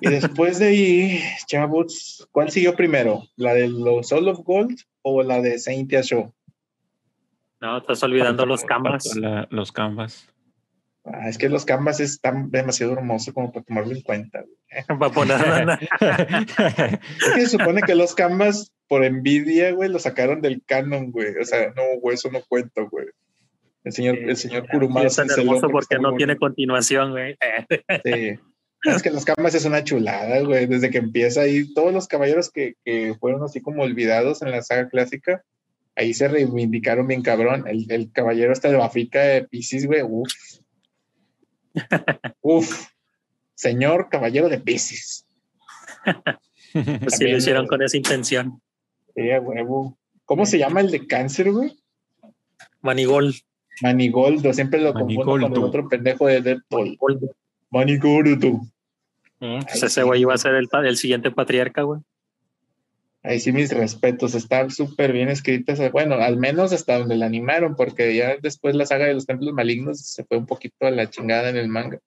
Y 0.01 0.09
después 0.09 0.59
de 0.59 0.67
ahí, 0.67 1.23
chavos, 1.47 2.27
¿cuál 2.31 2.51
siguió 2.51 2.75
primero? 2.75 3.23
¿La 3.35 3.53
de 3.53 3.67
los 3.69 4.09
Soul 4.09 4.27
of 4.27 4.39
Gold 4.39 4.79
o 5.01 5.23
la 5.23 5.41
de 5.41 5.57
Saintia 5.59 6.01
Show? 6.01 6.33
No, 7.61 7.77
estás 7.77 8.01
olvidando 8.03 8.45
los 8.45 8.63
canvas. 8.63 9.15
La- 9.15 9.47
los 9.51 9.71
canvas. 9.71 10.27
Ah, 11.03 11.29
es 11.29 11.37
que 11.37 11.49
los 11.49 11.65
canvas 11.65 11.99
están 11.99 12.51
demasiado 12.51 12.93
hermosos 12.93 13.33
como 13.33 13.51
para 13.51 13.65
tomarlo 13.65 13.93
en 13.93 14.01
cuenta. 14.01 14.43
Para 14.87 15.11
poner 15.11 15.37
Es 15.99 17.33
que 17.33 17.41
se 17.41 17.47
supone 17.47 17.81
que 17.81 17.95
los 17.95 18.13
canvas, 18.15 18.71
por 18.87 19.03
envidia, 19.03 19.71
güey, 19.71 19.89
lo 19.89 19.99
sacaron 19.99 20.41
del 20.41 20.61
canon, 20.65 21.11
güey. 21.11 21.35
O 21.41 21.43
sea, 21.43 21.73
no, 21.75 21.81
güey, 21.99 22.15
eso 22.15 22.29
no 22.31 22.41
cuento, 22.47 22.87
güey. 22.89 23.07
El 23.83 23.91
señor, 23.93 24.17
el 24.17 24.37
señor 24.37 24.67
Kurumada 24.69 25.07
es 25.07 25.15
tan 25.15 25.27
hermoso 25.29 25.69
porque 25.69 25.97
no 25.97 26.15
tiene 26.15 26.33
bonito. 26.35 26.45
continuación, 26.45 27.11
güey. 27.11 27.35
Sí. 28.03 28.39
Es 28.83 29.03
que 29.03 29.11
los 29.11 29.25
Canvas 29.25 29.53
es 29.53 29.65
una 29.65 29.83
chulada, 29.83 30.39
güey. 30.41 30.65
Desde 30.65 30.89
que 30.89 30.97
empieza 30.97 31.41
ahí, 31.41 31.71
todos 31.71 31.93
los 31.93 32.07
caballeros 32.07 32.49
que, 32.49 32.73
que 32.83 33.13
fueron 33.19 33.43
así 33.43 33.61
como 33.61 33.83
olvidados 33.83 34.41
en 34.41 34.49
la 34.49 34.63
saga 34.63 34.89
clásica, 34.89 35.43
ahí 36.01 36.13
se 36.13 36.27
reivindicaron 36.27 37.07
bien 37.07 37.21
cabrón. 37.21 37.65
El, 37.67 37.89
el 37.91 38.11
caballero 38.11 38.53
este 38.53 38.69
de 38.69 38.77
Bafika 38.77 39.21
de 39.21 39.43
Pisces, 39.43 39.85
güey, 39.85 40.01
uf. 40.03 40.31
uf. 42.41 42.87
Señor 43.55 44.09
caballero 44.09 44.49
de 44.49 44.59
Pisces. 44.59 45.27
Pues 46.73 47.17
sí, 47.17 47.27
lo 47.27 47.37
hicieron 47.37 47.65
eh, 47.65 47.67
con 47.67 47.81
esa 47.81 47.97
intención. 47.97 48.61
Sí, 49.15 49.29
a 49.29 49.39
huevo. 49.39 49.97
¿Cómo 50.25 50.45
se 50.45 50.57
llama 50.57 50.81
el 50.81 50.89
de 50.89 51.05
cáncer, 51.05 51.51
güey? 51.51 51.77
Manigol. 52.81 53.35
Manigoldo, 53.81 54.53
siempre 54.53 54.81
lo 54.81 54.93
confundo 54.93 55.25
con 55.25 55.43
el 55.43 55.49
Manigoldo. 55.49 55.67
otro 55.67 55.89
pendejo 55.89 56.27
de 56.27 56.41
Deadpool. 56.41 56.97
Manigoldo. 56.99 57.35
Manigoldo. 57.69 58.61
Mm, 59.39 59.59
pues 59.63 59.83
ese 59.83 60.03
güey 60.03 60.21
iba 60.21 60.33
a 60.33 60.37
ser 60.37 60.55
el, 60.55 60.67
el 60.85 60.97
siguiente 60.97 61.31
patriarca, 61.31 61.81
güey. 61.83 62.01
Ahí 63.23 63.39
sí, 63.39 63.51
mis 63.51 63.71
respetos, 63.71 64.33
está 64.33 64.67
súper 64.71 65.13
bien 65.13 65.29
escrita. 65.29 65.73
esa- 65.73 65.89
Bueno, 65.91 66.15
al 66.15 66.37
menos 66.37 66.73
hasta 66.73 66.97
donde 66.97 67.15
la 67.17 67.27
animaron, 67.27 67.75
porque 67.75 68.15
ya 68.15 68.35
después 68.41 68.75
la 68.75 68.85
saga 68.87 69.05
de 69.05 69.13
los 69.13 69.27
templos 69.27 69.53
malignos 69.53 69.99
se 70.01 70.23
fue 70.25 70.37
un 70.37 70.47
poquito 70.47 70.87
a 70.87 70.91
la 70.91 71.07
chingada 71.09 71.49
en 71.49 71.57
el 71.57 71.67
manga. 71.67 71.99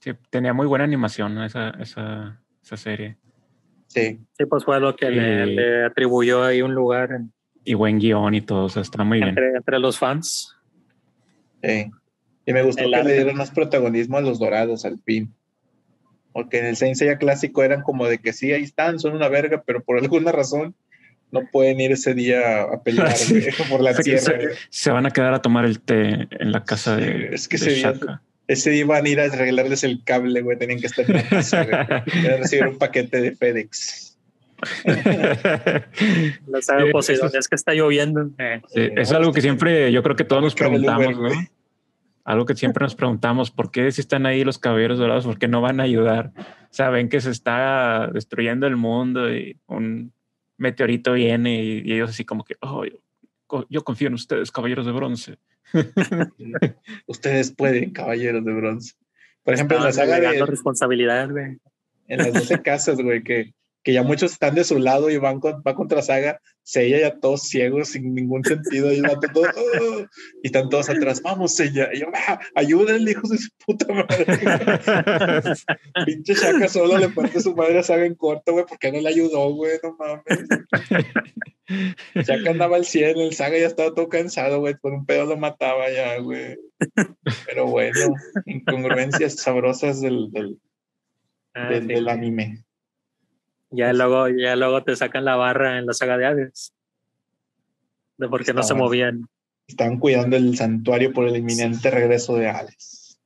Sí, 0.00 0.10
tenía 0.30 0.52
muy 0.52 0.66
buena 0.66 0.84
animación 0.84 1.34
¿no? 1.34 1.44
esa, 1.44 1.70
esa, 1.80 2.42
esa 2.62 2.76
serie. 2.76 3.16
Sí, 3.86 4.20
Sí, 4.36 4.44
pues 4.46 4.64
fue 4.64 4.78
lo 4.78 4.94
que 4.94 5.10
le, 5.10 5.46
Y- 5.46 5.54
le 5.56 5.84
atribuyó 5.86 6.44
ahí 6.44 6.62
un 6.62 6.74
lugar 6.74 7.12
en- 7.12 7.32
Y 7.64 7.74
buen 7.74 7.98
guion 7.98 8.34
y 8.34 8.40
todo, 8.40 8.64
o 8.64 8.68
sea, 8.68 8.82
está 8.82 9.02
muy 9.04 9.18
bien. 9.18 9.30
entre, 9.30 9.56
entre 9.56 9.78
los 9.78 9.98
fans. 9.98 10.54
sí. 11.62 11.90
Y 12.46 12.52
me 12.54 12.62
gustó 12.62 12.82
El 12.84 12.90
que 12.90 12.96
arte. 12.96 13.08
le 13.10 13.14
dieron 13.16 13.36
más 13.36 13.50
protagonismo 13.50 14.16
a 14.16 14.22
los 14.22 14.38
dorados 14.40 14.84
al 14.84 14.98
fin. 15.04 15.32
Porque 16.32 16.58
en 16.60 16.66
el 16.66 16.76
Saint 16.76 16.96
Seiya 16.96 17.18
clásico 17.18 17.62
eran 17.64 17.82
como 17.82 18.06
de 18.06 18.18
que 18.18 18.32
sí, 18.32 18.52
ahí 18.52 18.62
están, 18.62 18.98
son 18.98 19.14
una 19.16 19.28
verga, 19.28 19.62
pero 19.66 19.82
por 19.82 19.98
alguna 20.02 20.32
razón 20.32 20.74
no 21.32 21.42
pueden 21.52 21.80
ir 21.80 21.92
ese 21.92 22.12
día 22.14 22.62
a 22.62 22.82
pelear 22.82 23.12
Sí. 23.16 23.38
güey, 23.40 23.52
por 23.70 23.80
la 23.80 23.94
tierra. 23.94 24.20
se- 24.68 24.90
van 24.90 25.06
a 25.06 25.10
quedar 25.10 25.32
a 25.34 25.42
tomar 25.42 25.64
el 25.64 25.80
té 25.80 26.28
en 26.30 26.52
la 26.52 26.64
casa 26.64 26.96
Sí, 26.98 27.04
de, 27.04 27.28
es 27.34 27.48
que 27.48 27.56
de 27.58 27.66
ese 27.66 27.74
día-. 27.92 28.20
Ese 28.48 28.70
día 28.70 28.80
iban 28.80 29.06
a 29.06 29.08
ir 29.08 29.20
a 29.20 29.24
arreglarles 29.26 29.84
el 29.84 30.02
cable, 30.04 30.40
güey, 30.40 30.58
tenían 30.58 30.80
que 30.80 30.86
estar 30.88 31.08
en 31.08 31.16
la 31.18 31.22
casa, 31.22 31.64
güey. 31.64 32.26
Recibir 32.38 32.66
un 32.66 32.78
paquete 32.78 33.20
de 33.20 33.36
FedEx. 33.36 34.18
Saga 36.60 36.84
Sí, 36.84 36.90
Poseidón, 36.92 37.28
eso 37.28 37.38
es- 37.38 37.48
que 37.48 37.54
está 37.54 37.72
lloviendo. 37.74 38.28
Eh, 38.38 38.60
Sí, 38.74 38.88
es 38.96 39.12
algo 39.12 39.32
que 39.32 39.40
siempre, 39.40 39.92
yo 39.92 40.02
creo 40.02 40.16
que 40.16 40.24
todos 40.24 40.42
nos 40.42 40.54
preguntamos, 40.54 41.12
¿no? 41.12 41.18
güey. 41.20 41.34
Algo 42.30 42.46
que 42.46 42.54
siempre 42.54 42.84
nos 42.84 42.94
preguntamos, 42.94 43.50
¿por 43.50 43.72
qué 43.72 43.90
si 43.90 44.00
están 44.00 44.24
ahí 44.24 44.44
los 44.44 44.58
caballeros 44.58 44.98
dorados? 44.98 45.24
¿Por 45.24 45.38
qué 45.38 45.48
no 45.48 45.60
van 45.60 45.80
a 45.80 45.82
ayudar? 45.82 46.32
Saben 46.70 47.08
que 47.08 47.20
se 47.20 47.30
está 47.30 48.08
destruyendo 48.12 48.68
el 48.68 48.76
mundo 48.76 49.34
y 49.34 49.58
un 49.66 50.12
meteorito 50.56 51.14
viene 51.14 51.60
y, 51.64 51.82
y 51.84 51.92
ellos 51.94 52.10
así 52.10 52.24
como 52.24 52.44
que, 52.44 52.54
oh, 52.60 52.84
yo, 52.84 53.66
yo 53.68 53.82
confío 53.82 54.06
en 54.06 54.14
ustedes, 54.14 54.52
caballeros 54.52 54.86
de 54.86 54.92
bronce. 54.92 55.38
Ustedes 57.06 57.50
pueden, 57.50 57.90
caballeros 57.90 58.44
de 58.44 58.52
bronce. 58.52 58.94
Por 59.42 59.54
ejemplo, 59.54 59.78
en 59.78 59.82
la 59.82 59.92
saga 59.92 60.20
de 60.20 60.46
responsabilidad, 60.46 61.30
güey. 61.30 61.58
en 62.06 62.18
las 62.18 62.32
12 62.32 62.62
casas, 62.62 63.02
güey, 63.02 63.24
que, 63.24 63.54
que 63.82 63.92
ya 63.94 64.02
muchos 64.02 64.32
están 64.32 64.54
de 64.54 64.64
su 64.64 64.78
lado 64.78 65.08
y 65.10 65.16
van 65.16 65.40
con, 65.40 65.62
va 65.66 65.74
contra 65.74 66.02
Saga, 66.02 66.40
Seiya 66.62 67.00
ya 67.00 67.18
todos 67.18 67.42
ciegos, 67.48 67.88
sin 67.88 68.14
ningún 68.14 68.44
sentido, 68.44 68.92
y, 68.92 68.96
el 68.96 69.02
vato 69.02 69.26
todo, 69.32 69.44
"Oh", 69.46 70.00
y 70.42 70.46
están 70.46 70.68
todos 70.68 70.90
atrás, 70.90 71.22
vamos 71.22 71.54
Seiya, 71.56 71.88
y 71.92 72.00
yo, 72.00 72.06
ah, 72.14 72.38
ayúdenle, 72.54 73.12
hijos 73.12 73.30
de 73.30 73.38
su 73.38 73.48
puta 73.66 73.86
madre. 73.92 74.26
Pinche 76.06 76.34
Shaka 76.34 76.68
solo 76.68 76.98
le 76.98 77.08
parte 77.08 77.40
su 77.40 77.54
madre 77.56 77.78
a 77.78 77.82
Saga 77.82 78.04
en 78.04 78.14
corto, 78.14 78.52
güey, 78.52 78.64
porque 78.68 78.92
no 78.92 79.00
le 79.00 79.08
ayudó, 79.08 79.52
güey, 79.54 79.78
no 79.82 79.96
mames. 79.98 80.24
Shaka 82.14 82.50
andaba 82.50 82.76
al 82.76 82.84
100, 82.84 83.18
el 83.18 83.32
Saga 83.34 83.56
ya 83.58 83.66
estaba 83.66 83.94
todo 83.94 84.08
cansado, 84.08 84.60
güey, 84.60 84.74
por 84.74 84.92
un 84.92 85.06
pedo 85.06 85.24
lo 85.26 85.36
mataba 85.36 85.90
ya, 85.90 86.18
güey. 86.18 86.56
Pero 87.46 87.66
bueno, 87.66 88.14
incongruencias 88.46 89.36
sabrosas 89.36 90.00
del, 90.00 90.30
del, 90.32 90.58
Ah, 91.54 91.68
del- 91.70 91.82
sí. 91.82 91.88
del 91.88 92.08
anime. 92.08 92.64
Ya 93.70 93.92
luego, 93.92 94.28
ya 94.28 94.56
luego 94.56 94.82
te 94.82 94.96
sacan 94.96 95.24
la 95.24 95.36
barra 95.36 95.78
en 95.78 95.86
la 95.86 95.92
saga 95.92 96.18
de 96.18 96.26
Hades. 96.26 96.74
De 98.18 98.28
por 98.28 98.44
qué 98.44 98.52
no 98.52 98.62
se 98.62 98.74
movían. 98.74 99.28
Estaban 99.66 99.98
cuidando 99.98 100.36
el 100.36 100.56
santuario 100.56 101.12
por 101.12 101.28
el 101.28 101.36
inminente 101.36 101.90
regreso 101.90 102.34
de 102.34 102.48
Alex. 102.48 103.18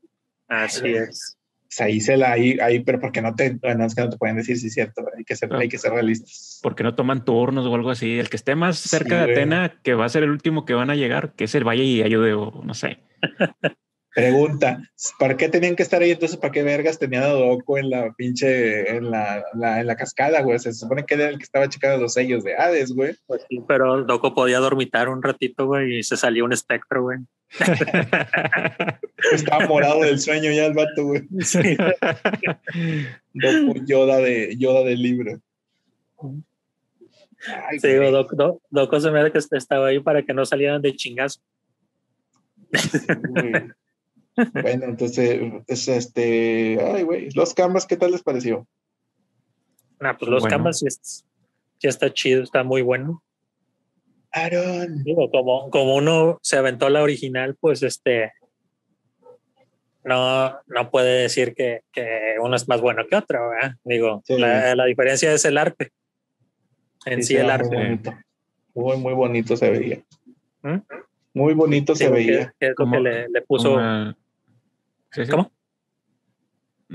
Así 0.47 0.89
es. 0.89 1.39
O 1.75 1.77
sea, 1.77 1.87
ahí 1.87 2.01
se 2.01 2.17
la, 2.17 2.31
ahí, 2.31 2.59
ahí, 2.61 2.81
pero 2.81 3.01
porque 3.01 3.21
no 3.21 3.35
te, 3.35 3.55
bueno, 3.55 3.85
es 3.85 3.95
que 3.97 4.03
no 4.03 4.11
te 4.11 4.17
pueden 4.17 4.37
decir 4.37 4.57
si 4.59 4.69
es 4.69 4.75
cierto, 4.75 5.05
hay 5.17 5.25
que 5.25 5.35
ser, 5.35 5.53
hay 5.55 5.69
que 5.69 5.79
ser 5.79 5.93
realistas. 5.93 6.61
¿Por 6.63 6.77
qué 6.77 6.85
no 6.85 6.95
toman 6.95 7.25
turnos 7.25 7.67
o 7.67 7.75
algo 7.75 7.91
así? 7.91 8.19
El 8.19 8.29
que 8.29 8.37
esté 8.37 8.55
más 8.55 8.79
Sí, 8.79 8.91
cerca 8.91 9.27
de. 9.27 9.33
Atena, 9.33 9.81
que 9.83 9.95
va 9.95 10.05
a 10.05 10.09
ser 10.09 10.23
el 10.23 10.31
último 10.31 10.65
que 10.65 10.75
van 10.75 10.91
a 10.91 10.95
llegar, 10.95 11.33
que 11.33 11.45
es 11.45 11.55
el 11.57 11.65
vaya 11.65 11.83
y 11.83 12.03
ayude 12.03 12.35
o 12.35 12.63
no 12.63 12.75
sé. 12.75 12.99
Pregunta, 14.15 14.81
¿para 15.19 15.37
qué 15.37 15.49
tenían 15.49 15.75
que 15.75 15.83
estar 15.83 16.01
ahí 16.01 16.13
entonces? 16.13 16.37
¿Para 16.37 16.53
qué 16.53 16.63
vergas 16.63 16.99
tenían 17.01 17.25
a 17.25 17.29
Doko 17.29 17.79
en 17.79 17.91
la 17.91 18.13
pinche, 18.13 18.97
en 18.97 19.11
la, 19.11 19.45
la- 19.55 19.81
en 19.81 19.87
la 19.89 19.97
cascada, 19.97 20.41
güey? 20.43 20.59
Se 20.61 20.73
supone 20.73 21.05
que 21.05 21.15
era 21.15 21.29
el 21.29 21.37
que 21.39 21.43
estaba 21.45 21.69
checando 21.69 22.01
los 22.03 22.15
sellos 22.15 22.45
de 22.45 22.55
Hades, 22.57 22.93
güey. 22.95 23.17
Pues 23.27 23.45
sí, 23.49 23.61
pero 23.67 24.05
Doco 24.05 24.33
podía 24.35 24.61
dormitar 24.61 25.09
un 25.09 25.21
ratito, 25.23 25.67
güey, 25.67 25.99
y 25.99 26.03
se 26.05 26.17
salió 26.17 26.45
un 26.45 26.53
espectro, 26.53 27.03
güey. 27.03 27.19
Estaba 29.33 29.67
morado 29.67 30.01
del 30.03 30.19
sueño 30.21 30.51
ya 30.53 30.67
el 30.67 30.75
vato, 30.75 31.05
güey. 31.05 31.23
Sí. 31.41 31.77
Doko 33.35 33.75
Yoda 33.85 34.19
de, 34.19 34.55
Yoda 34.57 34.85
del 34.85 35.03
libro. 35.03 35.41
Ay, 37.69 37.79
Sí, 37.81 37.97
güey. 37.97 38.11
Doc- 38.13 38.33
Doc- 38.35 38.63
Doco 38.71 39.01
se 39.01 39.11
me 39.11 39.21
hace 39.21 39.33
que 39.33 39.39
estaba 39.57 39.89
ahí 39.89 39.99
para 40.01 40.23
que 40.23 40.33
no 40.33 40.45
salieran 40.47 40.81
de 40.83 40.95
chingazo. 40.95 41.41
Uy. 42.73 43.73
Bueno, 44.53 44.85
entonces, 44.87 45.41
es 45.67 45.89
este, 45.89 46.79
ay, 46.83 47.03
güey, 47.03 47.31
los 47.33 47.55
canvas, 47.55 47.87
¿qué 47.87 47.97
tal 47.97 48.11
les 48.13 48.23
pareció? 48.23 48.67
Ah, 50.01 50.17
pues 50.19 50.31
los 50.31 50.43
Bueno. 50.43 50.57
canvas 50.57 50.79
sí 50.81 50.87
está 51.87 52.13
chido, 52.13 52.43
está 52.43 52.63
muy 52.65 52.83
bueno. 52.83 53.23
Aaron. 54.33 55.05
Digo, 55.05 55.31
como, 55.31 55.71
como 55.71 55.95
uno 55.97 56.39
se 56.43 56.57
aventó 56.57 56.89
la 56.89 57.03
original, 57.03 57.57
pues 57.61 57.83
este 57.85 58.33
no, 60.05 60.53
no 60.67 60.91
puede 60.91 61.23
decir 61.23 61.55
que, 61.55 61.83
que 61.93 62.35
uno 62.43 62.57
es 62.57 62.69
más 62.69 62.81
bueno 62.81 63.07
que 63.09 63.17
otro, 63.17 63.51
¿verdad? 63.51 63.77
Digo, 63.85 64.23
Sí. 64.27 64.37
la, 64.39 64.75
la 64.75 64.85
diferencia 64.87 65.33
es 65.33 65.45
el 65.45 65.57
arte. 65.57 65.93
En 67.07 67.23
sí, 67.23 67.37
el 67.37 67.49
arte. 67.51 67.69
Muy 67.69 67.85
bonito. 67.85 68.13
Muy, 68.75 68.97
muy 68.99 69.13
bonito 69.15 69.57
se 69.57 69.71
veía. 69.71 70.03
¿Mm? 70.63 70.79
Muy 71.35 71.55
bonito 71.55 71.95
se 71.95 72.09
veía. 72.11 72.49
que, 72.49 72.53
que 72.59 72.67
es 72.67 72.71
lo 72.71 72.75
Como- 72.77 72.93
que 72.97 73.01
le, 73.01 73.29
le 73.29 73.43
puso. 73.43 73.79
Sí, 75.15 75.25
sí. 75.25 75.31
¿Cómo? 75.31 75.53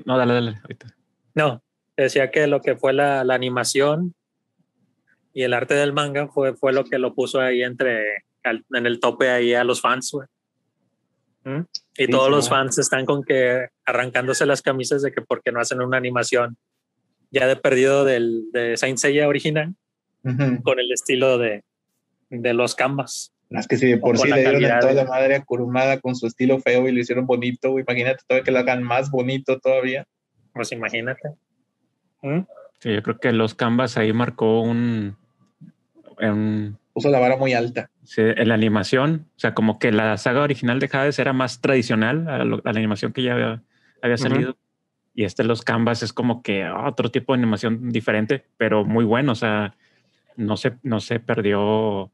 No, 0.05 0.17
dale, 0.17 0.33
dale. 0.33 0.59
ahorita. 0.61 0.95
No, 1.35 1.63
decía 1.97 2.31
que 2.31 2.47
lo 2.47 2.61
que 2.61 2.75
fue 2.75 2.93
la, 2.93 3.23
la 3.23 3.33
animación 3.35 4.13
y 5.33 5.43
el 5.43 5.53
arte 5.53 5.73
del 5.73 5.93
manga 5.93 6.27
fue, 6.27 6.55
fue 6.55 6.73
lo 6.73 6.83
que 6.85 6.99
lo 6.99 7.13
puso 7.13 7.39
ahí 7.39 7.63
entre 7.63 8.25
al- 8.43 8.65
en 8.73 8.85
el 8.85 8.99
tope 8.99 9.29
ahí 9.29 9.53
a 9.53 9.63
los 9.63 9.81
fans, 9.81 10.11
güey. 10.11 10.27
¿Mm? 11.43 11.61
Y 11.97 12.05
Sí, 12.05 12.11
todos 12.11 12.25
sí, 12.25 12.31
los 12.31 12.49
fans 12.49 12.77
están 12.77 13.05
con 13.05 13.23
que 13.23 13.67
arrancándose 13.85 14.45
las 14.45 14.61
camisas 14.61 15.01
de 15.01 15.11
que 15.11 15.21
porque 15.21 15.51
no 15.51 15.59
hacen 15.61 15.81
una 15.81 15.97
animación 15.97 16.57
ya 17.31 17.47
de 17.47 17.55
perdido 17.55 18.05
del, 18.05 18.51
de 18.51 18.75
Saint 18.75 18.97
Seiya 18.97 19.27
original 19.27 19.75
con 20.63 20.79
el 20.79 20.91
estilo 20.91 21.37
de, 21.37 21.63
de 22.29 22.53
los 22.53 22.75
canvas. 22.75 23.33
Más 23.49 23.67
que 23.67 23.77
si 23.77 23.87
de 23.87 23.97
por 23.97 24.17
sí 24.17 24.27
la 24.27 24.35
le 24.35 24.41
dieron 24.43 24.61
en 24.63 24.69
calidad 24.69 24.81
toda 24.81 24.93
la 25.03 25.09
madre 25.09 25.35
a 25.35 25.43
Kurumada 25.43 25.99
con 25.99 26.15
su 26.15 26.27
estilo 26.27 26.59
feo 26.59 26.87
y 26.87 26.91
lo 26.91 26.99
hicieron 26.99 27.25
bonito, 27.25 27.71
güey. 27.71 27.83
imagínate 27.87 28.23
todavía 28.27 28.43
que 28.43 28.51
lo 28.51 28.59
hagan 28.59 28.83
más 28.83 29.09
bonito 29.09 29.59
todavía. 29.59 30.05
Pues 30.53 30.71
imagínate. 30.71 31.29
¿Mm? 32.21 32.41
Sí, 32.79 32.93
yo 32.93 33.01
creo 33.03 33.19
que 33.19 33.31
los 33.31 33.55
Canvas 33.55 33.97
ahí 33.97 34.13
marcó 34.13 34.61
un, 34.61 35.15
un- 36.21 36.77
Puso 36.93 37.09
la 37.09 37.19
vara 37.19 37.37
muy 37.37 37.53
alta. 37.53 37.89
sí, 38.03 38.21
en 38.21 38.47
la 38.49 38.55
animación, 38.55 39.27
o 39.35 39.39
sea, 39.39 39.53
como 39.53 39.79
que 39.79 39.91
la 39.91 40.17
saga 40.17 40.41
original 40.41 40.79
de 40.79 40.89
Hades 40.91 41.17
era 41.19 41.33
más 41.33 41.61
tradicional 41.61 42.27
a, 42.27 42.43
lo- 42.43 42.61
a 42.63 42.73
la 42.73 42.79
animación 42.79 43.13
que 43.13 43.23
ya 43.23 43.33
había, 44.01 44.17
salido. 44.17 44.57
Y 45.13 45.23
este 45.23 45.43
Los 45.43 45.63
Canvas 45.63 46.03
es 46.03 46.13
como 46.13 46.41
que 46.43 46.67
otro 46.69 47.09
tipo 47.09 47.33
de 47.33 47.39
animación 47.39 47.89
diferente, 47.89 48.45
pero 48.57 48.85
muy 48.85 49.05
bueno, 49.05 49.31
o 49.31 49.35
sea, 49.35 49.75
no 50.35 50.55
se, 50.57 50.73
no 50.83 50.99
se 50.99 51.19
perdió 51.19 52.11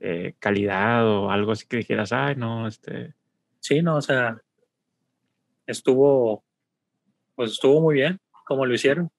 eh, 0.00 0.34
calidad 0.38 1.06
o 1.06 1.30
algo 1.30 1.52
así 1.52 1.66
que 1.66 1.78
dijeras, 1.78 2.12
ay, 2.12 2.36
no, 2.36 2.66
este, 2.66 3.14
Sí, 3.66 3.82
no, 3.82 3.96
o 3.96 4.00
sea, 4.00 4.40
estuvo, 5.66 6.44
pues 7.34 7.50
estuvo 7.50 7.80
muy 7.80 7.96
bien 7.96 8.20
como 8.44 8.64
lo 8.64 8.72
hicieron. 8.72 9.10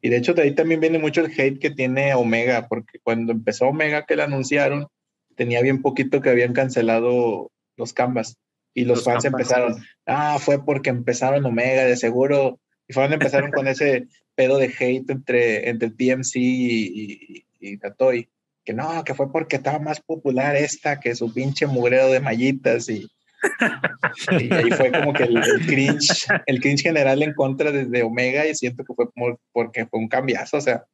Y 0.00 0.08
de 0.08 0.16
hecho 0.16 0.34
de 0.34 0.42
ahí 0.42 0.56
también 0.56 0.80
viene 0.80 0.98
mucho 0.98 1.20
el 1.20 1.30
hate 1.30 1.60
que 1.60 1.70
tiene 1.70 2.12
Omega, 2.14 2.66
porque 2.66 2.98
cuando 2.98 3.30
empezó 3.30 3.68
Omega 3.68 4.04
que 4.04 4.16
la 4.16 4.24
anunciaron, 4.24 4.88
tenía 5.36 5.62
bien 5.62 5.82
poquito 5.82 6.20
que 6.20 6.30
habían 6.30 6.52
cancelado 6.52 7.52
los 7.76 7.92
canvas. 7.92 8.38
Y 8.74 8.86
los, 8.86 8.98
Los 8.98 9.04
fans 9.04 9.24
empezaron, 9.24 9.76
ah, 10.06 10.38
fue 10.40 10.64
porque 10.64 10.90
empezaron 10.90 11.44
Omega, 11.46 11.84
de 11.84 11.96
seguro. 11.96 12.58
Y 12.88 12.94
fueron 12.94 13.12
empezaron 13.12 13.52
con 13.52 13.68
ese 13.68 14.08
pedo 14.34 14.58
de 14.58 14.74
hate 14.76 15.10
entre, 15.10 15.68
entre 15.68 15.90
TMC 15.90 16.34
y, 16.34 17.44
y, 17.44 17.46
y 17.60 17.78
Tatoy. 17.78 18.28
Que 18.64 18.72
no, 18.72 19.02
que 19.04 19.14
fue 19.14 19.30
porque 19.32 19.56
estaba 19.56 19.78
más 19.78 20.00
popular 20.00 20.56
esta 20.56 21.00
que 21.00 21.14
su 21.14 21.32
pinche 21.32 21.66
mugreo 21.66 22.10
de 22.10 22.20
mallitas 22.20 22.88
y, 22.88 23.08
y 24.40 24.54
ahí 24.54 24.70
fue 24.70 24.92
como 24.92 25.12
que 25.12 25.24
el, 25.24 25.36
el 25.36 25.66
cringe, 25.66 26.26
el 26.46 26.60
cringe 26.60 26.82
general 26.82 27.22
en 27.22 27.34
contra 27.34 27.72
de, 27.72 27.86
de 27.86 28.02
Omega 28.02 28.46
y 28.46 28.54
siento 28.54 28.84
que 28.84 28.94
fue 28.94 29.10
como 29.10 29.38
porque 29.52 29.86
fue 29.86 29.98
un 29.98 30.08
cambiazo, 30.08 30.58
o 30.58 30.60
sea, 30.60 30.84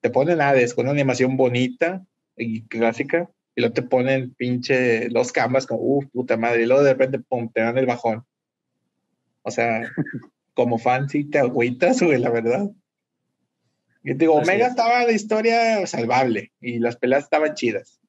te 0.00 0.10
ponen 0.10 0.40
Hades 0.40 0.74
con 0.74 0.86
una 0.86 0.92
animación 0.92 1.36
bonita 1.36 2.04
y 2.36 2.66
clásica 2.66 3.30
y 3.54 3.60
luego 3.60 3.74
te 3.74 3.82
ponen 3.82 4.34
pinche 4.34 5.08
los 5.10 5.32
canvas 5.32 5.66
como, 5.66 5.80
uff, 5.82 6.06
puta 6.12 6.36
madre, 6.36 6.62
y 6.62 6.66
luego 6.66 6.82
de 6.82 6.92
repente, 6.92 7.18
pum, 7.18 7.50
te 7.52 7.60
dan 7.60 7.78
el 7.78 7.86
bajón. 7.86 8.24
O 9.42 9.50
sea, 9.50 9.82
como 10.54 10.78
fan 10.78 11.08
sí 11.08 11.28
te 11.28 11.38
agüitas, 11.38 12.02
güey, 12.02 12.18
la 12.18 12.30
verdad. 12.30 12.70
Yo 14.04 14.14
te 14.14 14.20
digo, 14.20 14.38
Así 14.38 14.48
Omega 14.50 14.66
es. 14.66 14.70
estaba 14.70 15.04
la 15.04 15.12
historia 15.12 15.86
salvable 15.86 16.52
y 16.60 16.78
las 16.78 16.96
peleas 16.96 17.24
estaban 17.24 17.54
chidas. 17.54 18.00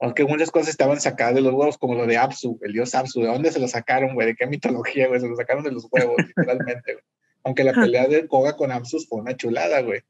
Aunque 0.00 0.24
muchas 0.24 0.52
cosas 0.52 0.68
estaban 0.68 1.00
sacadas 1.00 1.34
de 1.34 1.40
los 1.40 1.52
huevos, 1.52 1.76
como 1.76 1.94
lo 1.94 2.06
de 2.06 2.16
Apsu, 2.16 2.58
el 2.62 2.72
dios 2.72 2.94
Apsu. 2.94 3.20
¿De 3.20 3.26
dónde 3.26 3.50
se 3.50 3.58
lo 3.58 3.66
sacaron, 3.66 4.14
güey? 4.14 4.28
¿De 4.28 4.36
qué 4.36 4.46
mitología, 4.46 5.08
güey? 5.08 5.20
Se 5.20 5.28
lo 5.28 5.34
sacaron 5.34 5.64
de 5.64 5.72
los 5.72 5.88
huevos, 5.90 6.16
literalmente. 6.36 6.98
Aunque 7.42 7.64
la 7.64 7.72
pelea 7.72 8.06
de 8.06 8.28
Koga 8.28 8.56
con 8.56 8.70
Apsu 8.70 9.00
fue 9.08 9.20
una 9.20 9.36
chulada, 9.36 9.80
güey. 9.82 10.02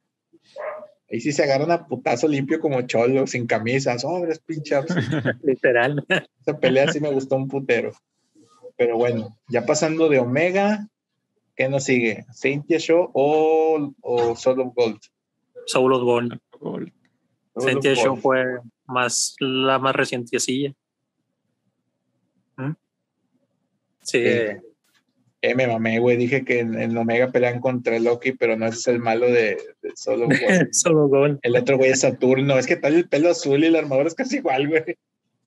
Ahí 1.11 1.21
sí 1.21 1.33
se 1.33 1.43
agarran 1.45 1.71
a 1.71 1.87
putazo 1.87 2.29
limpio 2.29 2.61
como 2.61 2.83
cholo, 2.83 3.27
sin 3.27 3.47
camisa. 3.47 3.99
Sobres, 3.99 4.41
pinche 4.41 4.75
Apsu. 4.75 4.95
Literal. 5.43 6.05
Esa 6.41 6.59
pelea 6.59 6.93
sí 6.93 7.01
me 7.01 7.11
gustó 7.11 7.37
un 7.37 7.49
putero. 7.49 7.93
Pero 8.77 8.99
bueno, 8.99 9.39
ya 9.49 9.65
pasando 9.65 10.11
de 10.11 10.19
Omega, 10.19 10.87
¿qué 11.59 11.69
nos 11.69 11.85
sigue? 11.85 12.25
¿Saintia 12.33 12.79
Show 12.79 13.11
o, 13.13 13.93
o 14.01 14.37
Soul 14.37 14.61
of 14.61 14.75
Gold? 14.75 15.01
Soul 15.67 15.93
of 15.93 16.03
Gold. 16.03 16.41
Of 17.55 17.65
Show 17.83 18.13
Gold. 18.13 18.23
fue 18.23 18.45
más 18.87 19.35
la 19.41 19.79
más 19.81 19.95
recientecilla. 19.95 20.73
¿Mm? 22.57 22.73
Sí, 24.03 24.23
Sí. 24.23 24.65
Eh, 25.41 25.55
me 25.55 25.69
mamé, 25.69 26.01
güey. 26.01 26.17
Dije 26.17 26.45
que 26.45 26.59
en, 26.59 26.77
en 26.81 26.97
Omega 26.97 27.31
pelean 27.31 27.61
contra 27.61 27.99
Loki, 28.01 28.33
pero 28.33 28.57
no 28.57 28.67
ese 28.67 28.79
es 28.79 28.89
el 28.89 28.99
malo 28.99 29.27
de, 29.27 29.57
of 29.85 30.29
Gold. 30.41 30.69
Soul 30.73 30.99
of 30.99 31.11
Gold. 31.11 31.39
El 31.43 31.57
otro 31.57 31.77
güey 31.77 31.91
es 31.91 32.01
Saturno. 32.01 32.59
Es 32.59 32.67
que 32.67 32.77
tal 32.77 32.95
el 32.95 33.09
pelo 33.09 33.31
azul 33.31 33.63
y 33.63 33.71
la 33.71 33.79
armadura 33.81 34.09
es 34.09 34.15
casi 34.17 34.39
igual, 34.39 34.67
güey. 34.69 34.99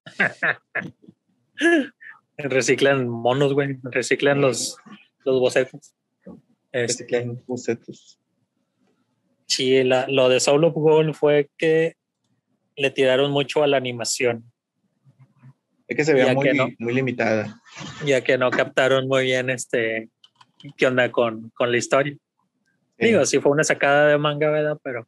Reciclan 2.38 3.08
monos, 3.10 3.54
güey. 3.54 3.80
Reciclan 3.84 4.40
los, 4.40 4.78
los 5.26 5.40
bocetos. 5.42 5.94
Este, 6.72 7.04
Este, 7.04 7.06
que 7.08 7.16
hay 7.18 7.28
bocetos. 7.48 8.20
sí, 9.48 9.84
la- 9.84 10.08
lo 10.08 10.30
de 10.30 10.40
Soul 10.40 10.64
of 10.64 10.74
Gold 10.74 11.14
fue 11.14 11.50
que 11.58 11.96
le 12.78 12.90
tiraron 12.92 13.32
mucho 13.32 13.64
a 13.64 13.68
la 13.68 13.78
animación, 13.78 14.46
Es 15.88 15.98
que 15.98 16.06
se 16.06 16.14
veía 16.14 16.34
muy, 16.34 16.54
no. 16.54 16.70
muy 16.80 16.94
limitada. 16.94 17.62
ya 18.06 18.22
que 18.24 18.38
no 18.38 18.50
captaron 18.50 19.08
muy 19.08 19.24
bien 19.26 19.50
este 19.50 20.10
qué 20.78 20.88
onda 20.88 21.12
con, 21.12 21.50
con 21.56 21.72
la 21.72 21.78
historia. 21.78 22.16
Sí. 23.00 23.08
Digo, 23.08 23.26
sí 23.26 23.40
fue 23.40 23.52
una 23.52 23.64
sacada 23.64 24.08
de 24.08 24.18
manga, 24.18 24.50
¿verdad? 24.52 24.78
Pero, 24.84 25.08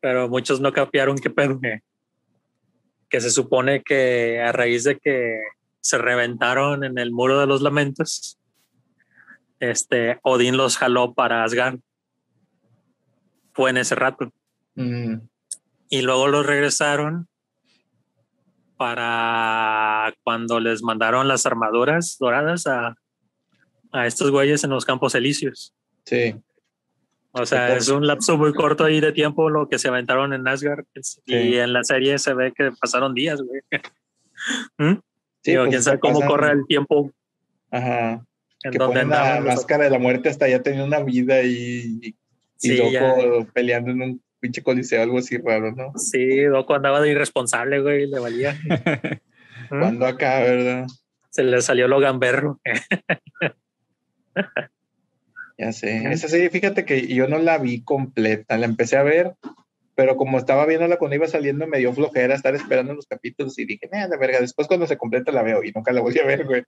pero 0.00 0.28
muchos 0.28 0.60
no 0.60 0.72
capiaron 0.72 1.18
qué 1.18 1.28
pedo. 1.30 1.60
Que, 1.60 1.80
que 3.10 3.20
se 3.20 3.30
supone 3.30 3.82
que 3.82 4.40
a 4.40 4.52
raíz 4.52 4.84
de 4.84 4.98
que 4.98 5.40
se 5.80 5.98
reventaron 5.98 6.84
en 6.84 6.96
el 6.98 7.10
muro 7.10 7.40
de 7.40 7.46
los 7.46 7.60
lamentos, 7.60 8.37
este, 9.60 10.18
Odín 10.22 10.56
los 10.56 10.76
jaló 10.76 11.14
para 11.14 11.44
Asgard. 11.44 11.78
Fue 13.52 13.70
en 13.70 13.78
ese 13.78 13.94
rato. 13.94 14.32
Mm, 14.74 15.16
Y 15.88 16.02
luego 16.02 16.28
los 16.28 16.46
regresaron 16.46 17.28
para 18.76 20.14
cuando 20.22 20.60
les 20.60 20.82
mandaron 20.82 21.26
las 21.26 21.46
armaduras 21.46 22.16
doradas 22.20 22.66
a, 22.66 22.94
a 23.90 24.06
estos 24.06 24.30
güeyes 24.30 24.62
en 24.64 24.70
los 24.70 24.84
campos 24.84 25.14
elíseos. 25.14 25.74
sí. 26.04 26.34
O 27.32 27.44
sea, 27.44 27.76
es 27.76 27.88
un 27.88 28.06
lapso 28.06 28.38
muy 28.38 28.52
corto 28.54 28.84
ahí 28.84 29.00
de 29.00 29.12
tiempo 29.12 29.50
lo 29.50 29.68
que 29.68 29.78
se 29.78 29.88
aventaron 29.88 30.32
en 30.32 30.48
Asgard. 30.48 30.86
Sí. 31.00 31.20
Y 31.26 31.56
en 31.56 31.72
la 31.74 31.84
serie 31.84 32.18
se 32.18 32.32
ve 32.34 32.52
que 32.56 32.72
pasaron 32.72 33.14
días, 33.14 33.40
güey. 33.42 33.60
¿Mm? 34.78 34.98
Sí, 35.42 35.50
Digo, 35.50 35.62
pues, 35.64 35.70
quién 35.70 35.82
sabe 35.82 36.00
cómo 36.00 36.20
corre 36.26 36.52
el 36.52 36.66
tiempo 36.66 37.12
Ajá. 37.70 38.24
En 38.64 38.72
que 38.72 38.78
donde 38.78 39.00
ponen 39.00 39.10
la 39.10 39.40
máscara 39.40 39.84
de 39.84 39.90
la 39.90 39.98
muerte 39.98 40.28
hasta 40.28 40.48
ya 40.48 40.62
tenía 40.62 40.84
una 40.84 41.00
vida 41.00 41.42
y, 41.42 41.98
y, 42.02 42.08
y 42.08 42.16
Sí, 42.56 42.76
loco 42.76 42.90
ya. 42.90 43.52
peleando 43.52 43.92
en 43.92 44.02
un 44.02 44.22
pinche 44.40 44.62
coliseo, 44.62 45.02
algo 45.02 45.18
así 45.18 45.36
raro, 45.38 45.72
¿no? 45.72 45.92
Sí, 45.96 46.42
Doco 46.44 46.74
andaba 46.74 47.00
de 47.00 47.10
irresponsable, 47.10 47.80
güey, 47.80 48.06
le 48.06 48.18
valía. 48.18 48.56
Cuando 49.68 50.06
acá, 50.06 50.40
¿verdad? 50.40 50.86
Se 51.30 51.42
le 51.42 51.60
salió 51.60 51.88
lo 51.88 52.00
gamberro. 52.00 52.60
Ya 55.60 55.72
sé. 55.72 56.12
Esa 56.12 56.28
serie, 56.28 56.50
fíjate 56.50 56.84
que 56.84 57.08
yo 57.08 57.26
no 57.26 57.40
la 57.40 57.58
vi 57.58 57.82
completa, 57.82 58.56
la 58.56 58.66
empecé 58.66 58.96
a 58.96 59.02
ver, 59.02 59.34
pero 59.96 60.16
como 60.16 60.38
estaba 60.38 60.64
viéndola 60.66 60.98
cuando 60.98 61.16
iba 61.16 61.26
saliendo, 61.26 61.66
me 61.66 61.78
dio 61.78 61.92
flojera 61.92 62.36
estar 62.36 62.54
esperando 62.54 62.94
los 62.94 63.08
capítulos 63.08 63.58
y 63.58 63.64
dije, 63.64 63.88
la 63.90 64.16
verga, 64.16 64.40
después 64.40 64.68
cuando 64.68 64.86
se 64.86 64.96
completa 64.96 65.32
la 65.32 65.42
veo 65.42 65.64
y 65.64 65.72
nunca 65.72 65.90
la 65.90 66.00
volví 66.00 66.20
a 66.20 66.26
ver, 66.26 66.44
güey. 66.44 66.62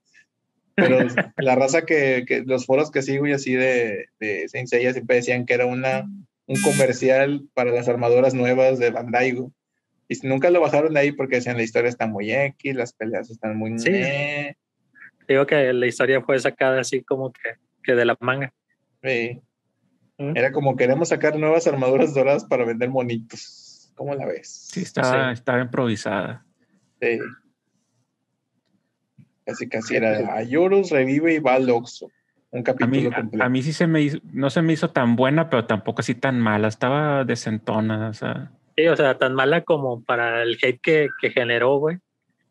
Pero 0.75 0.99
la 1.37 1.55
raza 1.55 1.83
que, 1.85 2.23
que 2.27 2.43
los 2.45 2.65
foros 2.65 2.91
que 2.91 3.01
sigo 3.01 3.27
y 3.27 3.33
así 3.33 3.53
de, 3.53 4.07
de 4.19 4.47
Saint 4.49 4.67
Seiya 4.67 4.93
siempre 4.93 5.17
decían 5.17 5.45
que 5.45 5.53
era 5.53 5.65
una, 5.65 6.07
un 6.47 6.61
comercial 6.61 7.43
para 7.53 7.71
las 7.71 7.87
armaduras 7.87 8.33
nuevas 8.33 8.79
de 8.79 8.91
Bandai, 8.91 9.31
güey. 9.31 9.49
Y 10.07 10.27
nunca 10.27 10.49
lo 10.49 10.59
bajaron 10.59 10.93
de 10.93 10.99
ahí 10.99 11.11
porque 11.13 11.37
decían 11.37 11.55
la 11.57 11.63
historia 11.63 11.89
está 11.89 12.05
muy 12.05 12.31
X, 12.33 12.75
las 12.75 12.93
peleas 12.93 13.29
están 13.29 13.57
muy... 13.57 13.79
Sí. 13.79 13.91
meh". 13.91 14.57
Digo 15.27 15.45
que 15.45 15.71
la 15.71 15.87
historia 15.87 16.21
fue 16.21 16.37
sacada 16.39 16.81
así 16.81 17.01
como 17.03 17.31
que, 17.31 17.55
que 17.83 17.93
de 17.95 18.03
la 18.05 18.17
manga. 18.19 18.53
Sí. 19.01 19.39
¿Mm? 20.17 20.35
Era 20.35 20.51
como 20.51 20.75
queremos 20.75 21.09
sacar 21.09 21.37
nuevas 21.39 21.65
armaduras 21.67 22.13
doradas 22.13 22.43
para 22.43 22.65
vender 22.65 22.89
monitos. 22.89 23.93
¿Cómo 23.95 24.13
la 24.15 24.25
ves? 24.25 24.49
Sí, 24.71 24.81
estaba, 24.81 25.29
Sí. 25.29 25.33
estaba 25.39 25.61
improvisada. 25.61 26.45
Sí. 27.01 27.19
Casi 29.51 29.69
casi 29.69 29.95
era 29.95 30.33
Ayurus 30.35 30.89
revive 30.91 31.33
y 31.35 31.39
va 31.39 31.55
al 31.55 31.69
Oxxo. 31.69 32.09
Un 32.51 32.61
A 32.61 32.63
capítulo 32.63 32.91
mí, 32.91 33.07
a, 33.07 33.15
completo. 33.15 33.43
a 33.45 33.49
mí 33.49 33.61
sí 33.61 33.71
se 33.73 33.87
me 33.87 34.01
hizo, 34.01 34.17
no 34.33 34.49
se 34.49 34.61
me 34.61 34.73
hizo 34.73 34.89
tan 34.89 35.15
buena, 35.15 35.49
pero 35.49 35.65
tampoco 35.65 36.01
así 36.01 36.15
tan 36.15 36.39
mala. 36.39 36.67
Estaba 36.67 37.23
decentona, 37.23 38.09
o 38.09 38.13
sea. 38.13 38.51
Sí, 38.75 38.87
o 38.87 38.95
sea, 38.95 39.17
tan 39.17 39.33
mala 39.35 39.61
como 39.61 40.03
para 40.03 40.43
el 40.43 40.57
hate 40.61 40.79
que, 40.81 41.09
que 41.21 41.29
generó, 41.29 41.77
güey. 41.77 41.97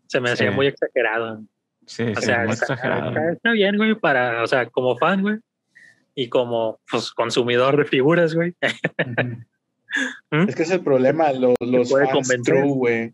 Se 0.06 0.20
me 0.20 0.30
hacía 0.30 0.50
muy 0.52 0.66
exagerado. 0.68 1.42
Sí, 1.86 2.04
O 2.04 2.14
sí, 2.20 2.22
sea, 2.26 2.44
muy 2.44 2.52
está, 2.52 2.64
exagerado. 2.74 3.08
está- 3.10 3.32
está 3.32 3.50
bien, 3.52 3.76
güey, 3.76 3.94
para, 3.94 4.42
o 4.42 4.46
sea, 4.46 4.66
como 4.66 4.96
fan, 4.96 5.22
güey. 5.22 5.36
Y 6.14 6.28
como 6.28 6.78
pues, 6.90 7.10
consumidor 7.12 7.76
de 7.76 7.84
figuras, 7.84 8.34
güey. 8.34 8.54
¿Mm? 10.30 10.48
Es 10.48 10.54
que 10.54 10.62
es 10.62 10.70
el 10.70 10.80
problema, 10.80 11.32
lo- 11.32 11.54
los 11.60 11.90
puede 11.90 12.06
fans 12.06 12.14
convencer. 12.28 12.54
true, 12.54 12.72
güey. 12.72 13.12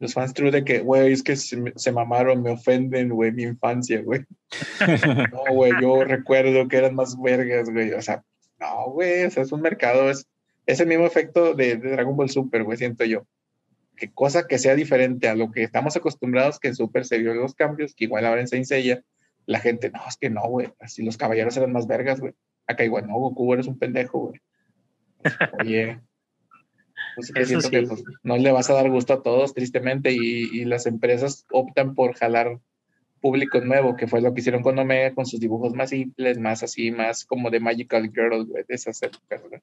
Los 0.00 0.14
fans 0.14 0.34
true 0.34 0.50
de 0.50 0.64
que, 0.64 0.80
güey, 0.80 1.12
es 1.12 1.22
que 1.22 1.36
se, 1.36 1.72
se 1.76 1.92
mamaron, 1.92 2.42
me 2.42 2.50
ofenden, 2.50 3.10
güey, 3.10 3.32
mi 3.32 3.44
infancia, 3.44 4.02
güey. 4.02 4.24
No, 5.32 5.54
güey, 5.54 5.72
yo 5.80 6.04
recuerdo 6.04 6.68
que 6.68 6.76
eran 6.76 6.94
más 6.94 7.20
vergas, 7.20 7.70
güey. 7.70 7.92
O 7.92 8.02
sea, 8.02 8.22
no, 8.58 8.90
güey, 8.90 9.24
o 9.24 9.30
sea, 9.30 9.42
es 9.42 9.52
un 9.52 9.60
mercado, 9.60 10.10
es, 10.10 10.26
es 10.66 10.80
el 10.80 10.88
mismo 10.88 11.06
efecto 11.06 11.54
de, 11.54 11.76
de 11.76 11.90
Dragon 11.90 12.16
Ball 12.16 12.30
Super, 12.30 12.64
güey, 12.64 12.76
siento 12.76 13.04
yo. 13.04 13.26
Que 13.96 14.12
cosa 14.12 14.46
que 14.48 14.58
sea 14.58 14.74
diferente 14.74 15.28
a 15.28 15.36
lo 15.36 15.52
que 15.52 15.62
estamos 15.62 15.96
acostumbrados, 15.96 16.58
que 16.58 16.68
en 16.68 16.74
Super 16.74 17.04
se 17.04 17.18
vio 17.18 17.32
los 17.34 17.54
cambios, 17.54 17.94
que 17.94 18.04
igual 18.04 18.26
ahora 18.26 18.40
en 18.40 18.48
Saint 18.48 18.66
Seiya, 18.66 19.02
la 19.46 19.60
gente, 19.60 19.90
no, 19.90 20.00
es 20.08 20.16
que 20.16 20.30
no, 20.30 20.42
güey, 20.48 20.72
así 20.80 21.04
los 21.04 21.16
caballeros 21.16 21.56
eran 21.56 21.72
más 21.72 21.86
vergas, 21.86 22.20
güey. 22.20 22.34
Acá 22.66 22.84
igual, 22.84 23.06
no, 23.06 23.14
Goku, 23.14 23.54
eres 23.54 23.66
un 23.66 23.78
pendejo, 23.78 24.18
güey. 24.28 24.40
Oye. 25.60 26.00
Pues 27.14 27.28
es 27.28 27.34
que 27.34 27.40
Eso 27.42 27.60
siento 27.60 27.70
que 27.70 27.80
sí. 27.80 27.86
pues, 27.86 28.04
no 28.22 28.36
le 28.36 28.52
vas 28.52 28.70
a 28.70 28.74
dar 28.74 28.90
gusto 28.90 29.12
a 29.12 29.22
todos, 29.22 29.54
tristemente, 29.54 30.12
y, 30.12 30.50
y 30.52 30.64
las 30.64 30.86
empresas 30.86 31.46
optan 31.50 31.94
por 31.94 32.14
jalar 32.14 32.60
público 33.20 33.60
nuevo, 33.60 33.96
que 33.96 34.06
fue 34.06 34.20
lo 34.20 34.34
que 34.34 34.40
hicieron 34.40 34.62
con 34.62 34.78
Omega, 34.78 35.14
con 35.14 35.24
sus 35.24 35.40
dibujos 35.40 35.74
más 35.74 35.90
simples, 35.90 36.38
más 36.38 36.62
así, 36.62 36.90
más 36.90 37.24
como 37.24 37.50
de 37.50 37.60
Magical 37.60 38.10
Girl, 38.12 38.44
güey, 38.44 38.64
de 38.68 38.74
esas 38.74 39.02
épocas, 39.02 39.40
güey. 39.48 39.60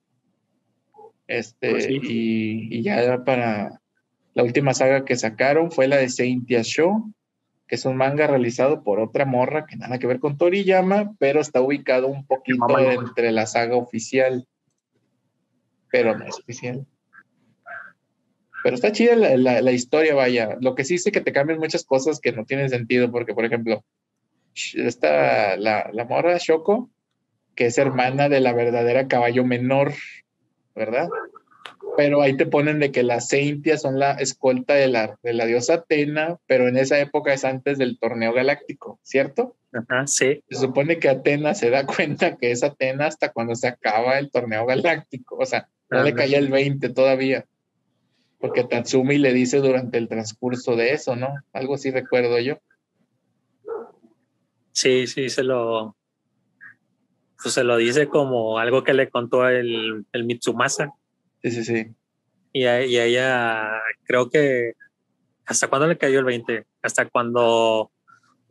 Este, 1.28 1.70
Pues 1.70 1.86
sí. 1.86 2.00
y, 2.02 2.78
y 2.80 2.82
ya 2.82 3.24
para 3.24 3.80
la 4.34 4.44
última 4.44 4.74
saga 4.74 5.06
que 5.06 5.16
sacaron 5.16 5.72
fue 5.72 5.88
la 5.88 5.98
de 5.98 6.10
Saintia 6.10 6.64
Show, 6.64 7.14
que 7.68 7.76
es 7.76 7.86
un 7.86 7.96
manga 7.98 8.28
realizado 8.28 8.84
por 8.84 9.00
otra 9.00 9.26
morra 9.26 9.66
que 9.66 9.76
nada 9.76 10.00
que 10.00 10.08
ver 10.08 10.20
con 10.20 10.38
Toriyama, 10.38 11.16
pero 11.20 11.40
está 11.40 11.62
ubicado 11.62 12.08
un 12.08 12.26
poquito 12.26 12.80
entre 12.80 13.32
la 13.32 13.46
saga 13.46 13.76
oficial, 13.76 14.48
pero 15.90 16.18
no 16.18 16.26
es 16.26 16.40
oficial. 16.40 16.86
Pero 18.64 18.76
está 18.76 18.92
chida 18.92 19.16
la, 19.16 19.38
la, 19.38 19.62
la 19.62 19.72
historia, 19.72 20.14
vaya. 20.14 20.58
Lo 20.62 20.76
que 20.76 20.84
sí 20.84 20.98
sé 20.98 21.12
que 21.12 21.22
te 21.22 21.32
cambian 21.32 21.60
muchas 21.60 21.84
cosas 21.84 22.20
que 22.20 22.32
no 22.32 22.46
tienen 22.46 22.70
sentido, 22.70 23.12
porque, 23.12 23.34
por 23.34 23.46
ejemplo, 23.46 23.84
esta, 24.74 25.58
la, 25.58 25.90
la 25.92 26.06
morra 26.06 26.38
Shoko, 26.38 26.90
que 27.56 27.68
es 27.68 27.78
hermana 27.78 28.30
de 28.30 28.40
la 28.40 28.54
verdadera 28.54 29.08
caballo 29.08 29.46
menor, 29.46 29.94
¿verdad? 30.76 31.10
Pero 31.98 32.22
ahí 32.22 32.38
te 32.38 32.46
ponen 32.46 32.80
de 32.80 32.92
que 32.92 33.04
las 33.04 33.28
Ceintias 33.30 33.82
son 33.82 34.00
la 34.00 34.14
escolta 34.14 34.76
de 34.76 34.88
la, 34.88 35.18
de 35.24 35.34
la 35.34 35.46
diosa 35.46 35.76
Atena, 35.76 36.38
pero 36.48 36.68
en 36.68 36.78
esa 36.78 37.00
época 37.00 37.34
es 37.34 37.44
antes 37.44 37.78
del 37.78 38.00
torneo 38.00 38.34
galáctico, 38.34 39.00
¿cierto? 39.04 39.56
Ajá, 39.74 40.08
sí. 40.08 40.44
Se 40.50 40.60
supone 40.60 41.00
que 41.00 41.10
Atena 41.10 41.54
se 41.54 41.70
da 41.70 41.86
cuenta 41.86 42.38
que 42.38 42.52
es 42.52 42.64
Atena 42.64 43.08
hasta 43.08 43.32
cuando 43.32 43.56
se 43.56 43.68
acaba 43.68 44.20
el 44.20 44.32
torneo 44.32 44.66
galáctico, 44.66 45.38
o 45.38 45.46
sea, 45.46 45.68
no 45.90 46.04
le 46.04 46.14
caía 46.14 46.38
el 46.38 46.48
20 46.50 46.88
todavía, 46.90 47.46
porque 48.42 48.64
Tatsumi 48.64 49.20
le 49.20 49.34
dice 49.34 49.60
durante 49.60 49.98
el 49.98 50.08
transcurso 50.08 50.76
de 50.76 50.94
eso, 50.94 51.16
¿no? 51.16 51.36
Algo 51.54 51.76
así 51.76 51.92
recuerdo 51.92 52.40
yo. 52.40 52.58
Sí, 54.72 55.06
sí, 55.06 55.30
se 55.30 55.44
lo, 55.44 55.96
pues 57.42 57.54
se 57.54 57.64
lo 57.64 57.78
dice 57.78 58.08
como 58.08 58.58
algo 58.58 58.84
que 58.84 58.94
le 58.94 59.10
contó 59.10 59.48
el, 59.48 60.06
el 60.12 60.24
Mitsumasa. 60.26 60.92
Sí, 61.44 61.52
sí, 61.52 61.64
sí. 61.64 61.88
Y 62.54 62.66
a, 62.66 62.84
y 62.86 62.98
a 62.98 63.06
ella 63.06 63.82
creo 64.04 64.30
que 64.30 64.74
hasta 65.46 65.68
cuándo 65.68 65.88
le 65.88 65.98
cayó 65.98 66.20
el 66.20 66.26
20? 66.26 66.66
Hasta 66.82 67.10
cuando 67.10 67.92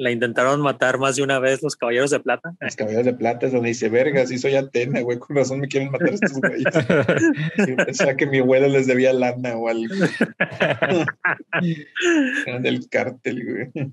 la 0.00 0.10
intentaron 0.10 0.62
matar 0.62 0.98
más 0.98 1.16
de 1.16 1.22
una 1.22 1.38
vez 1.38 1.62
los 1.62 1.76
caballeros 1.76 2.10
de 2.10 2.20
plata. 2.20 2.54
Los 2.58 2.74
caballeros 2.74 3.04
de 3.04 3.12
plata 3.12 3.44
es 3.46 3.52
donde 3.52 3.68
dice, 3.68 3.90
verga, 3.90 4.26
sí 4.26 4.38
soy 4.38 4.54
Atena, 4.54 5.02
güey, 5.02 5.18
con 5.18 5.36
razón 5.36 5.60
me 5.60 5.68
quieren 5.68 5.90
matar 5.90 6.14
estos 6.14 6.32
güeyes. 6.40 6.64
Sí, 7.66 7.72
pensaba 7.74 8.16
que 8.16 8.24
mi 8.26 8.38
abuelo 8.38 8.66
les 8.68 8.86
debía 8.86 9.12
lana 9.12 9.56
o 9.58 9.68
algo. 9.68 9.94
Eran 12.46 12.62
del 12.62 12.88
cártel, 12.88 13.44
güey. 13.44 13.92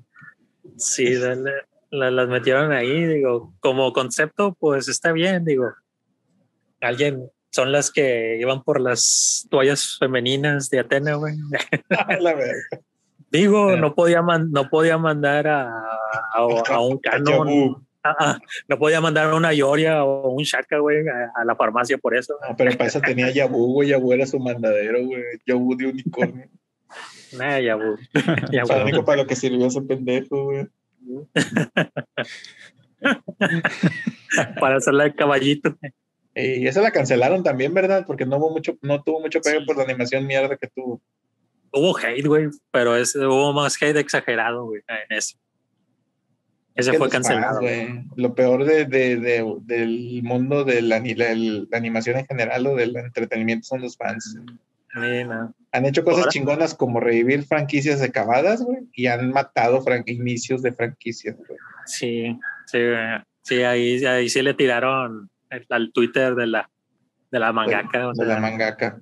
Sí, 0.78 1.14
dale, 1.16 1.52
la- 1.90 2.12
las 2.12 2.30
metieron 2.30 2.72
ahí, 2.72 3.06
digo, 3.06 3.54
como 3.60 3.92
concepto, 3.92 4.56
pues 4.60 4.88
está 4.88 5.12
bien, 5.12 5.44
digo. 5.44 5.66
Alguien, 6.80 7.30
son 7.52 7.74
las 7.74 7.92
que 7.92 8.38
iban 8.40 8.64
por 8.64 8.80
las 8.80 9.46
toallas 9.50 9.98
femeninas 10.00 10.70
de 10.70 10.80
Atena, 10.80 11.16
güey. 11.16 11.36
A 11.90 12.16
la 12.18 12.34
verga. 12.34 12.80
Digo, 13.32 13.76
no 13.76 13.94
podía, 13.94 14.22
man- 14.22 14.52
no 14.52 14.70
podía 14.70 14.98
mandar 14.98 15.48
a, 15.48 15.70
a, 15.70 16.64
a 16.70 16.80
un 16.80 16.98
canon, 17.00 17.48
Yabu. 17.48 17.82
ah, 18.04 18.16
ah, 18.20 18.38
no 18.68 18.78
podía 18.78 19.02
mandar 19.02 19.30
a 19.30 19.36
una 19.36 19.54
Yoria 19.54 20.04
o 20.06 20.30
un 20.30 20.44
Shaka, 20.44 20.78
güey, 20.80 21.00
a, 21.36 21.44
la 21.44 21.56
farmacia 21.56 21.98
por 21.98 22.16
eso. 22.16 22.36
No, 22.48 22.56
pero 22.56 22.72
para 22.78 22.88
eso 22.88 23.02
tenía 23.02 23.30
Yabu, 23.30 23.74
güey. 23.74 23.90
Yabu 23.90 24.14
era 24.14 24.26
su 24.26 24.40
mandadero, 24.40 25.04
güey. 25.06 25.22
Yabu 25.46 25.76
de 25.76 25.88
unicornio. 25.88 26.48
Nah, 27.38 27.60
ya, 27.60 27.74
güey. 27.74 27.98
Ya, 28.54 28.64
Para 28.64 28.84
único 28.84 29.04
para 29.04 29.22
lo 29.22 29.28
que 29.28 29.36
sirvió 29.36 29.68
ese 29.68 29.82
pendejo, 29.82 30.46
güey. 30.46 30.66
Para 34.60 34.78
hacerla 34.78 35.06
de 35.06 35.16
caballito. 35.16 35.76
Y 36.34 36.68
esa 36.68 36.82
la 36.82 36.92
cancelaron 36.92 37.44
también, 37.44 37.74
¿verdad? 37.74 38.06
Porque 38.06 38.26
no 38.26 38.38
hubo 38.38 38.52
mucho, 38.52 38.78
no 38.82 39.02
tuvo 39.04 39.22
mucho 39.22 39.42
pegue 39.42 39.62
por 39.66 39.78
la 39.78 39.84
animación 39.84 40.26
mierda 40.26 40.56
que 40.56 40.68
tuvo. 40.68 41.02
Hubo 41.78 41.98
hate, 41.98 42.26
güey, 42.28 42.48
pero 42.72 42.96
es, 42.96 43.16
hubo 43.16 43.54
más 43.54 43.82
hate 43.82 43.98
exagerado, 43.98 44.66
güey, 44.66 44.82
en 44.88 45.18
eso. 45.18 45.38
Ese 46.76 46.92
fue 46.94 47.10
fans, 47.10 47.28
cancelado. 47.28 47.60
güey. 47.62 48.04
Lo 48.16 48.36
peor 48.36 48.64
de, 48.64 48.86
de- 48.86 49.18
de- 49.18 49.56
del 49.62 50.22
mundo 50.24 50.64
de 50.64 50.82
la, 50.84 51.00
la- 51.00 51.34
la 51.36 51.78
animación 51.78 52.18
en 52.20 52.28
general 52.28 52.68
o 52.68 52.76
del 52.76 52.96
entretenimiento 52.96 53.66
son 53.68 53.82
los 53.82 53.98
fans. 53.98 54.38
Han 55.72 55.86
hecho 55.86 56.04
cosas 56.04 56.20
Ahora- 56.22 56.32
chingonas 56.32 56.74
como 56.76 57.00
revivir 57.00 57.44
franquicias 57.46 58.02
acabadas, 58.02 58.62
güey, 58.64 58.82
y 58.94 59.08
han 59.08 59.32
matado 59.32 59.84
inicios 60.06 60.62
de 60.62 60.72
franquicias, 60.74 61.36
güey. 61.38 61.60
Sí, 61.86 62.40
sí, 62.68 62.78
güey. 62.80 62.98
sí, 63.42 63.64
ahí, 63.64 64.06
ahí 64.06 64.30
sí 64.30 64.42
le 64.42 64.54
tiraron 64.54 65.30
al 65.70 65.92
Twitter 65.92 66.36
de 66.36 66.48
la, 66.48 66.70
de 67.32 67.40
la 67.40 67.52
mangaka. 67.54 68.10
o 68.10 68.14
De 68.14 68.26
la 68.26 68.40
mangaka. 68.40 69.02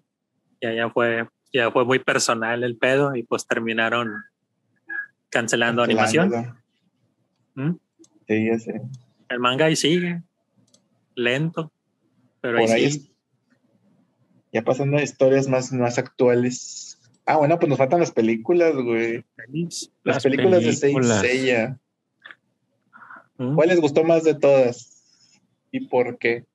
ya, 0.61 0.73
ya 0.73 0.89
fue, 0.89 1.27
ya 1.55 1.71
fue 1.71 1.85
muy 1.85 1.99
personal 1.99 2.63
el 2.65 2.75
pedo 2.75 3.15
y 3.15 3.23
pues 3.23 3.47
terminaron 3.47 4.25
cancelando 5.29 5.83
animación. 5.83 6.29
¿Mm? 7.53 7.71
Sí, 8.27 8.45
ya 8.45 8.59
sé. 8.59 8.81
El 9.29 9.39
manga 9.39 9.65
ahí 9.65 9.77
sigue, 9.77 10.21
lento, 11.15 11.71
pero 12.41 12.59
Por 12.59 12.69
ahí, 12.69 12.83
ahí 12.83 12.91
sigue. 12.91 13.15
Ya 14.51 14.63
pasando 14.63 14.97
a 14.97 15.01
historias 15.01 15.47
más, 15.47 15.71
más 15.71 15.97
actuales. 15.97 16.99
Ah, 17.25 17.37
bueno, 17.37 17.57
pues 17.57 17.69
nos 17.69 17.77
faltan 17.77 18.01
las 18.01 18.11
películas, 18.11 18.75
güey. 18.75 19.25
Las, 19.37 19.91
Las 20.03 20.23
películas, 20.23 20.61
de. 20.61 20.73
Seiya. 20.73 21.79
¿Mm? 23.37 23.55
¿Cuál 23.55 23.69
les 23.69 23.79
gustó 23.79 24.03
más 24.03 24.25
de 24.25 24.35
todas? 24.35 25.39
¿Y 25.71 25.87
por 25.87 26.17
qué? 26.17 26.45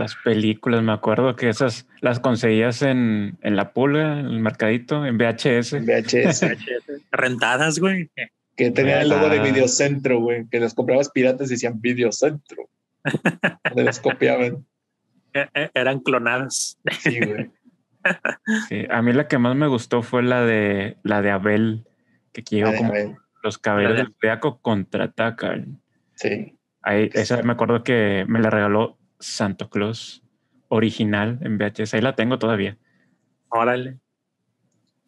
Las 0.00 0.16
películas, 0.16 0.82
me 0.82 0.92
acuerdo 0.92 1.36
que 1.36 1.50
esas 1.50 1.86
las 2.00 2.20
conseguías 2.20 2.80
en, 2.82 3.36
en 3.42 3.54
la 3.54 3.72
pulga, 3.72 4.18
en 4.18 4.26
el 4.26 4.40
mercadito, 4.40 5.04
en 5.04 5.18
VHS. 5.18 5.74
En 5.74 5.84
VHS. 5.84 6.46
Rentadas, 7.12 7.78
güey. 7.78 8.10
que 8.56 8.70
tenía 8.70 9.02
el 9.02 9.10
logo 9.10 9.28
de. 9.28 9.40
Videocentro, 9.40 10.18
güey. 10.20 10.46
Que 10.48 10.58
las 10.58 10.72
comprabas 10.74 11.10
piratas 11.10 11.48
y 11.50 11.54
decían 11.54 11.80
Videocentro. 11.80 12.68
Donde 13.64 13.84
las 13.84 14.00
copiaban. 14.00 14.64
E- 15.34 15.48
e- 15.54 15.70
Eran 15.74 16.00
clonadas. 16.00 16.78
Sí, 17.00 17.20
güey. 17.20 17.50
Sí, 18.70 18.86
a 18.88 19.02
mí 19.02 19.12
la 19.12 19.28
que 19.28 19.36
más 19.36 19.54
me 19.54 19.66
gustó 19.66 20.00
fue 20.00 20.22
la 20.22 20.42
de 20.42 20.96
la 21.02 21.20
de 21.20 21.30
Abel, 21.32 21.84
que 22.32 22.40
llegó 22.40 22.74
como 22.74 22.94
los 23.42 23.58
caballeros 23.58 23.96
La 23.98 24.04
de- 24.04 24.08
del 24.08 24.14
Zodiaco 24.18 24.58
contraatacan. 24.62 25.82
Sí. 26.14 26.56
Ahí, 26.80 27.10
esa 27.12 27.42
me 27.42 27.52
acuerdo 27.52 27.84
que 27.84 28.24
me 28.26 28.40
la 28.40 28.48
regaló 28.48 28.96
Santo 29.20 29.68
Claus 29.68 30.22
original 30.68 31.38
en 31.42 31.58
VHS. 31.58 31.94
Ahí 31.94 32.00
la 32.00 32.16
tengo 32.16 32.38
todavía. 32.38 32.76
Órale. 33.48 33.98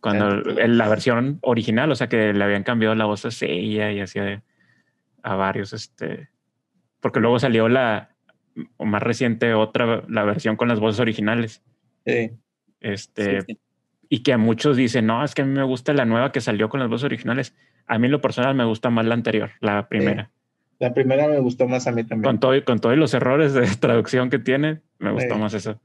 Cuando 0.00 0.42
Claus. 0.42 0.68
la 0.68 0.88
versión 0.88 1.38
original, 1.42 1.90
o 1.90 1.94
sea 1.94 2.08
que 2.08 2.32
le 2.32 2.44
habían 2.44 2.64
cambiado 2.64 2.94
la 2.94 3.04
voz 3.04 3.24
a 3.24 3.30
Seiya 3.30 3.92
y 3.92 4.00
así 4.00 4.18
a, 4.18 5.34
varios, 5.34 5.72
este, 5.72 6.28
porque 7.00 7.20
luego 7.20 7.38
salió 7.38 7.68
la 7.68 8.10
o 8.76 8.84
más 8.84 9.02
reciente 9.02 9.54
otra, 9.54 10.02
la 10.08 10.24
versión 10.24 10.56
con 10.56 10.68
las 10.68 10.80
voces 10.80 11.00
originales. 11.00 11.62
Sí. 12.04 12.32
Este, 12.80 13.40
Sí, 13.40 13.46
sí. 13.48 13.60
y 14.08 14.22
que 14.24 14.32
a 14.32 14.38
muchos 14.38 14.76
dicen, 14.76 15.06
no, 15.06 15.24
es 15.24 15.34
que 15.34 15.42
a 15.42 15.44
mí 15.44 15.52
me 15.52 15.62
gusta 15.62 15.92
la 15.94 16.04
nueva 16.04 16.32
que 16.32 16.40
salió 16.40 16.68
con 16.68 16.80
las 16.80 16.88
voces 16.88 17.04
originales. 17.04 17.54
A 17.86 17.98
mí 17.98 18.06
en 18.06 18.12
lo 18.12 18.20
personal 18.20 18.54
me 18.54 18.64
gusta 18.64 18.90
más 18.90 19.06
la 19.06 19.14
anterior, 19.14 19.52
la 19.60 19.88
primera. 19.88 20.30
La 20.83 20.93
primera 20.93 21.28
me 21.28 21.39
gustó 21.39 21.68
más 21.68 21.87
a 21.87 21.93
mí 21.93 22.03
también. 22.03 22.24
Con, 22.24 22.41
todo, 22.41 22.57
y- 22.57 22.62
con 22.64 22.80
todos 22.80 22.97
los 22.97 23.14
errores 23.14 23.53
de 23.55 23.62
traducción 23.80 24.30
que 24.30 24.41
tiene, 24.41 24.80
me 24.99 25.12
gustó 25.12 25.35
Sí. 25.37 25.41
más 25.41 25.55
eso. 25.55 25.80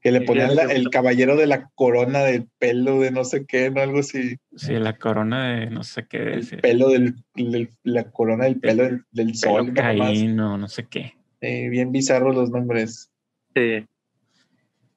Que 0.00 0.12
le 0.12 0.20
ponían 0.20 0.54
la- 0.54 0.64
el 0.72 0.88
caballero 0.88 1.34
de 1.36 1.48
la 1.48 1.68
corona 1.74 2.20
del 2.20 2.46
pelo 2.60 3.00
de 3.00 3.10
no 3.10 3.24
sé 3.24 3.44
qué, 3.44 3.70
¿no? 3.72 3.80
Algo 3.80 3.98
así. 3.98 4.36
Sí, 4.54 4.74
la 4.74 4.96
corona 4.98 5.48
de 5.56 5.66
no 5.70 5.82
sé 5.82 6.06
qué. 6.06 6.18
El 6.34 6.44
sí, 6.44 6.56
pelo 6.58 6.90
del, 6.90 7.16
del- 7.34 7.70
la 7.82 8.04
corona 8.10 8.44
del 8.44 8.60
pelo 8.60 8.84
del, 8.84 9.04
del 9.10 9.26
pelo 9.32 9.34
sol. 9.34 9.72
caíno, 9.74 10.56
no 10.56 10.68
sé 10.68 10.86
qué. 10.86 11.14
Eh, 11.40 11.68
bien 11.70 11.90
bizarros 11.90 12.36
los 12.36 12.50
nombres. 12.50 13.10
Sí. 13.54 13.84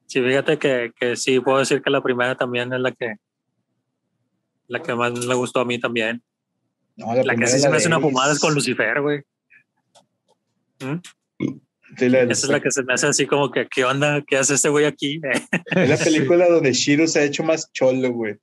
Sí, 0.06 0.22
fíjate 0.22 0.58
que, 0.58 0.92
que 0.96 1.16
sí, 1.16 1.40
puedo 1.40 1.58
decir 1.58 1.82
que 1.82 1.90
la 1.90 2.04
primera 2.04 2.36
también 2.36 2.72
es 2.72 2.78
la 2.78 2.92
que 2.92 3.16
la 4.68 4.80
que 4.80 4.94
más 4.94 5.12
me 5.26 5.34
gustó 5.34 5.58
a 5.60 5.64
mí 5.64 5.80
también. 5.80 6.22
No, 6.96 7.14
La 7.14 7.36
que 7.36 7.46
sí 7.46 7.58
se 7.58 7.68
me 7.68 7.76
hace 7.76 7.88
una 7.88 8.00
fumada 8.00 8.32
es 8.32 8.40
con. 8.40 8.54
Lucifer, 8.54 9.00
güey. 9.00 9.22
¿Mm? 10.80 11.00
Sí, 11.98 12.08
la, 12.08 12.22
Esa 12.22 12.32
es 12.32 12.48
la 12.48 12.60
que 12.60 12.70
se 12.70 12.82
me 12.82 12.94
hace 12.94 13.06
así 13.06 13.26
como 13.26 13.50
que, 13.50 13.66
¿qué 13.68 13.84
onda? 13.84 14.22
¿Qué 14.26 14.36
hace 14.36 14.54
este 14.54 14.68
güey 14.68 14.84
aquí? 14.84 15.20
Es 15.76 15.88
la 15.88 15.96
película 15.96 16.48
donde 16.48 16.72
Shiro 16.72 17.06
se 17.06 17.20
ha 17.20 17.24
hecho 17.24 17.42
más 17.42 17.72
cholo, 17.72 18.10
güey. 18.12 18.36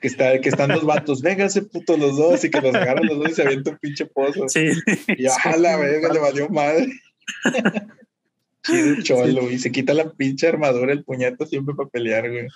Que, 0.00 0.08
está, 0.08 0.38
que 0.40 0.50
están 0.50 0.70
los 0.70 0.84
vatos, 0.84 1.22
vénganse 1.22 1.62
puto 1.62 1.96
los 1.96 2.18
dos, 2.18 2.44
y 2.44 2.50
que 2.50 2.60
los 2.60 2.74
agarran 2.74 3.06
los 3.06 3.18
dos 3.18 3.30
y 3.30 3.34
se 3.34 3.42
avienta 3.42 3.70
un 3.70 3.78
pinche 3.78 4.04
pozo. 4.04 4.46
Sí. 4.48 4.68
Y 5.16 5.26
a 5.26 5.56
la 5.56 5.78
verga, 5.78 6.12
le 6.12 6.18
valió 6.18 6.48
madre. 6.50 6.92
Shiro 8.68 9.02
cholo, 9.02 9.50
y 9.50 9.58
se 9.58 9.72
quita 9.72 9.94
la 9.94 10.10
pinche 10.10 10.46
armadura, 10.46 10.92
el 10.92 11.04
puñeto 11.04 11.46
siempre 11.46 11.74
para 11.74 11.88
pelear, 11.88 12.30
güey. 12.30 12.46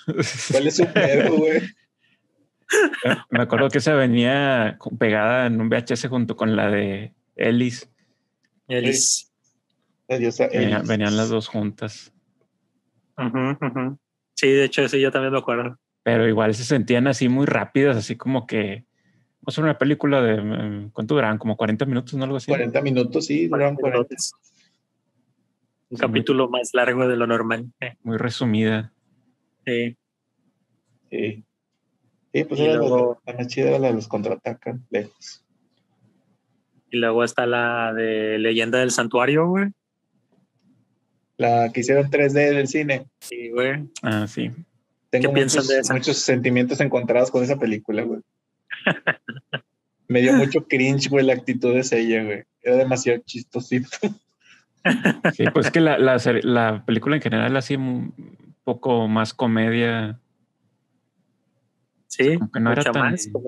¿Cuál 0.53 0.67
es 0.67 0.77
su 0.77 0.87
pedo, 0.87 1.37
güey? 1.37 1.63
Me 3.31 3.41
acuerdo 3.43 3.69
que 3.69 3.79
esa 3.79 3.95
venía 3.95 4.79
pegada 4.99 5.47
en 5.47 5.61
un 5.61 5.69
VHS 5.69 6.09
junto 6.09 6.37
con 6.37 6.57
la 6.57 6.69
de 6.71 7.13
Ellis. 7.37 7.89
Venía- 8.69 8.91
Ellis. 10.09 10.89
venían 10.89 11.17
las 11.17 11.29
dos 11.29 11.49
juntas. 11.49 12.13
Sí, 14.35 14.49
de 14.49 14.65
hecho, 14.65 14.89
sí, 14.89 15.01
yo 15.01 15.11
también 15.11 15.33
me 15.33 15.39
acuerdo. 15.39 15.79
Pero 16.03 16.29
igual 16.29 16.55
se 16.55 16.65
sentían 16.65 17.07
así 17.07 17.29
muy 17.29 17.47
rápidas, 17.47 17.97
así 17.97 18.17
como 18.17 18.47
que. 18.47 18.85
Vamos 19.41 19.47
a 19.47 19.51
hacer 19.61 19.65
una 19.65 19.79
película 19.79 20.21
de. 20.21 20.41
mm, 20.41 20.91
¿Cuánto 20.91 21.15
duraban? 21.15 21.39
Como 21.39 21.57
40 21.57 21.85
minutos, 21.87 22.15
¿no? 22.15 22.25
Algo 22.25 22.37
así. 22.37 22.47
40 22.51 22.81
minutos, 22.83 23.27
sí, 23.27 23.47
duran 23.49 23.75
40. 23.77 24.15
Un 25.89 25.99
capítulo 25.99 26.49
más 26.49 26.71
largo 26.75 27.07
de 27.09 27.17
lo 27.17 27.27
normal. 27.29 27.67
Eh, 27.81 27.95
Muy 28.03 28.17
resumida. 28.19 28.93
Sí. 29.65 29.97
Sí. 31.11 31.45
Sí, 32.37 32.45
pues 32.45 32.61
Y 32.61 32.65
era 32.65 32.75
luego- 32.77 33.19
la, 33.27 33.33
más 33.33 33.47
chida 33.49 33.69
era 33.71 33.79
la 33.79 33.89
de 33.89 33.95
los 33.95 34.09
contraatacan 34.09 34.85
lejos. 34.91 35.43
Y 36.91 36.99
luego 36.99 37.25
está 37.25 37.47
la 37.47 37.95
de 37.95 38.39
Leyenda 38.39 38.79
del 38.79 38.91
Santuario, 38.91 39.49
güey. 39.49 39.71
La 41.39 41.71
que 41.73 41.81
hicieron 41.81 42.11
3D 42.11 42.55
del 42.55 42.69
cine. 42.69 43.07
Sí, 43.21 43.49
güey. 43.51 43.89
Ah, 44.03 44.27
sí. 44.27 44.51
Tengo 45.09 45.29
¿Qué 45.31 45.35
piensan 45.35 45.61
muchos, 45.63 45.69
de 45.69 45.79
esa? 45.81 45.95
muchos 45.95 46.19
sentimientos 46.19 46.81
encontrados 46.81 47.31
con 47.31 47.43
esa 47.43 47.59
película, 47.59 48.03
güey. 48.03 48.21
Me 50.09 50.21
dio 50.21 50.35
mucho 50.35 50.67
cringe, 50.67 51.09
güey, 51.09 51.25
la 51.25 51.33
actitud 51.33 51.73
de 51.75 51.99
ella, 51.99 52.23
güey. 52.23 52.45
Era 52.63 52.77
demasiado 52.77 53.23
chistosito. 53.25 53.89
Sí, 55.35 55.45
pues 55.55 55.67
es 55.67 55.73
que 55.73 55.81
la, 55.81 55.97
la, 55.99 56.19
la 56.43 56.85
película 56.85 57.17
en 57.17 57.23
general 57.23 57.57
así 57.57 57.77
un 57.77 58.15
poco 58.63 59.09
más 59.09 59.33
comedia. 59.33 60.21
Sí, 62.17 62.39
Como 62.39 62.51
que 62.51 62.61
no 62.61 62.73
era 62.73 62.83
tan- 62.85 63.03
más. 63.11 63.29
Como 63.31 63.45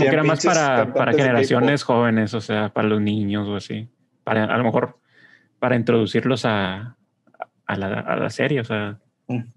que 0.00 0.06
era 0.06 0.22
más 0.24 0.44
para, 0.44 0.92
para 0.92 1.12
generaciones 1.12 1.82
jóvenes, 1.82 2.34
o 2.34 2.40
sea, 2.40 2.72
para 2.72 2.88
los 2.88 3.00
niños 3.00 3.48
o 3.48 3.56
así. 3.56 3.88
Para, 4.24 4.44
a 4.44 4.58
lo 4.58 4.64
mejor 4.64 4.98
para 5.58 5.76
introducirlos 5.76 6.44
a, 6.44 6.96
a, 7.66 7.76
la, 7.76 8.00
a 8.00 8.16
la 8.16 8.30
serie, 8.30 8.60
o 8.60 8.64
sea. 8.64 9.00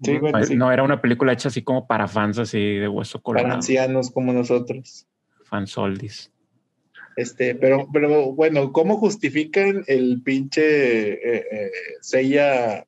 Sí, 0.02 0.18
bueno, 0.18 0.38
no, 0.38 0.44
sí. 0.44 0.56
no 0.56 0.70
era 0.72 0.82
una 0.82 1.00
película 1.00 1.32
hecha 1.32 1.48
así 1.48 1.62
como 1.62 1.86
para 1.86 2.06
fans 2.06 2.38
así 2.38 2.58
de 2.76 2.88
hueso 2.88 3.18
para 3.20 3.22
colorado, 3.22 3.54
ancianos 3.54 4.10
como 4.10 4.32
nosotros. 4.32 5.06
fans 5.44 5.78
oldies. 5.78 6.30
Este, 7.16 7.54
pero, 7.54 7.88
pero 7.92 8.32
bueno, 8.32 8.72
¿cómo 8.72 8.96
justifican 8.98 9.84
el 9.86 10.22
pinche 10.22 11.12
eh, 11.12 11.46
eh, 11.50 11.70
Seiya, 12.00 12.86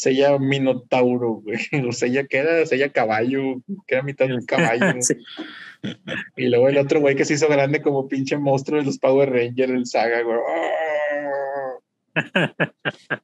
Seiya 0.00 0.38
Minotauro, 0.38 1.42
güey? 1.42 1.58
O 1.88 1.92
Seiya, 1.92 2.26
¿qué 2.26 2.38
era? 2.38 2.64
Seiya 2.64 2.90
Caballo, 2.90 3.60
que 3.86 3.94
era 3.94 4.02
mitad 4.02 4.26
de 4.26 4.34
un 4.34 4.46
caballo. 4.46 4.86
Sí. 5.02 5.14
Y 6.36 6.48
luego 6.48 6.68
el 6.68 6.76
otro 6.76 7.00
güey 7.00 7.16
que 7.16 7.24
se 7.24 7.32
hizo 7.34 7.48
grande 7.48 7.80
como 7.80 8.06
pinche 8.06 8.36
monstruo 8.36 8.80
de 8.80 8.84
los 8.84 8.98
Power 8.98 9.30
Rangers, 9.30 9.72
el 9.72 9.86
Saga, 9.86 10.20
güey. 10.20 10.38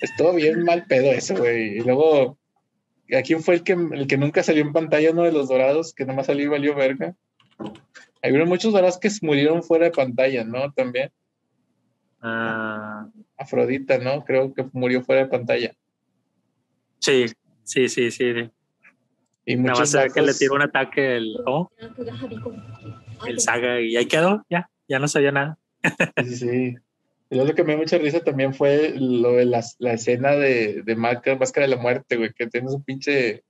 Estuvo 0.00 0.32
bien 0.32 0.62
mal 0.64 0.86
pedo 0.86 1.12
eso, 1.12 1.36
güey. 1.36 1.76
Y 1.76 1.80
luego, 1.80 2.38
¿a 3.14 3.22
quién 3.22 3.42
fue 3.42 3.56
el 3.56 3.62
que, 3.62 3.72
el 3.72 4.06
que 4.06 4.16
nunca 4.16 4.42
salió 4.42 4.62
en 4.62 4.72
pantalla, 4.72 5.10
uno 5.10 5.24
de 5.24 5.32
los 5.32 5.50
dorados, 5.50 5.92
que 5.92 6.06
nomás 6.06 6.26
salió 6.26 6.46
y 6.46 6.48
valió 6.48 6.74
verga? 6.74 7.14
Hay 8.22 8.32
muchos 8.46 8.72
dorados 8.72 8.98
que 8.98 9.10
murieron 9.20 9.62
fuera 9.62 9.86
de 9.86 9.90
pantalla, 9.90 10.44
¿no? 10.44 10.72
También. 10.72 11.10
Ah, 12.22 13.06
Afrodita, 13.36 13.98
¿no? 13.98 14.24
Creo 14.24 14.54
que 14.54 14.64
murió 14.72 15.02
fuera 15.02 15.24
de 15.24 15.28
pantalla. 15.28 15.74
Sí, 17.00 17.26
sí, 17.64 17.88
sí, 17.88 18.10
sí. 18.10 18.50
Y 19.44 19.56
Nada 19.56 19.78
más 19.80 19.96
que 20.12 20.22
le 20.22 20.34
tiró 20.34 20.54
un 20.54 20.62
ataque 20.62 21.16
el, 21.16 21.34
el 23.26 23.40
saga 23.40 23.80
y 23.80 23.96
ahí 23.96 24.06
quedó, 24.06 24.44
ya, 24.50 24.68
ya 24.88 24.98
no 24.98 25.08
sabía 25.08 25.32
nada. 25.32 25.58
Sí, 26.24 26.36
sí. 26.36 26.74
Y 27.30 27.34
luego 27.34 27.50
lo 27.50 27.54
que 27.54 27.62
me 27.62 27.72
dio 27.72 27.78
mucha 27.78 27.98
risa 27.98 28.20
también 28.20 28.54
fue 28.54 28.94
lo 28.98 29.32
de 29.32 29.44
las- 29.46 29.76
la, 29.78 29.92
escena 29.92 30.32
de, 30.32 30.82
de 30.82 30.96
Máscara, 30.96 31.36
Máscara 31.38 31.66
de 31.66 31.74
la 31.76 31.80
Muerte, 31.80 32.16
güey, 32.16 32.32
que 32.32 32.46
tiene 32.46 32.68
su 32.70 32.82
pinche 32.82 33.44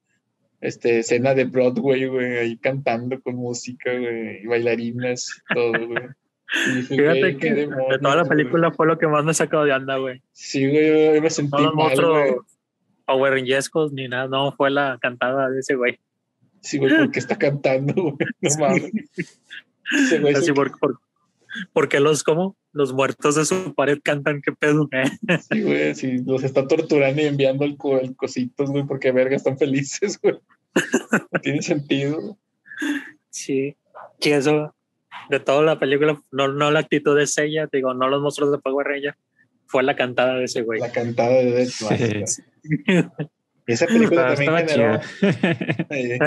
este, 0.61 0.99
escena 1.01 1.34
de 1.34 1.44
Broadway, 1.44 2.07
güey, 2.07 2.36
ahí 2.38 2.59
cantando 2.59 3.20
con 3.20 3.36
música, 3.36 3.92
güey, 3.92 4.42
y 4.42 4.46
bailarinas, 4.46 5.42
todo, 5.55 5.72
güey. 5.86 6.05
Dije, 6.74 6.96
Fíjate 6.96 7.20
güey, 7.20 7.36
que 7.36 7.55
de 7.55 7.66
toda 8.01 8.16
la 8.16 8.22
güey. 8.22 8.28
película 8.28 8.72
fue 8.72 8.86
lo 8.86 8.99
que 8.99 9.07
más 9.07 9.24
me 9.24 9.34
sacó 9.34 9.64
de 9.64 9.72
onda, 9.72 9.96
güey. 9.99 10.22
Sí, 10.32 10.68
güey, 10.68 11.14
yo 11.14 11.22
me 11.22 11.30
sentí 11.30 11.51
mal, 11.53 11.64
güey. 11.72 11.76
monstruos 11.76 12.46
Rangerscos 13.17 13.93
ni 13.93 14.09
nada, 14.09 14.29
no, 14.29 14.53
fue 14.53 14.71
la 14.71 14.99
cantada 15.01 15.49
de 15.49 15.61
ese 15.61 15.75
güey. 15.75 15.99
Sí, 16.61 16.79
güey, 16.79 16.97
porque 16.97 17.19
está 17.19 17.37
cantando, 17.37 17.95
güey, 17.95 18.17
no 18.41 18.51
mames. 18.59 18.93
Ese 19.93 20.19
güey 20.21 20.35
Así 20.35 20.53
por, 20.53 20.79
por- 20.79 20.99
porque 21.73 21.99
los, 21.99 22.23
¿cómo? 22.23 22.57
Los 22.73 22.93
muertos 22.93 23.35
de 23.35 23.45
su 23.45 23.75
pared 23.75 23.99
cantan, 24.03 24.43
qué 24.43 24.53
pedo. 24.53 24.89
eh? 24.93 25.05
Sí, 25.51 25.63
güey, 25.63 25.95
sí, 25.95 26.19
los 26.25 26.45
está 26.45 26.67
torturando 26.69 27.23
y 27.23 27.25
enviando 27.27 27.65
el, 27.65 27.77
el 28.03 28.17
cositos, 28.17 28.71
güey, 28.71 28.85
porque 28.85 29.13
verga 29.13 29.37
están 29.37 29.59
felices, 29.59 30.21
güey. 30.23 30.37
No 31.33 31.41
tiene 31.41 31.63
sentido. 31.63 32.37
Sí, 33.31 33.77
sí, 34.21 34.31
eso, 34.31 34.75
de 35.31 35.41
toda 35.41 35.63
la 35.63 35.79
película, 35.79 36.21
no, 36.31 36.49
no 36.49 36.71
la 36.71 36.81
actitud 36.81 37.17
de 37.17 37.27
ella, 37.45 37.69
digo, 37.73 37.95
no 37.95 38.09
los 38.09 38.21
monstruos 38.21 38.53
de 38.53 38.59
Power 38.59 38.87
Ranger, 38.87 39.17
fue 39.69 39.83
la 39.85 39.95
cantada 39.95 40.35
de 40.35 40.45
ese 40.45 40.62
güey. 40.62 40.81
La 40.81 40.91
cantada 40.91 41.31
de 41.31 41.53
Death 41.53 41.69
Sí. 41.69 42.43
Y 43.66 43.73
esa 43.73 43.87
película 43.87 44.33
Estaba, 44.33 44.59
también 44.66 44.69
generó, 44.69 45.01
eh, 45.91 46.19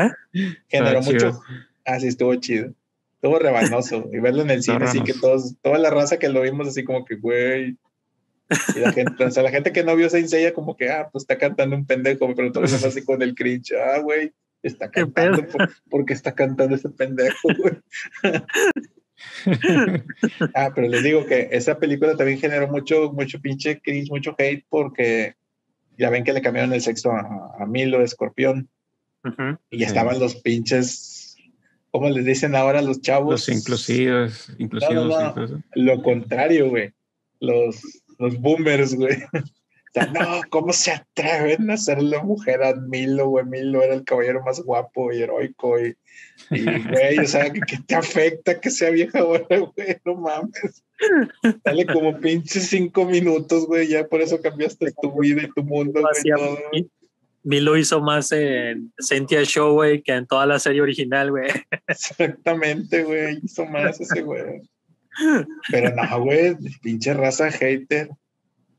generó 0.69 1.01
mucho. 1.01 1.17
chido. 1.17 1.41
Ah, 1.85 1.99
sí, 1.99 2.07
estuvo 2.07 2.33
chido. 2.35 2.73
Estuvo 3.15 3.37
rebanoso. 3.39 4.09
Y 4.13 4.19
verlo 4.19 4.43
en 4.43 4.51
el 4.51 4.63
cine, 4.63 4.85
así 4.85 5.01
que 5.03 5.13
todos, 5.13 5.55
toda 5.61 5.77
la 5.77 5.89
raza 5.89 6.17
que 6.17 6.29
lo 6.29 6.41
vimos, 6.41 6.67
así 6.67 6.83
como 6.83 7.03
que, 7.05 7.15
güey. 7.15 7.77
Y 8.75 8.79
la 8.79 8.91
gente, 8.91 9.23
o 9.23 9.31
sea, 9.31 9.43
la 9.43 9.49
gente 9.51 9.71
que 9.71 9.83
no 9.83 9.95
vio 9.95 10.09
Saint 10.09 10.27
Seiya, 10.27 10.53
como 10.53 10.75
que, 10.77 10.89
ah, 10.89 11.09
pues 11.11 11.23
está 11.23 11.37
cantando 11.37 11.75
un 11.75 11.85
pendejo, 11.85 12.33
pero 12.35 12.51
todos 12.51 12.71
demás 12.71 12.85
así 12.85 13.03
con 13.05 13.21
el 13.21 13.33
cringe. 13.35 13.73
Ah, 13.73 13.99
güey, 13.99 14.33
está 14.61 14.89
¿Qué 14.91 15.01
cantando. 15.01 15.47
por- 15.47 15.69
porque 15.89 16.13
está 16.13 16.33
cantando 16.35 16.75
ese 16.75 16.89
pendejo, 16.89 17.47
güey? 17.57 17.73
Ah, 20.55 20.71
pero 20.73 20.87
les 20.87 21.03
digo 21.03 21.25
que 21.25 21.49
esa 21.51 21.77
película 21.79 22.15
también 22.15 22.39
generó 22.39 22.67
mucho, 22.67 23.11
mucho 23.11 23.39
pinche 23.39 23.79
cringe, 23.81 24.09
mucho 24.09 24.35
hate, 24.37 24.65
porque 24.69 25.35
ya 25.97 26.09
ven 26.09 26.23
que 26.23 26.33
le 26.33 26.41
cambiaron 26.41 26.73
el 26.73 26.81
sexo 26.81 27.11
a, 27.11 27.55
a 27.59 27.65
Milo 27.65 27.99
de 27.99 28.05
Escorpión 28.05 28.69
y 29.69 29.77
Sí. 29.77 29.83
estaban 29.83 30.19
los 30.19 30.35
pinches, 30.35 31.35
¿cómo 31.91 32.09
les 32.09 32.25
dicen 32.25 32.55
ahora 32.55 32.81
los 32.81 33.01
chavos? 33.01 33.31
Los 33.31 33.49
inclusivos, 33.49 34.51
inclusivos. 34.57 35.07
No, 35.07 35.33
no, 35.35 35.47
no. 35.47 35.63
Lo 35.75 36.01
contrario, 36.01 36.69
güey. 36.69 36.91
Los, 37.39 37.81
los 38.17 38.39
boomers, 38.39 38.95
güey. 38.95 39.17
Sea, 39.93 40.05
no, 40.07 40.41
¿cómo 40.49 40.71
se 40.71 40.91
atreven 40.91 41.69
a 41.69 41.73
hacerle 41.73 42.21
mujer 42.23 42.63
a 42.63 42.75
Milo, 42.75 43.27
güey? 43.27 43.45
Milo 43.45 43.81
era 43.81 43.93
el 43.93 44.05
caballero 44.05 44.41
más 44.43 44.61
guapo 44.61 45.11
y 45.11 45.21
heroico 45.21 45.79
y, 45.79 45.95
y 46.49 46.63
güey, 46.63 47.19
o 47.19 47.27
sea, 47.27 47.51
¿qué, 47.51 47.77
te 47.85 47.95
afecta 47.95 48.59
que 48.59 48.71
sea 48.71 48.89
vieja 48.89 49.19
ahora, 49.19 49.45
güey? 49.49 49.97
No 50.05 50.15
mames. 50.15 50.83
Dale 51.65 51.85
como 51.87 52.19
pinches 52.19 52.67
cinco 52.67 53.05
minutos, 53.05 53.65
güey, 53.65 53.87
ya 53.87 54.07
por 54.07 54.21
eso 54.21 54.41
cambiaste 54.41 54.93
tu 55.01 55.19
vida 55.19 55.43
y 55.43 55.51
tu 55.51 55.63
mundo, 55.63 56.01
güey. 56.01 56.89
Milo 57.43 57.75
hizo 57.75 58.01
más 58.01 58.31
en 58.31 58.93
Cynthia 58.99 59.43
Show, 59.43 59.73
güey, 59.73 60.03
que 60.03 60.13
en 60.13 60.27
toda 60.27 60.45
la 60.45 60.59
serie 60.59 60.81
original, 60.81 61.31
güey. 61.31 61.49
Exactamente, 61.87 63.03
güey, 63.03 63.39
hizo 63.43 63.65
más 63.65 63.99
ese 63.99 64.21
güey. 64.21 64.61
Pero 65.71 65.95
no, 65.95 66.21
güey, 66.21 66.55
pinche 66.81 67.13
raza 67.13 67.51
hater. 67.51 68.09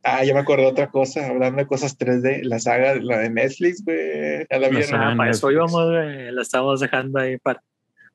Ah, 0.05 0.25
ya 0.25 0.35
me 0.35 0.41
acordé 0.41 0.63
de 0.63 0.69
otra 0.69 0.91
cosa, 0.91 1.29
hablando 1.29 1.59
de 1.59 1.67
cosas 1.67 1.97
3D, 1.97 2.43
la 2.43 2.59
saga, 2.59 2.97
la 2.97 3.19
de 3.19 3.31
Netflix, 3.31 3.85
güey, 3.85 4.47
ya 4.51 4.59
la 4.59 4.59
La 4.59 4.69
vieron. 4.69 5.01
Ah, 5.01 5.15
para 5.17 5.31
eso 5.31 5.51
íbamos, 5.51 5.73
güey. 5.91 6.33
La 6.33 6.43
estábamos 6.43 6.81
dejando 6.81 7.21
ahí 7.21 7.39
para, 7.39 7.63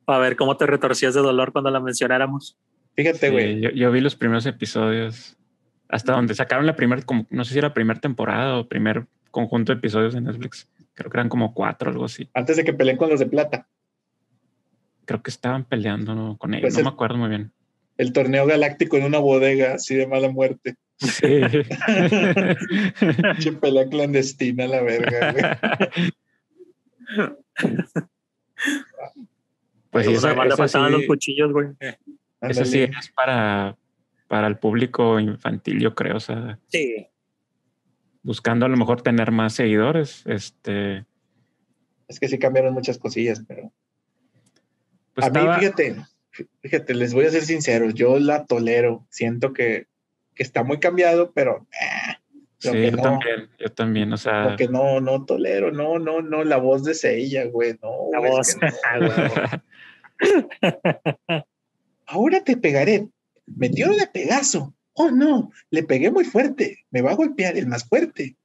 para 0.03 0.19
ver 0.19 0.35
cómo 0.35 0.57
te 0.57 0.65
retorcías 0.65 1.13
de 1.13 1.21
dolor 1.21 1.53
cuando 1.53 1.71
la 1.71 1.79
mencionáramos. 1.79 2.57
Fíjate, 2.93 3.27
Sí, 3.27 3.31
güey, 3.31 3.61
yo, 3.61 3.69
yo 3.69 3.91
vi 3.91 4.01
los 4.01 4.15
primeros 4.15 4.45
episodios. 4.45 5.37
Hasta 5.89 6.11
donde 6.11 6.35
sacaron 6.35 6.65
la 6.65 6.75
primera, 6.75 7.01
como, 7.03 7.25
no 7.29 7.45
sé 7.45 7.53
si 7.53 7.59
era 7.59 7.73
primera 7.73 7.99
temporada 8.01 8.57
o 8.57 8.67
primer 8.67 9.05
conjunto 9.31 9.71
de 9.71 9.77
episodios 9.77 10.13
de 10.13 10.19
Netflix. 10.19 10.67
Creo 10.93 11.09
que 11.09 11.15
eran 11.17 11.29
como 11.29 11.53
cuatro, 11.53 11.89
algo 11.89 12.03
así. 12.05 12.27
antes 12.33 12.57
de 12.57 12.65
que 12.65 12.73
peleen 12.73 12.97
con 12.97 13.09
los 13.09 13.19
de 13.21 13.27
plata, 13.27 13.67
Creo 15.05 15.23
que 15.23 15.29
estaban 15.29 15.63
peleando 15.63 16.15
¿no? 16.15 16.37
con 16.37 16.53
ellos. 16.53 16.63
Pues 16.63 16.73
no 16.73 16.79
el- 16.79 16.85
me 16.85 16.89
acuerdo 16.91 17.15
muy 17.17 17.29
bien. 17.29 17.51
el 17.97 18.11
torneo 18.11 18.45
galáctico 18.45 18.97
en 18.97 19.05
una 19.05 19.19
bodega, 19.19 19.75
así 19.75 19.95
de 19.95 20.05
mala 20.05 20.29
muerte. 20.29 20.75
Sí. 20.97 21.41
Pinche 22.99 23.51
pelea 23.53 23.87
clandestina, 23.87 24.67
la 24.67 24.81
verga, 24.81 25.31
güey. 25.31 26.11
pues 29.91 30.05
sí, 30.05 30.13
más 30.13 30.47
le 30.47 30.55
faltaban 30.55 30.91
sí, 30.91 30.97
los 30.97 31.05
cuchillos, 31.07 31.51
güey. 31.51 31.67
esa 32.41 32.65
sí 32.65 32.83
Ándale. 32.83 32.99
es 32.99 33.11
para, 33.11 33.77
para 34.27 34.47
el 34.47 34.57
público 34.57 35.19
infantil, 35.19 35.79
yo 35.79 35.95
creo. 35.95 36.17
O 36.17 36.19
sea, 36.19 36.59
Sí. 36.67 37.07
buscando 38.23 38.65
a 38.65 38.69
lo 38.69 38.77
mejor 38.77 39.01
tener 39.01 39.31
más 39.31 39.53
seguidores. 39.53 40.23
Este, 40.25 41.05
Es 42.07 42.19
que 42.19 42.27
sí 42.27 42.37
cambiaron 42.39 42.73
muchas 42.73 42.97
cosillas, 42.97 43.43
pero. 43.47 43.71
pues 45.13 45.27
a 45.27 45.29
mí, 45.29 45.39
fíjate, 45.59 45.95
fíjate, 46.61 46.93
les 46.93 47.13
voy 47.13 47.25
a 47.25 47.31
ser 47.31 47.43
sinceros, 47.43 47.93
yo 47.93 48.19
la 48.19 48.45
tolero. 48.45 49.05
Siento 49.09 49.53
que, 49.53 49.87
que 50.37 50.43
está 50.43 50.63
muy 50.63 50.79
cambiado, 50.79 51.31
pero 51.33 51.67
eh, 51.71 52.15
sí, 52.59 52.71
que 52.71 52.91
yo 52.91 52.97
no. 52.97 53.03
también, 53.03 53.49
yo 53.57 53.69
también. 53.73 54.13
O 54.13 54.17
sea, 54.17 54.43
Porque 54.49 54.67
no, 54.67 55.01
no 55.01 55.25
tolero, 55.25 55.71
no, 55.71 55.97
no, 55.99 56.21
no, 56.21 56.43
la 56.43 56.57
voz 56.57 56.83
de 56.83 56.93
Seiya, 56.93 57.45
güey, 57.45 57.77
no. 57.81 58.09
La 58.11 58.19
güey, 58.19 58.31
voz. 58.31 58.49
es 58.49 58.55
que 58.55 58.67
no. 60.19 61.45
Ahora 62.05 62.43
te 62.43 62.55
pegaré. 62.55 63.07
Me 63.45 63.69
dio 63.69 63.89
de 63.89 64.07
pegazo. 64.07 64.73
Oh, 64.93 65.11
no, 65.11 65.51
le 65.69 65.83
pegué 65.83 66.11
muy 66.11 66.25
fuerte. 66.25 66.85
Me 66.91 67.01
va 67.01 67.11
a 67.11 67.15
golpear 67.15 67.57
el 67.57 67.67
más 67.67 67.87
fuerte. 67.87 68.35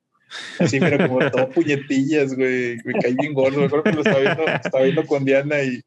Así, 0.59 0.81
pero 0.81 1.09
como 1.09 1.31
todo 1.31 1.49
puñetillas, 1.51 2.35
güey. 2.35 2.79
Me 2.85 2.95
caí 3.01 3.15
bien 3.15 3.35
gordo. 3.35 3.61
Me 3.61 3.67
acuerdo 3.67 3.85
que 3.85 3.93
lo 3.93 4.03
estaba 4.03 4.21
viendo, 4.21 4.47
estaba 4.47 4.85
viendo 4.85 5.07
con 5.07 5.25
Diana 5.25 5.63
y, 5.63 5.81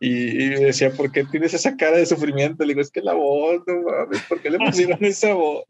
y, 0.00 0.44
y 0.44 0.48
me 0.48 0.60
decía, 0.60 0.90
¿por 0.90 1.12
qué 1.12 1.24
tienes 1.24 1.52
esa 1.52 1.76
cara 1.76 1.98
de 1.98 2.06
sufrimiento? 2.06 2.64
Le 2.64 2.70
digo, 2.70 2.80
es 2.80 2.90
que 2.90 3.02
la 3.02 3.12
voz, 3.12 3.60
no 3.66 3.82
mames, 3.82 4.22
¿por 4.22 4.40
qué 4.40 4.50
le 4.50 4.58
pusieron 4.58 5.04
esa 5.04 5.34
voz? 5.34 5.66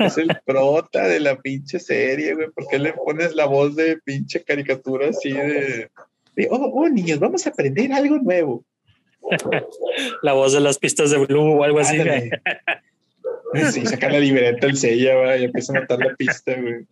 Es 0.00 0.18
el 0.18 0.28
prota 0.44 1.06
de 1.06 1.20
la 1.20 1.40
pinche 1.40 1.78
serie, 1.78 2.34
güey. 2.34 2.50
¿Por 2.50 2.66
qué 2.66 2.80
le 2.80 2.92
pones 2.92 3.36
la 3.36 3.46
voz 3.46 3.76
de 3.76 3.98
pinche 3.98 4.42
caricatura 4.42 5.10
así 5.10 5.30
de, 5.30 5.88
de, 6.34 6.48
oh, 6.50 6.56
oh, 6.56 6.88
niños, 6.88 7.20
vamos 7.20 7.46
a 7.46 7.50
aprender 7.50 7.92
algo 7.92 8.18
nuevo? 8.18 8.64
La 10.22 10.32
voz 10.32 10.52
de 10.52 10.60
las 10.60 10.78
pistas 10.78 11.10
de 11.12 11.18
Blue 11.18 11.60
o 11.60 11.62
algo 11.62 11.78
así. 11.78 12.00
Ándale. 12.00 12.30
Sí, 13.70 13.86
saca 13.86 14.08
la 14.08 14.18
libreta, 14.18 14.66
el 14.66 14.76
sella, 14.76 15.16
güey, 15.16 15.42
y 15.42 15.44
empieza 15.44 15.72
a 15.72 15.80
notar 15.80 16.00
la 16.00 16.16
pista, 16.16 16.60
güey. 16.60 16.84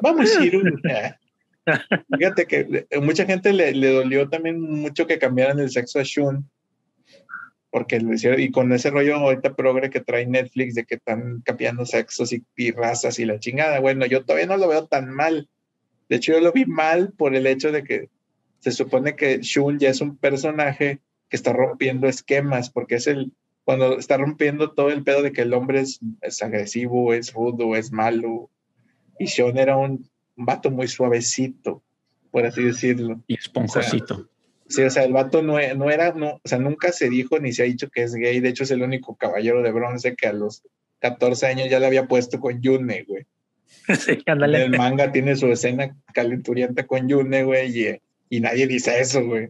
Vamos, 0.00 0.30
Shiru. 0.30 0.62
Ah. 0.88 1.16
Fíjate 2.16 2.46
que 2.46 2.86
eh, 2.90 3.00
mucha 3.00 3.24
gente 3.26 3.52
le, 3.52 3.72
dolió 3.90 4.28
también 4.28 4.60
mucho 4.60 5.06
que 5.06 5.18
cambiaran 5.18 5.58
el 5.58 5.70
sexo 5.70 6.00
a 6.00 6.02
Shun. 6.02 6.48
Porque 7.70 8.00
lo 8.00 8.14
hicieron, 8.14 8.40
y 8.40 8.50
con 8.50 8.72
ese 8.72 8.90
rollo 8.90 9.16
ahorita 9.16 9.54
progre 9.54 9.90
que 9.90 10.00
trae 10.00 10.26
Netflix 10.26 10.74
de 10.74 10.84
que 10.84 10.94
están 10.94 11.42
cambiando 11.42 11.84
sexos 11.84 12.32
y, 12.32 12.70
razas 12.70 13.18
y 13.18 13.26
la 13.26 13.38
chingada. 13.38 13.78
Bueno, 13.80 14.06
yo 14.06 14.24
todavía 14.24 14.46
no 14.46 14.56
lo 14.56 14.68
veo 14.68 14.86
tan 14.86 15.10
mal. 15.10 15.48
De 16.08 16.16
hecho, 16.16 16.32
yo 16.32 16.40
lo 16.40 16.52
vi 16.52 16.64
mal 16.64 17.12
por 17.12 17.34
el 17.34 17.46
hecho 17.46 17.70
de 17.70 17.84
que 17.84 18.08
se 18.60 18.72
supone 18.72 19.16
que 19.16 19.40
Shun 19.42 19.78
ya 19.78 19.90
es 19.90 20.00
un 20.00 20.16
personaje 20.16 21.00
que 21.28 21.36
está 21.36 21.52
rompiendo 21.52 22.08
esquemas, 22.08 22.70
porque 22.70 22.94
es 22.94 23.06
el, 23.06 23.32
cuando 23.64 23.98
está 23.98 24.16
rompiendo 24.16 24.72
todo 24.72 24.88
el 24.88 25.04
pedo 25.04 25.20
de 25.20 25.32
que 25.32 25.42
el 25.42 25.52
hombre 25.52 25.80
es, 25.80 26.00
es 26.22 26.42
agresivo, 26.42 27.12
es 27.12 27.34
rudo, 27.34 27.76
es 27.76 27.92
malo. 27.92 28.50
Y 29.18 29.26
Sean 29.26 29.58
era 29.58 29.76
un, 29.76 30.08
un 30.38 30.46
vato 30.46 30.70
muy 30.70 30.88
suavecito, 30.88 31.82
por 32.30 32.46
así 32.46 32.62
decirlo. 32.62 33.20
Y 33.26 33.34
esponjosito. 33.34 34.28
Sí, 34.68 34.82
o 34.82 34.90
sea, 34.90 35.04
el 35.04 35.12
vato 35.12 35.42
no, 35.42 35.54
no 35.76 35.90
era, 35.90 36.12
no, 36.12 36.34
o 36.34 36.40
sea, 36.44 36.58
nunca 36.58 36.92
se 36.92 37.08
dijo 37.08 37.38
ni 37.38 37.52
se 37.52 37.62
ha 37.62 37.66
dicho 37.66 37.88
que 37.90 38.02
es 38.02 38.14
gay. 38.14 38.40
De 38.40 38.50
hecho, 38.50 38.64
es 38.64 38.70
el 38.70 38.82
único 38.82 39.16
caballero 39.16 39.62
de 39.62 39.72
bronce 39.72 40.14
que 40.14 40.26
a 40.26 40.32
los 40.32 40.62
14 41.00 41.46
años 41.46 41.70
ya 41.70 41.80
le 41.80 41.86
había 41.86 42.06
puesto 42.06 42.38
con 42.38 42.60
Yune, 42.60 43.04
güey. 43.08 43.26
Sí, 43.98 44.12
En 44.26 44.32
ándale. 44.32 44.64
el 44.64 44.70
manga 44.76 45.10
tiene 45.12 45.34
su 45.36 45.46
escena 45.46 45.96
calenturienta 46.12 46.86
con 46.86 47.08
Yune, 47.08 47.44
güey, 47.44 47.78
y, 47.86 48.00
y 48.28 48.40
nadie 48.40 48.66
dice 48.66 49.00
eso, 49.00 49.24
güey. 49.24 49.48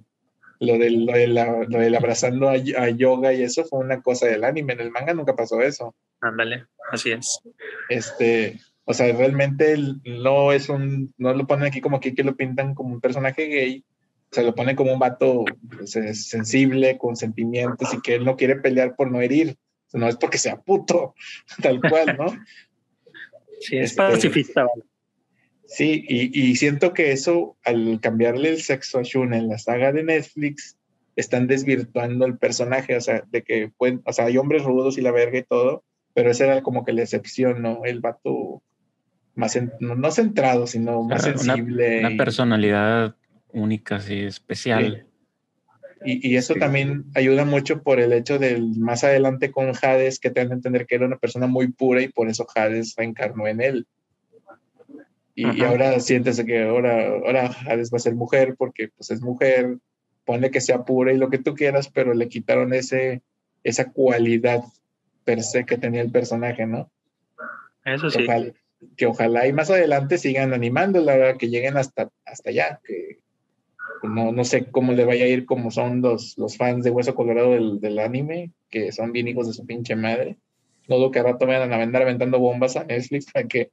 Lo 0.61 0.76
del, 0.78 1.07
lo 1.07 1.12
del, 1.12 1.34
lo 1.34 1.78
del 1.78 1.95
abrazando 1.95 2.49
a, 2.49 2.55
a 2.55 2.89
Yoga 2.91 3.32
y 3.32 3.43
eso 3.45 3.64
fue 3.64 3.78
una 3.78 4.01
cosa 4.03 4.26
del 4.26 4.43
anime. 4.43 4.72
En 4.72 4.80
el 4.80 4.91
manga 4.91 5.14
nunca 5.14 5.36
pasó 5.36 5.61
eso. 5.62 5.95
Ándale, 6.20 6.66
así 6.91 7.12
es. 7.12 7.41
Este, 7.89 8.59
o 8.91 8.95
sea, 8.95 9.14
realmente 9.14 9.76
no 10.07 10.51
es 10.51 10.70
un, 10.70 11.12
no 11.18 11.34
lo 11.34 11.47
ponen 11.47 11.66
aquí 11.66 11.82
como 11.82 11.99
aquí 11.99 12.14
que 12.14 12.24
lo 12.24 12.36
pintan 12.36 12.74
como 12.74 12.95
un 12.95 13.03
personaje 13.03 13.45
gay, 13.47 13.84
se 14.30 14.43
lo 14.43 14.55
pone 14.55 14.74
como 14.76 14.95
un 14.95 14.99
vato 14.99 15.45
pues, 15.76 15.91
sensible, 15.91 16.97
con 16.97 17.14
sentimientos 17.14 17.93
y 17.93 18.01
que 18.01 18.14
él 18.14 18.24
no 18.24 18.34
quiere 18.34 18.57
pelear 18.57 18.97
por 18.97 19.11
no 19.11 19.20
herir, 19.20 19.59
no 19.93 20.09
es 20.09 20.16
porque 20.16 20.39
sea 20.39 20.57
puto, 20.62 21.14
tal 21.62 21.80
cual, 21.82 22.16
¿no? 22.18 22.26
Sí, 23.61 23.76
es 23.76 23.91
Este- 23.91 24.03
pacifista, 24.03 24.62
vale. 24.62 24.84
Sí, 25.66 26.07
y, 26.09 26.51
y 26.51 26.57
siento 26.57 26.95
que 26.95 27.12
eso, 27.12 27.59
al 27.64 28.01
cambiarle 28.01 28.49
el 28.49 28.62
sexo 28.62 29.01
a 29.01 29.03
Shun 29.03 29.34
en 29.34 29.49
la 29.49 29.59
saga 29.59 29.93
de 29.93 30.03
Netflix, 30.03 30.78
están 31.14 31.47
desvirtuando 31.47 32.24
el 32.24 32.39
personaje, 32.39 32.97
o 32.97 33.01
sea, 33.03 33.22
de 33.30 33.43
que 33.43 33.70
pueden, 33.76 34.01
o 34.07 34.12
sea, 34.14 34.26
hay 34.26 34.39
hombres 34.39 34.62
rudos 34.62 34.97
y 34.97 35.03
la 35.03 35.11
verga 35.11 35.41
y 35.41 35.43
todo, 35.43 35.84
pero 36.14 36.30
esa 36.30 36.45
era 36.45 36.62
como 36.62 36.86
que 36.86 36.95
la 36.95 37.03
excepción, 37.03 37.61
¿no? 37.61 37.84
El 37.84 38.01
vato 38.01 38.62
más, 39.39 39.57
en- 39.57 39.72
no, 39.80 40.11
centrado, 40.11 40.66
sino 40.66 41.03
más 41.05 41.22
sensible. 41.22 42.01
Una 42.01 42.11
y- 42.11 42.16
personalidad 42.16 43.14
única, 43.53 43.97
así, 43.97 44.20
especial. 44.20 45.07
Y, 46.05 46.28
y 46.28 46.36
eso 46.36 46.55
Sí. 46.55 46.61
también 46.61 47.05
ayuda 47.14 47.45
mucho 47.45 47.82
por 47.82 47.99
el 48.01 48.12
hecho 48.12 48.39
del 48.39 48.76
más 48.78 49.05
adelante 49.05 49.51
con 49.51 49.68
Hades, 49.80 50.18
que 50.20 50.30
te 50.30 50.41
dan 50.41 50.51
a 50.53 50.55
entender 50.55 50.86
que 50.86 50.97
era 50.97 51.07
una 51.07 51.18
persona 51.18 51.47
muy 51.47 51.68
pura 51.68 52.03
y 52.03 52.09
por 52.09 52.28
eso 52.28 52.47
Hades 52.55 52.95
reencarnó 52.97 53.47
en 53.47 53.61
él. 53.61 53.86
Y, 55.34 55.57
y 55.57 55.62
ahora 55.62 56.01
siéntese 56.01 56.45
que 56.45 56.64
ahora, 56.64 57.09
ahora 57.09 57.47
Hades 57.66 57.93
va 57.93 57.97
a 57.97 58.01
ser 58.01 58.14
mujer 58.16 58.57
porque 58.59 58.89
pues 58.89 59.11
es 59.12 59.22
mujer, 59.22 59.78
pone 60.24 60.51
que 60.51 60.61
sea 60.61 60.84
pura 60.84 61.12
y 61.12 61.16
lo 61.16 61.30
que 61.30 61.39
tú 61.39 61.55
quieras, 61.55 61.89
pero 61.89 62.12
le 62.12 62.28
quitaron 62.28 62.72
ese, 62.74 63.22
esa 63.62 63.93
cualidad 63.93 64.62
per 65.24 65.43
se 65.45 65.64
que 65.64 65.78
tenía 65.78 66.03
el 66.03 66.11
personaje, 66.11 66.66
¿no? 66.66 66.91
Eso 67.84 68.11
sí. 68.11 68.24
Ojalá, 68.24 68.53
que 68.97 69.07
ojalá 69.07 69.47
y 69.47 69.53
más 69.53 69.70
adelante 69.70 70.18
sigan 70.18 70.53
animándola, 70.53 71.16
¿verdad? 71.16 71.37
que 71.37 71.49
lleguen 71.49 71.76
hasta, 71.76 72.11
hasta 72.24 72.51
allá, 72.51 72.81
que 72.85 73.18
no, 74.03 74.33
no 74.33 74.45
sé 74.45 74.70
cómo 74.70 74.93
le 74.93 75.05
vaya 75.05 75.24
a 75.24 75.29
ir 75.29 75.45
como 75.45 75.70
son 75.70 76.01
los, 76.01 76.39
los 76.39 76.57
fans 76.57 76.85
de 76.85 76.91
Hueso 76.91 77.14
Colorado 77.14 77.53
del, 77.53 77.81
del 77.81 77.99
anime, 77.99 78.53
que 78.70 78.93
son 78.93 79.12
bien 79.12 79.29
hijos 79.29 79.47
de 79.47 79.53
su 79.53 79.66
pinche 79.66 79.97
madre. 79.97 80.37
No 80.89 80.99
lo 80.99 81.11
que 81.11 81.18
a 81.18 81.22
rato 81.22 81.47
vayan 81.47 81.72
a 81.72 81.83
andar 81.83 82.03
aventando 82.03 82.39
bombas 82.39 82.76
a 82.76 82.85
Netflix 82.85 83.31
para 83.31 83.47
que 83.47 83.70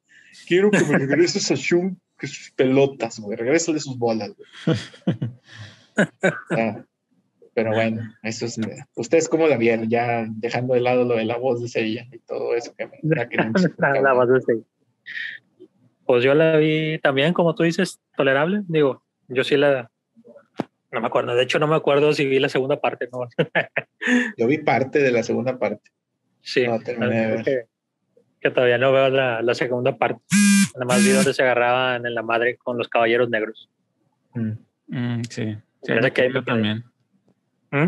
quiero 0.47 0.69
que 0.69 0.83
me 0.83 0.97
regreses 0.97 1.49
a 1.51 1.55
Shun 1.55 1.99
que 2.17 2.27
sus 2.27 2.51
pelotas, 2.51 3.19
güey, 3.19 3.37
regrésale 3.37 3.79
sus 3.79 3.97
bolas, 3.97 4.33
güey. 4.35 4.77
Ah, 6.49 6.83
pero 7.53 7.71
bueno, 7.71 8.01
eso 8.21 8.45
es. 8.45 8.59
¿Ustedes 8.95 9.29
cómo 9.29 9.47
la 9.47 9.55
vieron? 9.55 9.89
Ya 9.89 10.27
dejando 10.29 10.73
de 10.73 10.81
lado 10.81 11.05
lo 11.05 11.15
de 11.15 11.23
la 11.23 11.37
voz 11.37 11.61
de 11.61 11.69
Seiya 11.69 12.05
y 12.11 12.19
todo 12.19 12.53
eso 12.53 12.75
que 12.75 12.85
me. 12.85 12.99
la 13.03 13.29
que 13.29 13.37
La, 13.37 14.11
base 14.11 14.41
sí. 14.45 14.65
Pues 16.05 16.23
yo 16.23 16.33
la 16.35 16.57
vi 16.57 16.99
también, 16.99 17.33
como 17.33 17.55
tú 17.55 17.63
dices, 17.63 17.99
tolerable. 18.15 18.61
Digo, 18.67 19.03
yo 19.27 19.43
sí 19.43 19.57
la. 19.57 19.89
No 20.91 21.01
me 21.01 21.07
acuerdo. 21.07 21.35
De 21.35 21.43
hecho, 21.43 21.59
no 21.59 21.67
me 21.67 21.75
acuerdo 21.75 22.13
si 22.13 22.25
vi 22.25 22.39
la 22.39 22.49
segunda 22.49 22.79
parte. 22.79 23.09
No. 23.11 23.27
Yo 24.37 24.47
vi 24.47 24.59
parte 24.59 24.99
de 24.99 25.11
la 25.11 25.23
segunda 25.23 25.57
parte. 25.57 25.91
Sí. 26.41 26.65
No, 26.67 26.79
terminé 26.79 27.15
de 27.15 27.27
ver. 27.27 27.43
que, 27.43 27.63
que 28.39 28.51
todavía 28.51 28.77
no 28.77 28.93
veo 28.93 29.09
la, 29.09 29.41
la 29.41 29.55
segunda 29.55 29.97
parte. 29.97 30.21
Nada 30.75 30.85
más 30.85 31.03
vi 31.03 31.11
donde 31.11 31.33
se 31.33 31.41
agarraban 31.41 32.05
en 32.05 32.13
la 32.13 32.21
madre 32.21 32.55
con 32.55 32.77
los 32.77 32.87
caballeros 32.87 33.29
negros. 33.29 33.69
Mm. 34.35 34.51
Mm, 34.87 35.21
sí, 35.29 35.57
sí 35.81 35.91
ahí 35.91 35.99
me 35.99 36.11
que 36.11 36.21
ahí 36.21 36.27
quedé 36.27 36.33
yo 36.33 36.43
también. 36.43 36.83
¿Mm? 37.71 37.87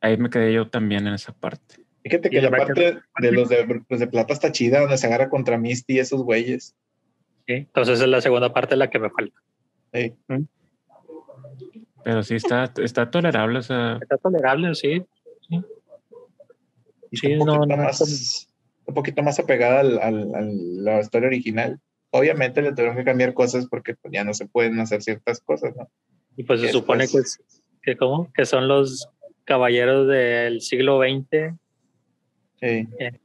Ahí 0.00 0.16
me 0.18 0.30
quedé 0.30 0.52
yo 0.52 0.68
también 0.68 1.06
en 1.06 1.14
esa 1.14 1.32
parte. 1.32 1.85
Fíjate 2.08 2.28
Y 2.28 2.30
que 2.30 2.40
la 2.40 2.50
la 2.50 2.56
parte 2.56 2.98
de 3.20 3.32
los 3.32 3.48
de, 3.48 3.82
los 3.88 3.98
de 4.00 4.06
plata 4.06 4.32
está 4.32 4.52
chida, 4.52 4.80
donde 4.80 4.96
se 4.96 5.06
agarra 5.06 5.28
contra 5.28 5.58
Misty 5.58 5.94
y 5.94 5.98
esos 5.98 6.22
güeyes. 6.22 6.74
Sí. 7.46 7.54
Entonces 7.54 8.00
es 8.00 8.08
la 8.08 8.20
segunda 8.20 8.52
parte 8.52 8.76
la 8.76 8.88
que 8.90 8.98
me 8.98 9.10
falta. 9.10 9.40
Ey, 9.92 10.14
Pero 12.04 12.22
sí 12.22 12.34
está, 12.36 12.72
está 12.82 13.10
tolerable, 13.10 13.58
o 13.58 13.62
sea, 13.62 13.98
Está 14.00 14.16
tolerable, 14.18 14.74
sí. 14.74 15.02
y 17.10 17.16
Sí, 17.16 17.32
está 17.32 17.44
un 17.44 17.46
no, 17.46 17.54
poquito 17.56 17.76
no, 17.76 17.82
más, 17.82 18.48
un 18.86 18.94
poquito 18.94 19.22
más 19.22 19.38
apegada 19.38 19.80
al, 19.80 19.98
al- 19.98 20.34
a 20.34 20.40
la 20.42 21.00
historia 21.00 21.28
original. 21.28 21.80
Obviamente 22.10 22.62
le 22.62 22.70
tuvieron 22.72 22.96
que 22.96 23.04
cambiar 23.04 23.34
cosas 23.34 23.66
porque 23.68 23.94
pues, 23.94 24.12
ya 24.12 24.24
no 24.24 24.32
se 24.34 24.46
pueden 24.46 24.78
hacer 24.80 25.02
ciertas 25.02 25.40
cosas, 25.40 25.74
¿no? 25.76 25.88
Y 26.36 26.44
pues 26.44 26.60
se 26.60 26.68
supone 26.68 27.06
que, 27.08 27.18
que, 27.82 27.96
¿cómo? 27.96 28.30
que 28.34 28.44
son 28.46 28.68
los 28.68 29.08
caballeros 29.44 30.06
del 30.08 30.60
siglo 30.60 31.00
XX. 31.00 31.54
Sí, 32.60 32.88
este, 32.98 33.20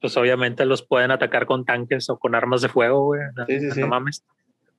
pues 0.00 0.16
obviamente 0.16 0.64
los 0.64 0.82
pueden 0.82 1.10
atacar 1.10 1.46
con 1.46 1.64
tanques 1.64 2.08
o 2.10 2.18
con 2.18 2.34
armas 2.34 2.62
de 2.62 2.68
fuego, 2.68 3.04
güey. 3.04 3.20
No, 3.36 3.46
Sí, 3.46 3.60
sí, 3.60 3.66
no 3.66 3.74
sí. 3.74 3.82
mames. 3.84 4.24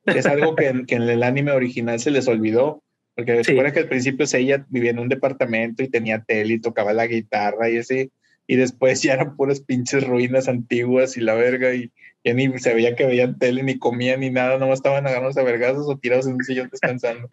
es 0.05 0.25
algo 0.25 0.55
que, 0.55 0.67
en- 0.67 0.85
que 0.85 0.95
en 0.95 1.03
el 1.03 1.21
anime 1.23 1.51
original 1.51 1.99
se 1.99 2.09
les 2.11 2.27
olvidó. 2.27 2.81
Porque 3.13 3.35
se 3.37 3.43
Sí. 3.43 3.51
supone 3.51 3.73
que 3.73 3.79
al 3.79 3.87
principio 3.89 4.25
ella 4.33 4.65
vivía 4.69 4.91
en 4.91 4.99
un 4.99 5.09
departamento 5.09 5.83
y 5.83 5.89
tenía 5.89 6.23
tele 6.23 6.53
y 6.55 6.59
tocaba 6.61 6.93
la 6.93 7.05
guitarra 7.07 7.69
y 7.69 7.77
así. 7.77 8.09
Y 8.47 8.55
después 8.55 9.01
ya 9.03 9.13
eran 9.13 9.35
puras 9.35 9.59
pinches 9.61 10.07
ruinas 10.07 10.47
antiguas 10.47 11.17
y 11.17 11.21
la 11.21 11.35
verga. 11.35 11.73
Y 11.75 11.91
ya 12.23 12.33
ni 12.33 12.57
se 12.57 12.73
veía 12.73 12.95
que 12.95 13.05
veían 13.05 13.37
tele, 13.37 13.63
ni 13.63 13.77
comían, 13.77 14.21
ni 14.21 14.29
nada. 14.29 14.57
Nomás 14.57 14.79
estaban 14.79 15.05
agarrándose 15.05 15.41
a 15.41 15.43
vergazos 15.43 15.87
o 15.89 15.97
tirados 15.99 16.25
en 16.25 16.35
un 16.35 16.43
sillón 16.43 16.69
descansando. 16.71 17.29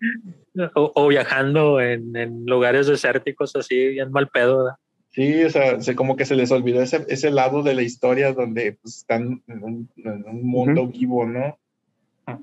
O, 0.75 0.93
o 0.95 1.07
viajando 1.09 1.81
en, 1.81 2.15
en 2.17 2.45
lugares 2.45 2.87
desérticos 2.89 3.55
así, 3.57 3.89
bien 3.91 4.11
mal 4.11 4.29
pedo. 4.29 4.65
¿verdad? 4.65 4.77
Sí, 5.19 5.43
o 5.43 5.51
sea, 5.51 5.81
se, 5.81 5.97
como 5.97 6.15
que 6.15 6.25
se 6.25 6.37
les 6.37 6.53
olvidó 6.53 6.81
ese, 6.81 7.05
ese 7.09 7.33
lado 7.33 7.65
de 7.65 7.75
la 7.75 7.83
historia 7.83 8.33
donde 8.33 8.79
pues, 8.81 8.99
están 8.99 9.43
en 9.49 9.65
un, 9.65 9.91
en 9.97 10.25
un 10.29 10.47
mundo 10.47 10.87
vivo, 10.87 11.27
¿no? 11.27 11.59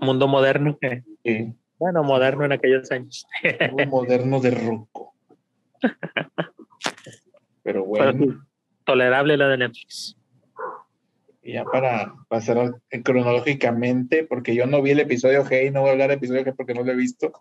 Mundo 0.01 0.28
moderno. 0.28 0.78
Sí, 1.23 1.53
bueno, 1.80 2.03
moderno 2.03 2.43
en 2.43 2.51
aquellos 2.51 2.91
años. 2.91 3.26
muy 3.71 3.86
moderno 3.86 4.41
de 4.41 4.51
ruco. 4.51 5.15
Pero 5.80 5.95
Pero 7.63 7.86
bueno. 7.86 8.26
sí, 8.26 8.34
tolerable 8.84 9.38
la 9.38 9.47
de 9.47 9.57
Netflix. 9.57 10.17
Y 11.43 11.53
ya 11.53 11.63
para 11.63 12.13
pasar 12.28 12.76
eh, 12.89 13.03
cronológicamente, 13.03 14.26
porque 14.26 14.53
yo 14.53 14.65
no 14.65 14.82
vi 14.82 14.91
el 14.91 14.99
episodio 14.99 15.45
G 15.45 15.67
y 15.67 15.71
no 15.71 15.80
voy 15.80 15.91
a 15.91 15.91
hablar 15.93 16.09
del 16.09 16.17
episodio 16.17 16.43
G 16.43 16.53
porque 16.57 16.73
no 16.73 16.84
lo 16.84 16.91
he 16.91 16.95
visto. 16.97 17.32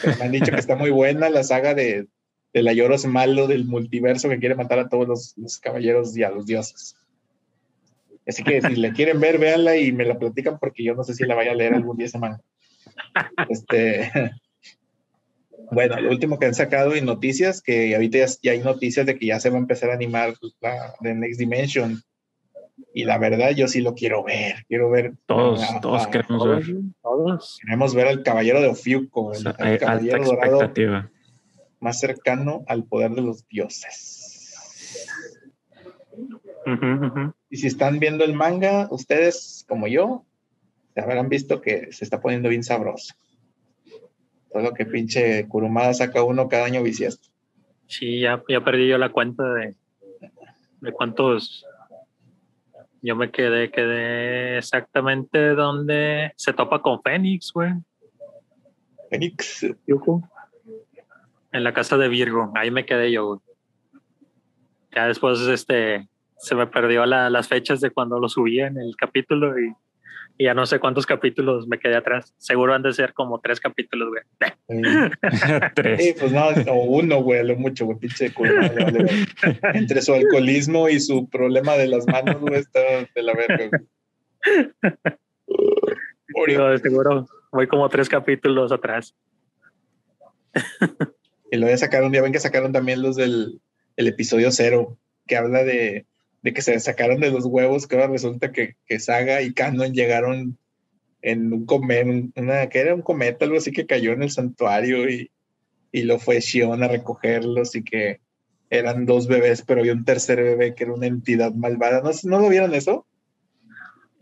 Pero 0.00 0.16
me 0.16 0.24
han 0.24 0.32
dicho 0.32 0.50
que 0.50 0.60
está 0.60 0.76
muy 0.76 0.88
buena 0.88 1.28
la 1.28 1.44
saga 1.44 1.74
de, 1.74 2.08
de 2.52 2.62
la 2.62 2.72
Lloros 2.72 3.06
malo 3.06 3.46
del 3.46 3.64
multiverso 3.64 4.28
que 4.28 4.38
quiere 4.38 4.54
matar 4.54 4.78
a 4.78 4.88
todos 4.88 5.06
los, 5.06 5.36
los 5.36 5.58
caballeros 5.58 6.16
y 6.16 6.22
a 6.22 6.30
los 6.30 6.46
dioses. 6.46 6.96
Así 8.28 8.44
que 8.44 8.60
si 8.60 8.76
le 8.76 8.92
quieren 8.92 9.20
ver, 9.20 9.38
véanla 9.38 9.78
y 9.78 9.90
me 9.90 10.04
la 10.04 10.18
platican 10.18 10.58
porque 10.58 10.84
yo 10.84 10.94
no 10.94 11.02
sé 11.02 11.14
si 11.14 11.24
la 11.24 11.34
vaya 11.34 11.52
a 11.52 11.54
leer 11.54 11.74
algún 11.74 11.96
día 11.96 12.08
semana. 12.08 12.40
Este, 13.48 14.10
bueno, 15.70 15.98
lo 15.98 16.10
último 16.10 16.38
que 16.38 16.44
han 16.44 16.54
sacado 16.54 16.94
en 16.94 17.06
noticias, 17.06 17.62
que 17.62 17.94
ahorita 17.94 18.18
ya, 18.42 18.52
hay 18.52 18.60
noticias 18.60 19.06
de 19.06 19.18
que 19.18 19.26
ya 19.26 19.40
se 19.40 19.48
va 19.48 19.56
a 19.56 19.60
empezar 19.60 19.90
a 19.90 19.94
animar 19.94 20.34
la 20.60 20.94
de 21.00 21.14
Next 21.14 21.40
Dimension. 21.40 22.02
Y 22.92 23.04
la 23.04 23.18
verdad, 23.18 23.50
yo 23.52 23.66
sí 23.66 23.80
lo 23.80 23.94
quiero 23.94 24.22
ver. 24.22 24.66
Quiero 24.68 24.90
ver. 24.90 25.14
Todos, 25.24 25.62
todos 25.80 26.06
queremos 26.08 26.46
ver. 26.46 26.64
Todos. 27.02 27.58
Queremos 27.62 27.94
ver 27.94 28.08
al 28.08 28.22
caballero 28.22 28.60
de 28.60 28.68
Ofiuco, 28.68 29.26
O 29.26 29.34
sea, 29.34 29.52
el 29.58 29.78
caballero 29.78 30.24
dorado 30.24 30.56
expectativa. 30.56 31.10
Más 31.80 32.00
cercano 32.00 32.64
al 32.66 32.84
poder 32.84 33.12
de 33.12 33.22
los 33.22 33.46
dioses. 33.48 34.28
Y 37.50 37.56
si 37.56 37.66
están 37.66 37.98
viendo 37.98 38.24
el 38.24 38.34
manga, 38.34 38.88
ustedes, 38.90 39.64
como 39.68 39.86
yo, 39.86 40.24
se 40.94 41.00
habrán 41.00 41.28
visto 41.28 41.60
que 41.60 41.92
se 41.92 42.04
está 42.04 42.20
poniendo 42.20 42.48
bien 42.48 42.62
sabroso. 42.62 43.14
Solo 44.52 44.74
que 44.74 44.86
pinche 44.86 45.46
Kurumada 45.48 45.94
saca 45.94 46.22
uno 46.22 46.48
cada 46.48 46.66
año 46.66 46.82
bisiesto. 46.82 47.28
Sí, 47.86 48.20
ya, 48.20 48.42
ya 48.48 48.62
perdí 48.62 48.88
yo 48.88 48.98
la 48.98 49.10
cuenta 49.10 49.44
de, 49.54 49.74
de 50.80 50.92
cuántos. 50.92 51.64
Yo 53.00 53.14
me 53.14 53.30
quedé, 53.30 53.70
quedé 53.70 54.58
exactamente 54.58 55.50
donde 55.50 56.32
se 56.36 56.52
topa 56.52 56.82
con 56.82 57.00
Fénix, 57.02 57.52
güey. 57.52 57.72
Fénix. 59.08 59.66
En 61.52 61.64
la 61.64 61.72
casa 61.72 61.96
de 61.96 62.08
Virgo. 62.08 62.52
Ahí 62.56 62.70
me 62.70 62.84
quedé 62.86 63.10
yo, 63.12 63.26
güey. 63.26 63.40
Ya 64.94 65.06
después, 65.06 65.40
este, 65.40 66.08
se 66.38 66.54
me 66.54 66.66
perdió 66.66 67.06
la- 67.06 67.30
las 67.30 67.48
fechas 67.48 67.80
de 67.80 67.90
cuando 67.90 68.18
lo 68.18 68.28
subí 68.28 68.60
en 68.60 68.76
el 68.78 68.96
capítulo 68.96 69.58
y, 69.58 69.72
y 70.38 70.44
ya 70.44 70.54
no 70.54 70.66
sé 70.66 70.78
cuántos 70.78 71.06
capítulos 71.06 71.66
me 71.68 71.78
quedé 71.78 71.96
atrás. 71.96 72.34
Seguro 72.38 72.74
han 72.74 72.82
de 72.82 72.92
ser 72.92 73.12
como 73.14 73.40
tres 73.40 73.60
capítulos, 73.60 74.08
güey. 74.10 74.22
Eh, 74.70 75.10
Tres. 75.74 76.04
Sí, 76.04 76.14
pues 76.18 76.30
no, 76.32 76.48
o 76.70 76.84
uno, 76.84 77.22
güey, 77.22 77.42
lo 77.46 77.56
mucho, 77.56 77.86
güey, 77.86 77.98
pinche 77.98 78.30
ver. 78.38 79.08
Entre 79.74 80.02
su 80.02 80.12
alcoholismo 80.12 80.88
y 80.90 81.00
su 81.00 81.26
problema 81.28 81.72
de 81.74 81.86
las 81.88 82.06
manos, 82.06 82.38
güey, 82.40 82.56
está 82.56 82.80
de 82.80 83.22
la 83.22 83.32
verga. 83.34 83.70
güey. 83.70 83.82
De 86.56 86.78
seguro 86.78 87.26
voy 87.50 87.66
como 87.66 87.88
tres 87.88 88.08
capítulos 88.08 88.70
atrás. 88.72 89.14
Y 91.50 91.56
lo 91.56 91.66
voy 91.66 91.74
a 91.74 91.78
sacar 91.78 92.02
un 92.04 92.12
día, 92.12 92.22
ven 92.22 92.32
que 92.32 92.40
sacaron 92.40 92.72
también 92.72 93.02
los 93.02 93.16
del 93.16 93.60
el 93.96 94.06
episodio 94.06 94.52
cero, 94.52 94.96
que 95.26 95.36
habla 95.36 95.64
de, 95.64 96.06
de 96.42 96.52
que 96.52 96.62
se 96.62 96.78
sacaron 96.78 97.20
de 97.20 97.30
los 97.32 97.44
huevos, 97.46 97.86
que 97.88 97.96
ahora 97.96 98.06
resulta 98.08 98.52
que, 98.52 98.76
que 98.86 99.00
Saga 99.00 99.42
y 99.42 99.52
Canon 99.52 99.92
llegaron 99.92 100.56
en 101.20 101.52
un 101.52 101.66
cometa, 101.66 102.08
una, 102.40 102.68
que 102.68 102.78
era 102.78 102.94
un 102.94 103.02
cometa, 103.02 103.44
algo 103.44 103.56
así 103.58 103.72
que 103.72 103.86
cayó 103.86 104.12
en 104.12 104.22
el 104.22 104.30
santuario 104.30 105.10
y, 105.10 105.32
y 105.90 106.02
lo 106.02 106.20
fue 106.20 106.38
Shion 106.40 106.82
a 106.84 106.88
recogerlos 106.88 107.74
y 107.74 107.82
que 107.82 108.20
eran 108.70 109.04
dos 109.04 109.26
bebés, 109.26 109.62
pero 109.62 109.80
había 109.80 109.94
un 109.94 110.04
tercer 110.04 110.40
bebé 110.42 110.74
que 110.76 110.84
era 110.84 110.92
una 110.94 111.06
entidad 111.06 111.52
malvada. 111.54 112.00
¿No, 112.02 112.10
¿no 112.24 112.38
lo 112.40 112.48
vieron 112.50 112.74
eso? 112.74 113.04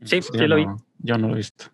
Sí, 0.04 0.22
sí 0.22 0.30
yo 0.32 0.46
lo 0.46 0.56
vi. 0.56 0.64
no- 0.64 0.76
Yo 1.00 1.18
no 1.18 1.28
lo 1.28 1.34
he 1.34 1.38
visto. 1.38 1.66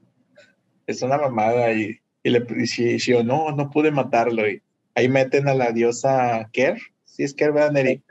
es 0.88 1.03
una 1.03 1.18
mamada 1.18 1.72
y, 1.72 2.00
y 2.24 2.30
le 2.30 2.38
y 2.38 2.62
Shi- 2.64 2.96
Shion, 2.98 3.26
no, 3.26 3.53
no 3.53 3.70
pude 3.70 3.90
matarlo. 3.92 4.48
Y 4.48 4.61
ahí 4.95 5.09
meten 5.09 5.49
a 5.49 5.55
la 5.55 5.72
diosa 5.72 6.49
Ker, 6.53 6.78
si 7.05 7.22
es 7.24 7.34
Ker, 7.34 7.53
¿verdad, 7.53 7.72
Neri? 7.72 8.03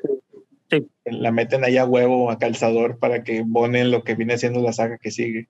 Sí. 0.70 0.88
La 1.06 1.32
meten 1.32 1.64
ahí 1.66 1.78
a 1.78 1.86
huevo, 1.86 2.32
a 2.32 2.40
calzador, 2.40 2.98
para 3.00 3.24
que 3.24 3.44
bonen 3.46 3.92
lo 3.92 4.04
que 4.04 4.16
viene 4.16 4.38
siendo 4.38 4.62
la 4.62 4.72
saga 4.74 4.98
que 4.98 5.12
sigue. 5.12 5.48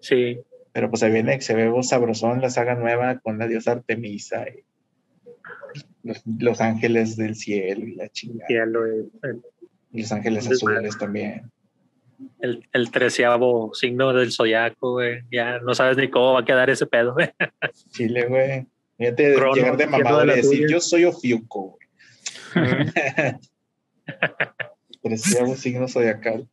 Sí, 0.00 0.40
Pero 0.72 0.88
pues 0.90 1.02
ahí 1.02 1.12
viene, 1.12 1.40
se 1.40 1.54
ve 1.54 1.70
sabrosón 1.82 2.40
la 2.40 2.50
saga 2.50 2.74
nueva 2.74 3.18
con 3.18 3.38
la 3.38 3.46
diosa 3.48 3.72
Artemisa 3.72 4.46
y 4.48 4.64
los, 6.02 6.22
los 6.38 6.60
ángeles 6.60 7.16
del 7.16 7.34
cielo 7.36 7.86
y 7.86 7.94
la 7.96 8.08
chingada. 8.08 8.46
cielo, 8.46 8.86
el, 8.86 9.10
el- 9.22 9.42
Y 9.92 10.02
los 10.02 10.12
ángeles 10.12 10.48
azules 10.48 10.96
también. 10.98 11.50
el, 12.40 12.66
el 12.72 12.90
treceavo 12.90 13.74
signo 13.74 14.12
del 14.14 14.32
zodiaco, 14.32 14.92
güey. 14.92 15.22
Ya 15.30 15.58
no 15.58 15.74
sabes 15.74 15.96
ni 15.98 16.08
cómo 16.08 16.32
va 16.34 16.40
a 16.40 16.44
quedar 16.44 16.70
ese 16.70 16.86
pedo, 16.86 17.12
güey. 17.14 17.28
Chile, 17.90 18.26
güey. 18.26 18.66
Fíjate, 19.00 19.34
Crono, 19.34 19.54
llegar 19.54 19.78
de 19.78 19.86
mamador 19.86 20.26
de 20.26 20.34
y 20.34 20.36
decir, 20.36 20.68
yo 20.68 20.78
soy 20.78 21.06
Ofiuco, 21.06 21.78
güey. 21.78 21.88
Treceavo 25.02 25.56
signo 25.56 25.88
zodiacal. 25.88 26.46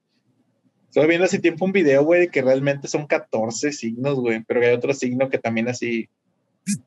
Estuve 0.85 1.07
viendo 1.07 1.25
hace 1.25 1.39
tiempo 1.39 1.65
un 1.65 1.73
video, 1.73 2.05
güey, 2.05 2.29
que 2.29 2.41
realmente 2.41 2.87
son 2.87 3.05
14 3.05 3.73
signos, 3.73 4.15
güey, 4.15 4.45
pero 4.47 4.61
hay 4.61 4.73
otro 4.73 4.93
signo 4.93 5.29
que 5.29 5.39
también 5.39 5.67
así 5.67 6.07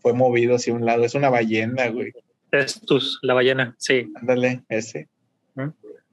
fue 0.01 0.15
movido 0.15 0.57
hacia 0.57 0.73
un 0.73 0.87
lado. 0.87 1.05
Es 1.05 1.15
una 1.15 1.29
ballena, 1.29 1.89
güey. 1.89 2.15
Testus, 2.51 3.19
la 3.21 3.35
ballena, 3.35 3.77
sí. 3.79 4.11
Ándale, 4.15 4.63
ese. 4.71 5.11
¿Mm? 5.57 5.69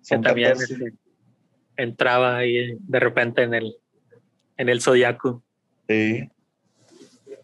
Que 0.09 0.17
también 0.17 0.51
14. 0.51 0.73
este, 0.73 0.93
entraba 1.77 2.35
ahí 2.35 2.75
de 2.81 2.99
repente 2.99 3.43
en 3.43 3.53
el, 3.53 3.77
en 4.57 4.67
el 4.67 4.81
zodiaco. 4.81 5.41
Sí. 5.87 6.29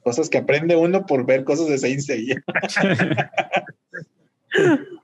Cosas 0.03 0.29
que 0.29 0.37
aprende 0.37 0.75
uno 0.75 1.05
por 1.05 1.25
ver 1.25 1.43
cosas 1.43 1.67
de 1.67 1.77
Saint 1.77 2.01
Seiya. 2.01 2.43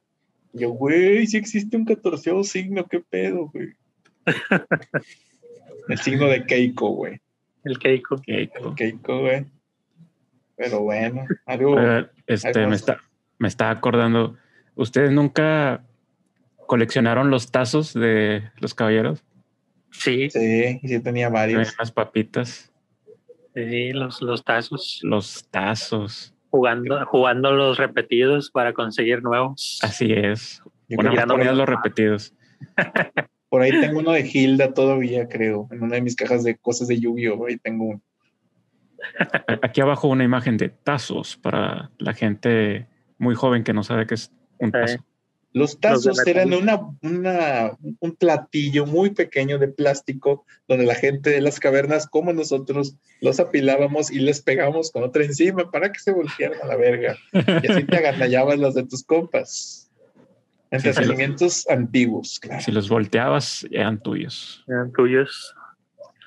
Yo, 0.53 0.71
güey, 0.71 1.25
sí 1.27 1.37
existe 1.37 1.77
un 1.77 1.85
catorceavo 1.85 2.43
signo, 2.43 2.87
qué 2.87 2.99
pedo, 2.99 3.51
güey. 3.53 3.73
El 5.87 5.99
signo 5.99 6.27
de 6.27 6.45
Keiko, 6.45 6.89
güey. 6.89 7.19
El 7.63 7.79
Keiko. 7.79 8.21
Keiko. 8.21 8.75
Keiko, 8.75 9.19
güey. 9.21 9.45
Pero 10.55 10.81
bueno, 10.81 11.25
algo. 11.45 11.77
Este, 12.27 12.49
algo 12.49 12.69
me 12.69 12.75
está, 12.75 13.01
me 13.37 13.47
está 13.47 13.69
acordando. 13.69 14.37
¿Ustedes 14.75 15.11
nunca 15.11 15.83
coleccionaron 16.67 17.29
los 17.29 17.51
tazos 17.51 17.93
de 17.93 18.43
los 18.57 18.73
caballeros? 18.73 19.23
Sí, 19.91 20.29
Sí, 20.29 20.79
sí 20.83 20.99
tenía 20.99 21.29
varios. 21.29 21.75
Las 21.79 21.91
papitas, 21.91 22.68
sí, 23.53 23.91
los, 23.91 24.21
los 24.21 24.43
tazos. 24.43 24.99
los 25.03 25.47
tazos. 25.49 26.33
Jugando, 26.49 27.05
jugando 27.05 27.51
los 27.51 27.77
repetidos 27.77 28.49
para 28.49 28.73
conseguir 28.73 29.21
nuevos. 29.21 29.79
Así 29.83 30.11
es. 30.11 30.61
Yo 30.87 30.95
Bueno, 30.95 31.13
no 31.13 31.27
ponías 31.27 31.55
los 31.55 31.69
repetidos. 31.69 32.33
por 33.49 33.61
ahí 33.61 33.71
tengo 33.79 33.99
uno 33.99 34.11
de 34.11 34.27
Hilda 34.31 34.73
todavía, 34.73 35.27
creo. 35.27 35.67
En 35.71 35.83
una 35.83 35.95
de 35.95 36.01
mis 36.01 36.15
cajas 36.15 36.43
de 36.43 36.57
cosas 36.57 36.87
de 36.87 36.99
Yu-Gi-Oh! 36.99 37.45
Ahí 37.45 37.57
tengo 37.57 37.85
uno. 37.85 38.01
Aquí 39.61 39.81
abajo 39.81 40.07
una 40.07 40.23
imagen 40.23 40.57
de 40.57 40.69
tazos 40.69 41.37
para 41.37 41.91
la 41.99 42.13
gente 42.13 42.87
muy 43.17 43.35
joven 43.35 43.63
que 43.63 43.73
no 43.73 43.83
sabe 43.83 44.07
qué 44.07 44.15
es 44.15 44.31
un 44.57 44.71
tazo. 44.71 45.05
Los 45.51 45.79
tazos 45.79 46.25
eran 46.27 46.53
una, 46.53 46.79
una- 47.01 47.75
un 47.99 48.15
platillo 48.15 48.85
muy 48.85 49.09
pequeño 49.09 49.57
de 49.57 49.67
plástico 49.67 50.45
donde 50.67 50.85
la 50.85 50.93
gente 50.95 51.31
de 51.31 51.41
las 51.41 51.59
cavernas, 51.59 52.05
como 52.07 52.31
nosotros, 52.33 52.95
los 53.19 53.39
apilábamos 53.39 54.11
y 54.11 54.19
les 54.19 54.41
pegábamos 54.41 54.91
con 54.91 55.03
otra 55.03 55.23
encima 55.23 55.71
para 55.71 55.91
que 55.91 55.99
se 55.99 56.11
voltearan 56.11 56.59
a 56.61 56.67
la 56.67 56.75
verga. 56.75 57.17
Y 57.33 57.71
así 57.71 57.83
te 57.83 57.97
agandallabas 57.97 58.59
las 58.59 58.75
de 58.75 58.85
tus 58.85 59.03
compas. 59.03 59.89
Entretenimientos 60.71 61.67
antiguos, 61.67 62.39
claro. 62.39 62.61
Si 62.61 62.71
los 62.71 62.89
volteabas, 62.89 63.65
eran 63.71 63.99
tuyos. 64.03 64.63
eran 64.67 64.91
tuyos 64.91 65.55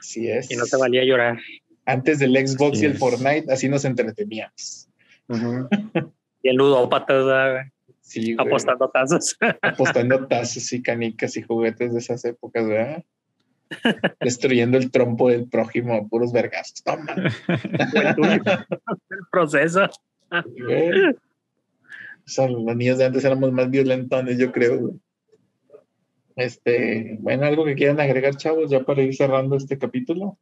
Así 0.01 0.29
es. 0.29 0.51
y 0.51 0.57
no 0.57 0.65
te 0.65 0.77
valía 0.77 1.05
llorar. 1.05 1.39
Antes 1.87 2.19
del 2.19 2.35
Xbox 2.45 2.73
Así 2.79 2.83
y 2.83 2.87
el 2.87 2.93
es. 2.95 2.99
Fortnite, 2.99 3.53
así 3.53 3.69
nos 3.69 3.85
entreteníamos. 3.85 4.89
Y 6.43 6.49
el 6.49 6.57
ludópatas, 6.57 7.25
¿verdad, 7.25 7.53
güey? 7.53 7.65
Sí, 8.13 8.35
güey. 8.35 8.47
apostando 8.47 8.89
tazos. 8.91 9.37
apostando 9.63 10.27
tazos 10.27 10.73
y 10.73 10.83
canicas 10.83 11.37
y 11.37 11.43
juguetes 11.43 11.93
de 11.93 11.99
esas 11.99 12.25
épocas, 12.25 12.67
¿verdad? 12.67 13.05
Destruyendo 14.21 14.77
el 14.77 14.91
trompo 14.91 15.31
del 15.31 15.49
prójimo 15.49 15.95
a 15.95 16.07
puros 16.07 16.33
vergazos. 16.33 16.83
Toma. 16.85 17.15
el 17.49 19.19
proceso. 19.31 19.89
güey. 20.31 21.11
O 21.11 22.29
sea, 22.29 22.49
los 22.49 22.77
niños 22.77 22.99
de 22.99 23.07
antes 23.07 23.25
éramos 23.25 23.51
más 23.53 23.71
violentones, 23.71 24.39
yo 24.39 24.53
creo. 24.53 24.79
güey. 24.79 24.95
Este, 26.37 27.17
bueno, 27.21 27.45
algo 27.47 27.65
que 27.65 27.75
quieran 27.75 28.01
agregar, 28.01 28.37
chavos, 28.37 28.71
ya 28.71 28.85
para 28.85 29.03
ir 29.03 29.15
cerrando 29.15 29.57
este 29.57 29.79
capítulo 29.79 30.39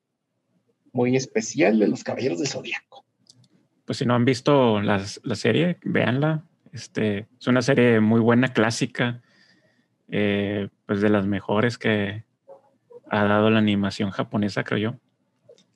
muy 0.92 1.16
especial 1.16 1.78
de 1.78 1.88
los 1.88 2.04
Caballeros 2.04 2.38
del 2.38 2.48
Zodiaco. 2.48 3.04
Pues 3.84 3.98
si 3.98 4.06
no 4.06 4.14
han 4.14 4.24
visto 4.24 4.80
las- 4.80 5.20
la 5.24 5.34
serie, 5.34 5.78
véanla. 5.84 6.44
Este, 6.72 7.26
es 7.38 7.46
una 7.46 7.62
serie 7.62 8.00
muy 8.00 8.20
buena, 8.20 8.52
clásica, 8.52 9.22
eh, 10.08 10.68
pues 10.86 11.00
de 11.00 11.08
las 11.08 11.26
mejores 11.26 11.78
que 11.78 12.24
ha 13.10 13.24
dado 13.24 13.50
la 13.50 13.58
animación 13.58 14.10
japonesa, 14.10 14.64
creo 14.64 14.78
yo. 14.78 14.94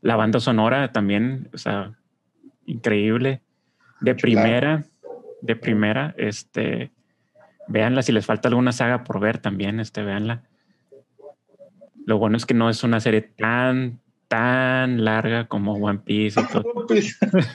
La 0.00 0.16
banda 0.16 0.38
sonora 0.38 0.92
también, 0.92 1.48
o 1.52 1.58
sea, 1.58 1.92
increíble. 2.66 3.42
De 4.00 4.14
Chulada. 4.14 4.42
primera, 4.42 4.84
de 5.40 5.56
primera, 5.56 6.14
este, 6.16 6.92
véanla. 7.68 8.02
Si 8.02 8.12
les 8.12 8.26
falta 8.26 8.48
alguna 8.48 8.72
saga 8.72 9.04
por 9.04 9.20
ver 9.20 9.38
también, 9.38 9.80
este, 9.80 10.02
véanla. 10.02 10.42
Lo 12.06 12.18
bueno 12.18 12.36
es 12.36 12.44
que 12.44 12.54
no 12.54 12.68
es 12.68 12.84
una 12.84 13.00
serie 13.00 13.22
tan, 13.22 14.00
tan 14.28 15.04
larga 15.04 15.48
como 15.48 15.74
One 15.74 16.00
Piece 16.00 16.40
y 16.40 16.46
todo. 16.46 16.86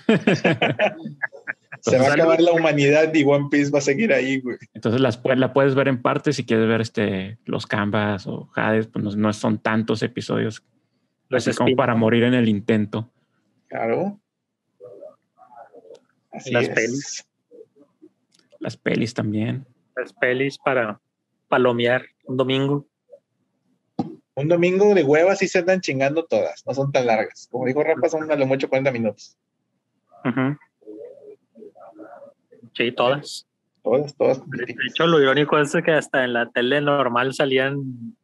Se 1.82 1.98
va 1.98 2.08
a 2.08 2.14
acabar 2.14 2.42
la 2.42 2.52
humanidad 2.52 3.14
y 3.14 3.24
One 3.24 3.48
Piece 3.50 3.72
va 3.72 3.80
a 3.80 3.82
seguir 3.82 4.14
ahí, 4.14 4.40
güey. 4.42 4.58
Entonces 4.74 5.00
las, 5.02 5.22
la 5.24 5.54
puedes 5.54 5.76
ver 5.76 5.88
en 5.88 6.02
partes 6.02 6.36
si 6.36 6.46
quieres 6.46 6.68
ver 6.68 6.82
este, 6.82 7.38
los 7.46 7.66
Canvas 7.66 8.28
o 8.28 8.50
Hades, 8.56 8.88
pues 8.88 9.04
no, 9.04 9.12
no 9.12 9.34
son 9.34 9.60
tantos 9.60 10.04
episodios 10.04 10.64
Los 11.30 11.48
así 11.48 11.58
como 11.58 11.76
para 11.76 11.96
morir 11.96 12.24
en 12.24 12.34
el 12.34 12.50
intento. 12.50 13.10
Claro. 13.68 14.20
Así 16.32 16.52
Las 16.52 16.64
es. 16.64 16.70
pelis. 16.70 17.26
Las 18.60 18.78
pelis 18.78 19.14
también. 19.14 19.66
las 19.96 20.14
pelis 20.14 20.58
para 20.58 21.00
palomear 21.48 22.06
un 22.26 22.38
domingo. 22.38 22.86
Un 24.36 24.48
domingo 24.48 24.94
de 24.94 25.04
huevas 25.04 25.40
sí 25.40 25.48
se 25.48 25.60
andan 25.60 25.82
chingando 25.82 26.26
todas, 26.26 26.66
no 26.66 26.74
son 26.74 26.92
tan 26.92 27.06
largas. 27.06 27.48
Como 27.52 27.66
dijo 27.66 27.84
Rafa, 27.84 28.08
son 28.10 28.32
a 28.32 28.36
lo 28.36 28.46
mucho 28.46 28.70
40 28.70 28.92
minutos. 28.92 29.38
Ujú. 30.24 30.58
Sí, 32.80 32.94
todas. 32.94 33.46
Todas, 33.84 34.16
todas. 34.16 34.42
De 34.52 34.74
hecho, 34.88 35.06
lo 35.06 35.20
irónico 35.22 35.58
es 35.60 35.74
que 35.84 35.92
hasta 35.92 36.24
en 36.24 36.32
la 36.32 36.50
tele 36.50 36.80
normal 36.80 37.34
salían 37.34 38.16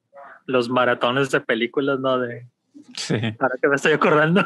los 0.46 0.70
maratones 0.70 1.30
de 1.30 1.42
películas, 1.42 2.00
¿no? 2.00 2.20
De, 2.20 2.48
Sí. 2.96 3.16
ahora 3.38 3.56
que 3.62 3.68
me 3.68 3.76
estoy 3.76 3.92
acordando. 3.92 4.46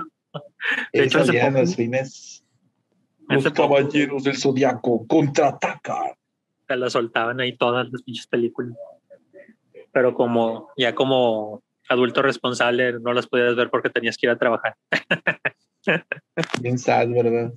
De 0.92 1.04
hecho, 1.04 1.24
salían 1.24 1.54
poco- 1.54 1.62
los 1.62 1.76
fines. 1.76 2.44
Los 3.28 3.44
poco- 3.44 3.56
caballeros 3.56 4.24
del 4.24 4.36
zodiaco 4.38 5.06
contraatacan. 5.06 6.14
Se 6.68 6.76
las 6.76 6.94
soltaban 6.94 7.40
ahí 7.40 7.56
todas 7.56 7.88
las 7.92 8.02
pinches 8.02 8.26
películas. 8.26 8.76
Pero 9.92 10.16
como, 10.16 10.70
ya 10.76 10.96
como 10.96 11.62
adulto 11.88 12.24
responsable, 12.24 12.94
no 12.94 13.14
las 13.14 13.28
podías 13.28 13.56
ver 13.56 13.70
porque 13.70 13.92
tenías 13.92 14.18
que 14.18 14.26
ir 14.26 14.32
a 14.32 14.40
trabajar. 14.40 14.76
Bien 16.62 16.80
sad, 16.80 17.10
¿verdad? 17.10 17.54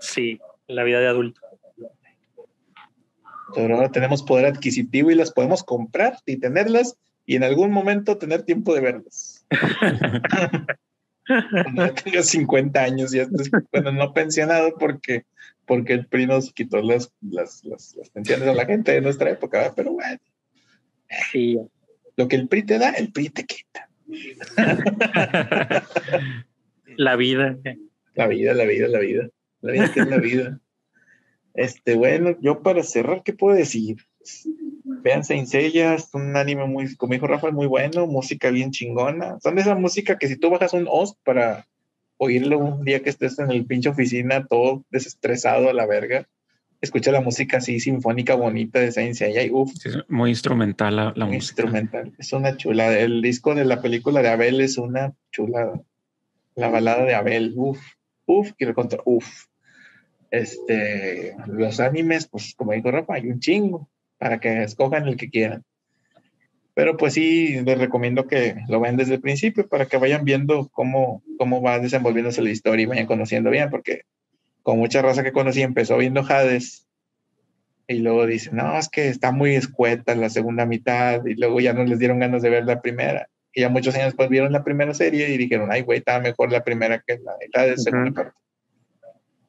Sí, 0.00 0.38
la 0.68 0.84
vida 0.84 1.00
de 1.00 1.08
adulto. 1.08 1.40
Pero 3.54 3.76
ahora 3.76 3.90
tenemos 3.90 4.22
poder 4.22 4.46
adquisitivo 4.46 5.10
y 5.10 5.14
las 5.14 5.32
podemos 5.32 5.64
comprar 5.64 6.18
y 6.26 6.36
tenerlas 6.36 6.96
y 7.24 7.36
en 7.36 7.44
algún 7.44 7.72
momento 7.72 8.18
tener 8.18 8.42
tiempo 8.42 8.74
de 8.74 8.80
verlas. 8.80 9.46
Cuando 11.26 11.86
ya 11.86 11.94
tenga 11.94 12.22
50 12.22 12.82
años 12.82 13.14
y 13.14 13.20
estés, 13.20 13.50
bueno, 13.72 13.92
no 13.92 14.14
pensionado 14.14 14.74
porque, 14.78 15.24
porque 15.66 15.92
el 15.92 16.06
PRI 16.06 16.26
nos 16.26 16.52
quitó 16.52 16.80
las, 16.80 17.12
las, 17.20 17.64
las, 17.64 17.94
las 17.96 18.08
pensiones 18.10 18.48
a 18.48 18.54
la 18.54 18.64
gente 18.64 18.92
de 18.92 19.02
nuestra 19.02 19.30
época, 19.30 19.58
¿verdad? 19.58 19.74
pero 19.76 19.92
bueno, 19.92 20.18
Sí, 21.32 21.58
lo 22.16 22.28
que 22.28 22.36
el 22.36 22.48
PRI 22.48 22.62
te 22.64 22.78
da, 22.78 22.90
el 22.90 23.12
PRI 23.12 23.30
te 23.30 23.44
quita. 23.44 23.88
la 26.96 27.16
vida. 27.16 27.58
La 28.14 28.26
vida, 28.26 28.54
la 28.54 28.64
vida, 28.64 28.88
la 28.88 28.98
vida. 28.98 29.28
La 29.60 29.72
vida 29.72 29.92
que 29.92 30.00
es 30.00 30.08
la 30.08 30.18
vida. 30.18 30.60
Este, 31.54 31.96
bueno, 31.96 32.36
yo 32.40 32.62
para 32.62 32.82
cerrar, 32.82 33.22
¿qué 33.24 33.32
puedo 33.32 33.56
decir? 33.56 33.96
Vean 35.02 35.22
es 35.22 36.08
un 36.14 36.36
anime 36.36 36.66
muy, 36.66 36.94
como 36.96 37.14
dijo 37.14 37.26
Rafa, 37.26 37.50
muy 37.50 37.66
bueno, 37.66 38.06
música 38.06 38.50
bien 38.50 38.70
chingona. 38.70 39.38
Son 39.42 39.54
de 39.54 39.62
esa 39.62 39.74
música 39.74 40.18
que 40.18 40.28
si 40.28 40.36
tú 40.36 40.50
bajas 40.50 40.72
un 40.72 40.86
host 40.88 41.18
para 41.24 41.66
oírlo 42.16 42.58
un 42.58 42.84
día 42.84 43.02
que 43.02 43.10
estés 43.10 43.38
en 43.38 43.50
el 43.50 43.64
pinche 43.66 43.88
oficina, 43.88 44.46
todo 44.46 44.84
desestresado 44.90 45.68
a 45.68 45.72
la 45.72 45.86
verga, 45.86 46.28
escucha 46.80 47.12
la 47.12 47.20
música 47.20 47.58
así 47.58 47.80
sinfónica 47.80 48.34
bonita 48.34 48.78
de 48.80 48.92
Saint 48.92 49.14
Seiya 49.14 49.42
y 49.42 49.50
uff, 49.50 49.72
Sí, 49.74 49.88
es 49.88 49.96
muy 50.08 50.30
instrumental 50.30 50.96
la, 50.96 51.12
la 51.16 51.26
muy 51.26 51.36
música. 51.36 51.62
instrumental. 51.62 52.12
Es 52.18 52.32
una 52.32 52.56
chulada. 52.56 52.98
El 52.98 53.20
disco 53.22 53.54
de 53.54 53.64
la 53.64 53.82
película 53.82 54.22
de 54.22 54.28
Abel 54.28 54.60
es 54.60 54.78
una 54.78 55.12
chulada. 55.32 55.80
La 56.54 56.68
balada 56.68 57.04
de 57.04 57.14
Abel, 57.14 57.52
uff, 57.56 57.80
uff, 58.28 58.52
quiero 58.56 58.74
contar, 58.74 59.00
uff. 59.04 59.46
Este, 60.30 61.34
los 61.46 61.80
animes, 61.80 62.28
pues 62.28 62.54
como 62.54 62.72
dijo 62.72 62.90
Rafa, 62.90 63.14
hay 63.14 63.28
un 63.28 63.40
chingo 63.40 63.88
para 64.18 64.38
que 64.38 64.62
escojan 64.62 65.08
el 65.08 65.16
que 65.16 65.30
quieran. 65.30 65.64
Pero 66.74 66.96
pues 66.96 67.14
sí, 67.14 67.60
les 67.62 67.78
recomiendo 67.78 68.28
que 68.28 68.56
lo 68.68 68.78
vean 68.78 68.96
desde 68.96 69.14
el 69.14 69.20
principio 69.20 69.68
para 69.68 69.86
que 69.86 69.96
vayan 69.96 70.24
viendo 70.24 70.68
cómo, 70.68 71.24
cómo 71.36 71.60
va 71.60 71.80
desenvolviéndose 71.80 72.42
la 72.42 72.50
historia 72.50 72.84
y 72.84 72.86
vayan 72.86 73.06
conociendo 73.06 73.50
bien, 73.50 73.70
porque 73.70 74.02
con 74.62 74.78
mucha 74.78 75.02
raza 75.02 75.24
que 75.24 75.32
conocí 75.32 75.62
empezó 75.62 75.96
viendo 75.96 76.20
Hades 76.20 76.86
y 77.88 77.98
luego 78.00 78.26
dicen, 78.26 78.56
no, 78.56 78.78
es 78.78 78.88
que 78.88 79.08
está 79.08 79.32
muy 79.32 79.54
escueta 79.54 80.14
la 80.14 80.28
segunda 80.28 80.66
mitad 80.66 81.24
y 81.24 81.34
luego 81.34 81.58
ya 81.58 81.72
no 81.72 81.84
les 81.84 81.98
dieron 81.98 82.18
ganas 82.18 82.42
de 82.42 82.50
ver 82.50 82.64
la 82.64 82.82
primera. 82.82 83.28
Y 83.58 83.62
ya 83.62 83.68
muchos 83.68 83.92
años 83.96 84.06
después 84.06 84.28
vieron 84.28 84.52
la 84.52 84.62
primera 84.62 84.94
serie 84.94 85.30
y 85.30 85.36
dijeron, 85.36 85.72
ay, 85.72 85.82
güey, 85.82 85.98
estaba 85.98 86.20
mejor 86.20 86.52
la 86.52 86.62
primera 86.62 87.02
que 87.04 87.18
la, 87.18 87.32
la 87.52 87.66
de 87.66 87.76
segunda 87.76 88.04
Ujú. 88.10 88.14
parte. 88.14 88.40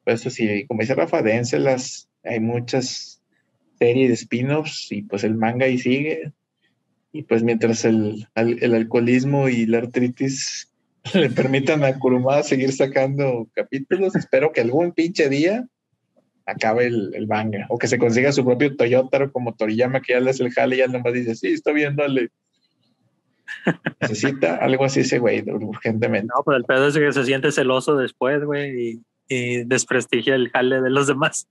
Pues 0.02 0.20
eso 0.20 0.30
sí, 0.30 0.64
como 0.66 0.80
dice 0.80 0.96
Rafa, 0.96 1.22
dénselas. 1.22 2.08
Hay 2.24 2.40
muchas 2.40 3.22
series 3.78 4.08
de 4.08 4.14
spin-offs 4.14 4.90
y 4.90 5.02
pues 5.02 5.22
el 5.22 5.36
manga 5.36 5.66
ahí 5.66 5.78
sigue. 5.78 6.32
Y 7.12 7.22
pues 7.22 7.44
mientras 7.44 7.84
el, 7.84 8.26
al- 8.34 8.58
el 8.60 8.74
alcoholismo 8.74 9.48
y 9.48 9.66
la 9.66 9.78
artritis 9.78 10.72
le 11.14 11.30
permitan 11.30 11.84
a 11.84 11.96
Kurumada 11.96 12.42
seguir 12.42 12.72
sacando 12.72 13.48
capítulos, 13.54 14.16
espero 14.16 14.50
que 14.50 14.60
algún 14.62 14.90
pinche 14.90 15.28
día 15.28 15.68
acabe 16.46 16.86
el, 16.86 17.14
el 17.14 17.28
manga 17.28 17.66
o 17.68 17.78
que 17.78 17.86
se 17.86 17.96
consiga 17.98 18.32
su 18.32 18.44
propio 18.44 18.74
Toyota 18.74 19.28
como 19.28 19.54
Toriyama 19.54 20.02
que 20.02 20.14
ya 20.14 20.20
le 20.20 20.30
hace 20.30 20.42
el 20.42 20.50
jale 20.52 20.74
y 20.74 20.78
ya 20.80 20.88
nomás 20.88 21.12
dice, 21.12 21.36
sí, 21.36 21.52
está 21.52 21.70
bien, 21.70 21.94
dale. 21.94 22.30
Necesita 24.00 24.56
algo 24.56 24.84
así 24.84 25.00
ese 25.00 25.18
güey 25.18 25.42
urgentemente. 25.50 26.28
No, 26.34 26.42
pero 26.44 26.56
el 26.56 26.64
pedo 26.64 26.86
es 26.88 26.94
que 26.96 27.12
se 27.12 27.24
siente 27.24 27.52
celoso 27.52 27.96
después, 27.96 28.44
güey, 28.44 28.90
y, 28.90 29.02
y 29.28 29.64
desprestigia 29.64 30.34
el 30.34 30.50
jale 30.50 30.80
de 30.80 30.90
los 30.90 31.06
demás. 31.06 31.48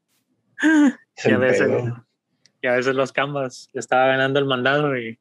Es 1.15 1.25
el 1.25 1.31
ya 1.31 1.37
ves, 1.37 1.59
pedo. 1.59 1.79
el- 1.79 1.93
Y 2.61 2.67
a 2.67 2.73
veces 2.73 2.95
los 2.95 3.11
Canvas 3.11 3.69
le 3.73 3.79
estaba 3.79 4.07
ganando 4.07 4.39
el 4.39 4.45
mandado 4.45 4.97
y, 4.97 5.17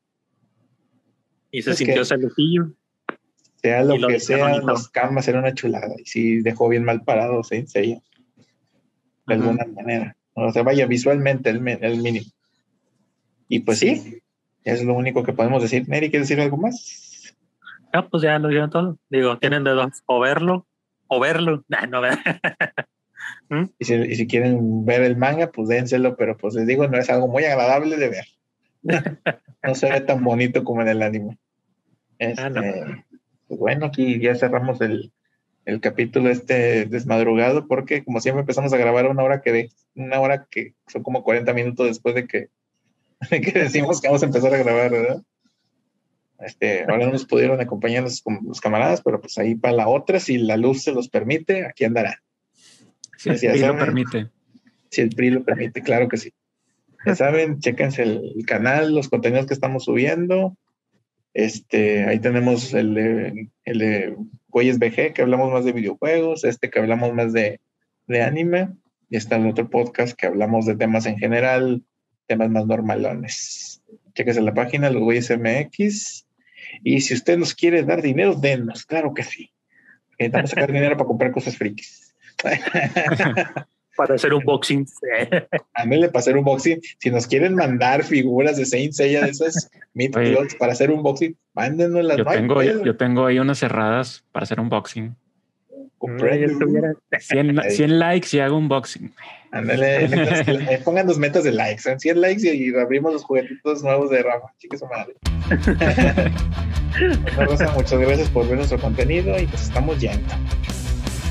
y 1.51 1.63
se 1.63 1.71
Es 1.73 1.79
sintió 1.79 2.05
celostillo. 2.05 2.73
Sea 3.63 3.83
lo 3.83 3.95
y 3.97 3.99
lo 3.99 4.09
que 4.09 4.21
sea, 4.21 4.59
los 4.59 4.89
camas 4.89 5.27
era 5.29 5.41
una 5.41 5.53
chulada. 5.55 5.95
Y 5.99 6.05
sí 6.05 6.41
dejó 6.43 6.69
bien 6.69 6.85
mal 6.85 7.03
parado 7.05 7.43
Saint 7.43 7.69
Seiya. 7.69 8.01
De 9.27 9.37
Ujú. 9.37 9.49
alguna 9.51 9.65
manera. 9.67 10.17
O 10.35 10.53
sea, 10.53 10.63
vaya, 10.63 10.87
visualmente 10.87 11.51
el, 11.51 11.67
el 11.69 11.99
mínimo. 12.03 12.27
Y 13.49 13.61
pues 13.61 13.79
sí, 13.81 14.19
es 14.65 14.83
lo 14.85 14.95
único 14.95 15.23
que 15.23 15.33
podemos 15.33 15.63
decir. 15.63 15.89
Neri, 15.89 16.11
¿quieres 16.11 16.29
decir 16.29 16.43
algo 16.43 16.57
más? 16.57 17.35
Ah, 17.93 18.07
pues 18.07 18.23
ya 18.23 18.39
lo 18.39 18.49
dijeron 18.49 18.71
todo. 18.71 18.99
Digo, 19.09 19.39
tienen 19.39 19.65
de 19.65 19.71
dos, 19.71 20.03
o 20.07 20.21
verlo, 20.21 20.67
o 21.07 21.21
verlo. 21.21 21.65
Nah, 21.69 21.87
no 21.87 22.01
ver. 22.01 22.19
Y 23.79 23.85
si, 23.85 23.95
y 23.95 24.15
si 24.15 24.27
quieren 24.27 24.85
ver 24.85 25.03
el 25.03 25.17
manga, 25.17 25.51
pues 25.51 25.69
dénselo, 25.69 26.17
pero 26.17 26.37
pues 26.37 26.55
les 26.55 26.67
digo, 26.67 26.87
no 26.87 26.99
es 26.99 27.09
algo 27.11 27.29
muy 27.29 27.45
agradable 27.45 27.97
de 27.97 28.09
ver. 28.09 28.25
no 29.63 29.75
se 29.75 29.91
ve 29.91 30.01
tan 30.03 30.23
bonito 30.23 30.65
como 30.65 30.83
en 30.83 30.89
el 30.89 31.03
anime. 31.03 31.39
Este, 32.19 32.43
Ah, 32.43 32.51
no. 32.51 32.63
pues 33.47 33.61
bueno, 33.61 33.87
aquí 33.87 34.21
ya 34.21 34.35
cerramos 34.35 34.81
el, 34.81 35.13
el 35.65 35.81
capítulo 35.81 36.31
este 36.31 36.87
desmadrugado, 36.87 37.67
porque 37.67 38.05
como 38.05 38.21
siempre 38.21 38.41
empezamos 38.41 38.73
a 38.73 38.79
grabar 38.79 39.07
una 39.07 39.23
hora 39.23 39.41
que 39.41 39.53
de, 39.53 39.71
una 39.95 40.21
hora 40.21 40.47
que 40.51 40.75
son 40.87 41.03
como 41.03 41.23
40 41.23 41.53
minutos 41.53 41.87
después 41.87 42.15
de 42.15 42.27
que, 42.27 42.49
que 43.31 43.53
decimos 43.53 44.01
que 44.01 44.09
vamos 44.09 44.23
a 44.23 44.27
empezar 44.27 44.55
a 44.55 44.59
grabar, 44.59 44.91
¿verdad? 44.91 45.23
Este, 46.41 46.83
ahora 46.83 47.07
no 47.07 47.13
nos 47.13 47.27
pudieron 47.27 47.61
acompañar 47.61 48.05
los, 48.05 48.23
los 48.47 48.61
camaradas, 48.61 49.03
pero 49.03 49.21
pues 49.21 49.39
ahí 49.39 49.57
para 49.57 49.75
la 49.75 49.89
otra, 49.89 50.21
si 50.21 50.39
la 50.39 50.57
luz 50.57 50.83
se 50.83 50.93
los 50.93 51.09
permite, 51.09 51.67
aquí 51.67 51.85
andará. 51.85 52.23
Sí, 53.17 53.31
ya 53.31 53.55
sí 53.55 53.59
lo 53.59 53.77
permite. 53.77 54.29
Si 54.91 55.01
el 55.01 55.11
PRI 55.11 55.31
lo 55.31 55.45
permite, 55.45 55.83
claro 55.83 56.09
que 56.09 56.17
sí. 56.17 56.33
Ya 57.05 57.17
saben, 57.17 57.59
chéquense 57.59 58.03
el, 58.03 58.33
el 58.37 58.47
canal, 58.47 58.95
los 58.95 59.09
contenidos 59.09 59.47
que 59.47 59.55
estamos 59.55 59.85
subiendo. 59.85 60.57
Este, 61.35 62.05
ahí 62.05 62.21
tenemos 62.21 62.73
el 62.75 62.95
de, 62.95 63.51
el 63.65 63.79
de 63.79 64.17
Güeyes 64.49 64.79
BG, 64.79 65.13
que 65.13 65.23
hablamos 65.23 65.53
más 65.53 65.65
de 65.65 65.73
videojuegos, 65.73 66.45
este 66.45 66.71
que 66.71 66.79
hablamos 66.79 67.13
más 67.13 67.33
de, 67.33 67.61
de 68.07 68.23
anime, 68.23 68.71
y 69.11 69.17
está 69.17 69.37
el 69.37 69.47
otro 69.47 69.69
podcast 69.69 70.17
que 70.17 70.27
hablamos 70.27 70.67
de 70.67 70.77
temas 70.77 71.07
en 71.07 71.19
general, 71.19 71.85
temas 72.29 72.51
más 72.51 72.67
normalones. 72.67 73.83
Chéquense 74.15 74.41
la 74.43 74.55
página, 74.55 74.91
los 74.91 75.03
Güeyes 75.03 75.31
MX. 75.37 76.27
Y 76.85 77.01
si 77.01 77.15
usted 77.15 77.39
nos 77.39 77.55
quiere 77.55 77.83
dar 77.83 78.03
dinero, 78.03 78.35
denos, 78.35 78.85
claro 78.85 79.15
que 79.15 79.23
sí. 79.25 79.51
Necesitamos 80.19 80.51
sacar 80.51 80.71
dinero 80.73 80.97
para 80.97 81.07
comprar 81.09 81.33
cosas 81.33 81.57
frikis. 81.57 82.15
Para 83.97 84.15
hacer 84.15 84.33
un 84.33 84.45
boxing. 84.45 84.87
Ándale 85.75 86.09
para 86.09 86.21
hacer 86.21 86.37
un 86.37 86.45
boxing. 86.45 86.81
Si 87.01 87.11
nos 87.11 87.27
quieren 87.27 87.55
mandar 87.57 88.05
figuras 88.05 88.57
de 88.57 88.65
Saint 88.65 88.93
Seiya 88.93 89.23
de 89.25 89.31
esas. 89.31 89.71
Clots 89.95 90.55
para 90.55 90.73
hacer 90.73 90.93
un 90.93 91.03
boxing, 91.03 91.37
mándenoslas. 91.55 92.19
Yo 92.19 92.25
no 92.25 92.31
hay 92.31 92.37
tengo, 92.39 92.63
yo 92.63 92.97
tengo 92.97 93.27
ahí 93.27 93.41
unas 93.41 93.59
cerradas 93.59 94.25
para 94.31 94.45
hacer 94.45 94.61
un 94.61 94.69
boxing. 94.69 95.17
Comprendo. 95.99 96.47
yo 96.47 96.53
estuviera- 96.53 96.93
100, 97.19 97.59
Ahí. 97.59 97.71
100 97.73 97.99
likes 97.99 98.29
y 98.37 98.39
hago 98.41 98.57
un 98.57 98.69
boxing. 98.69 99.13
Ándale, 99.53 100.09
metas- 100.09 100.49
eh, 100.49 100.81
pongan 100.85 101.07
dos 101.07 101.19
metas 101.19 101.45
de 101.45 101.53
likes, 101.53 101.91
en 101.91 101.99
100 101.99 102.21
likes 102.21 102.43
y, 102.55 102.69
y 102.71 102.75
abrimos 102.79 103.13
los 103.13 103.25
juguetitos 103.25 103.83
nuevos 103.83 104.11
de 104.11 104.23
Rafa. 104.23 104.53
Chique 104.59 104.77
su 104.79 104.87
madre. 104.87 105.15
Bueno, 106.99 107.45
Rosa, 107.53 107.71
muchas 107.77 108.01
gracias 108.01 108.29
por 108.31 108.49
ver 108.49 108.57
nuestro 108.57 108.77
contenido 108.81 109.39
y 109.39 109.47
pues 109.47 109.63
estamos 109.63 110.01
yendo. 110.01 110.27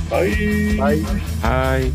Bye. 0.10 0.80
Ay. 0.81 1.03
Ay. 1.44 1.94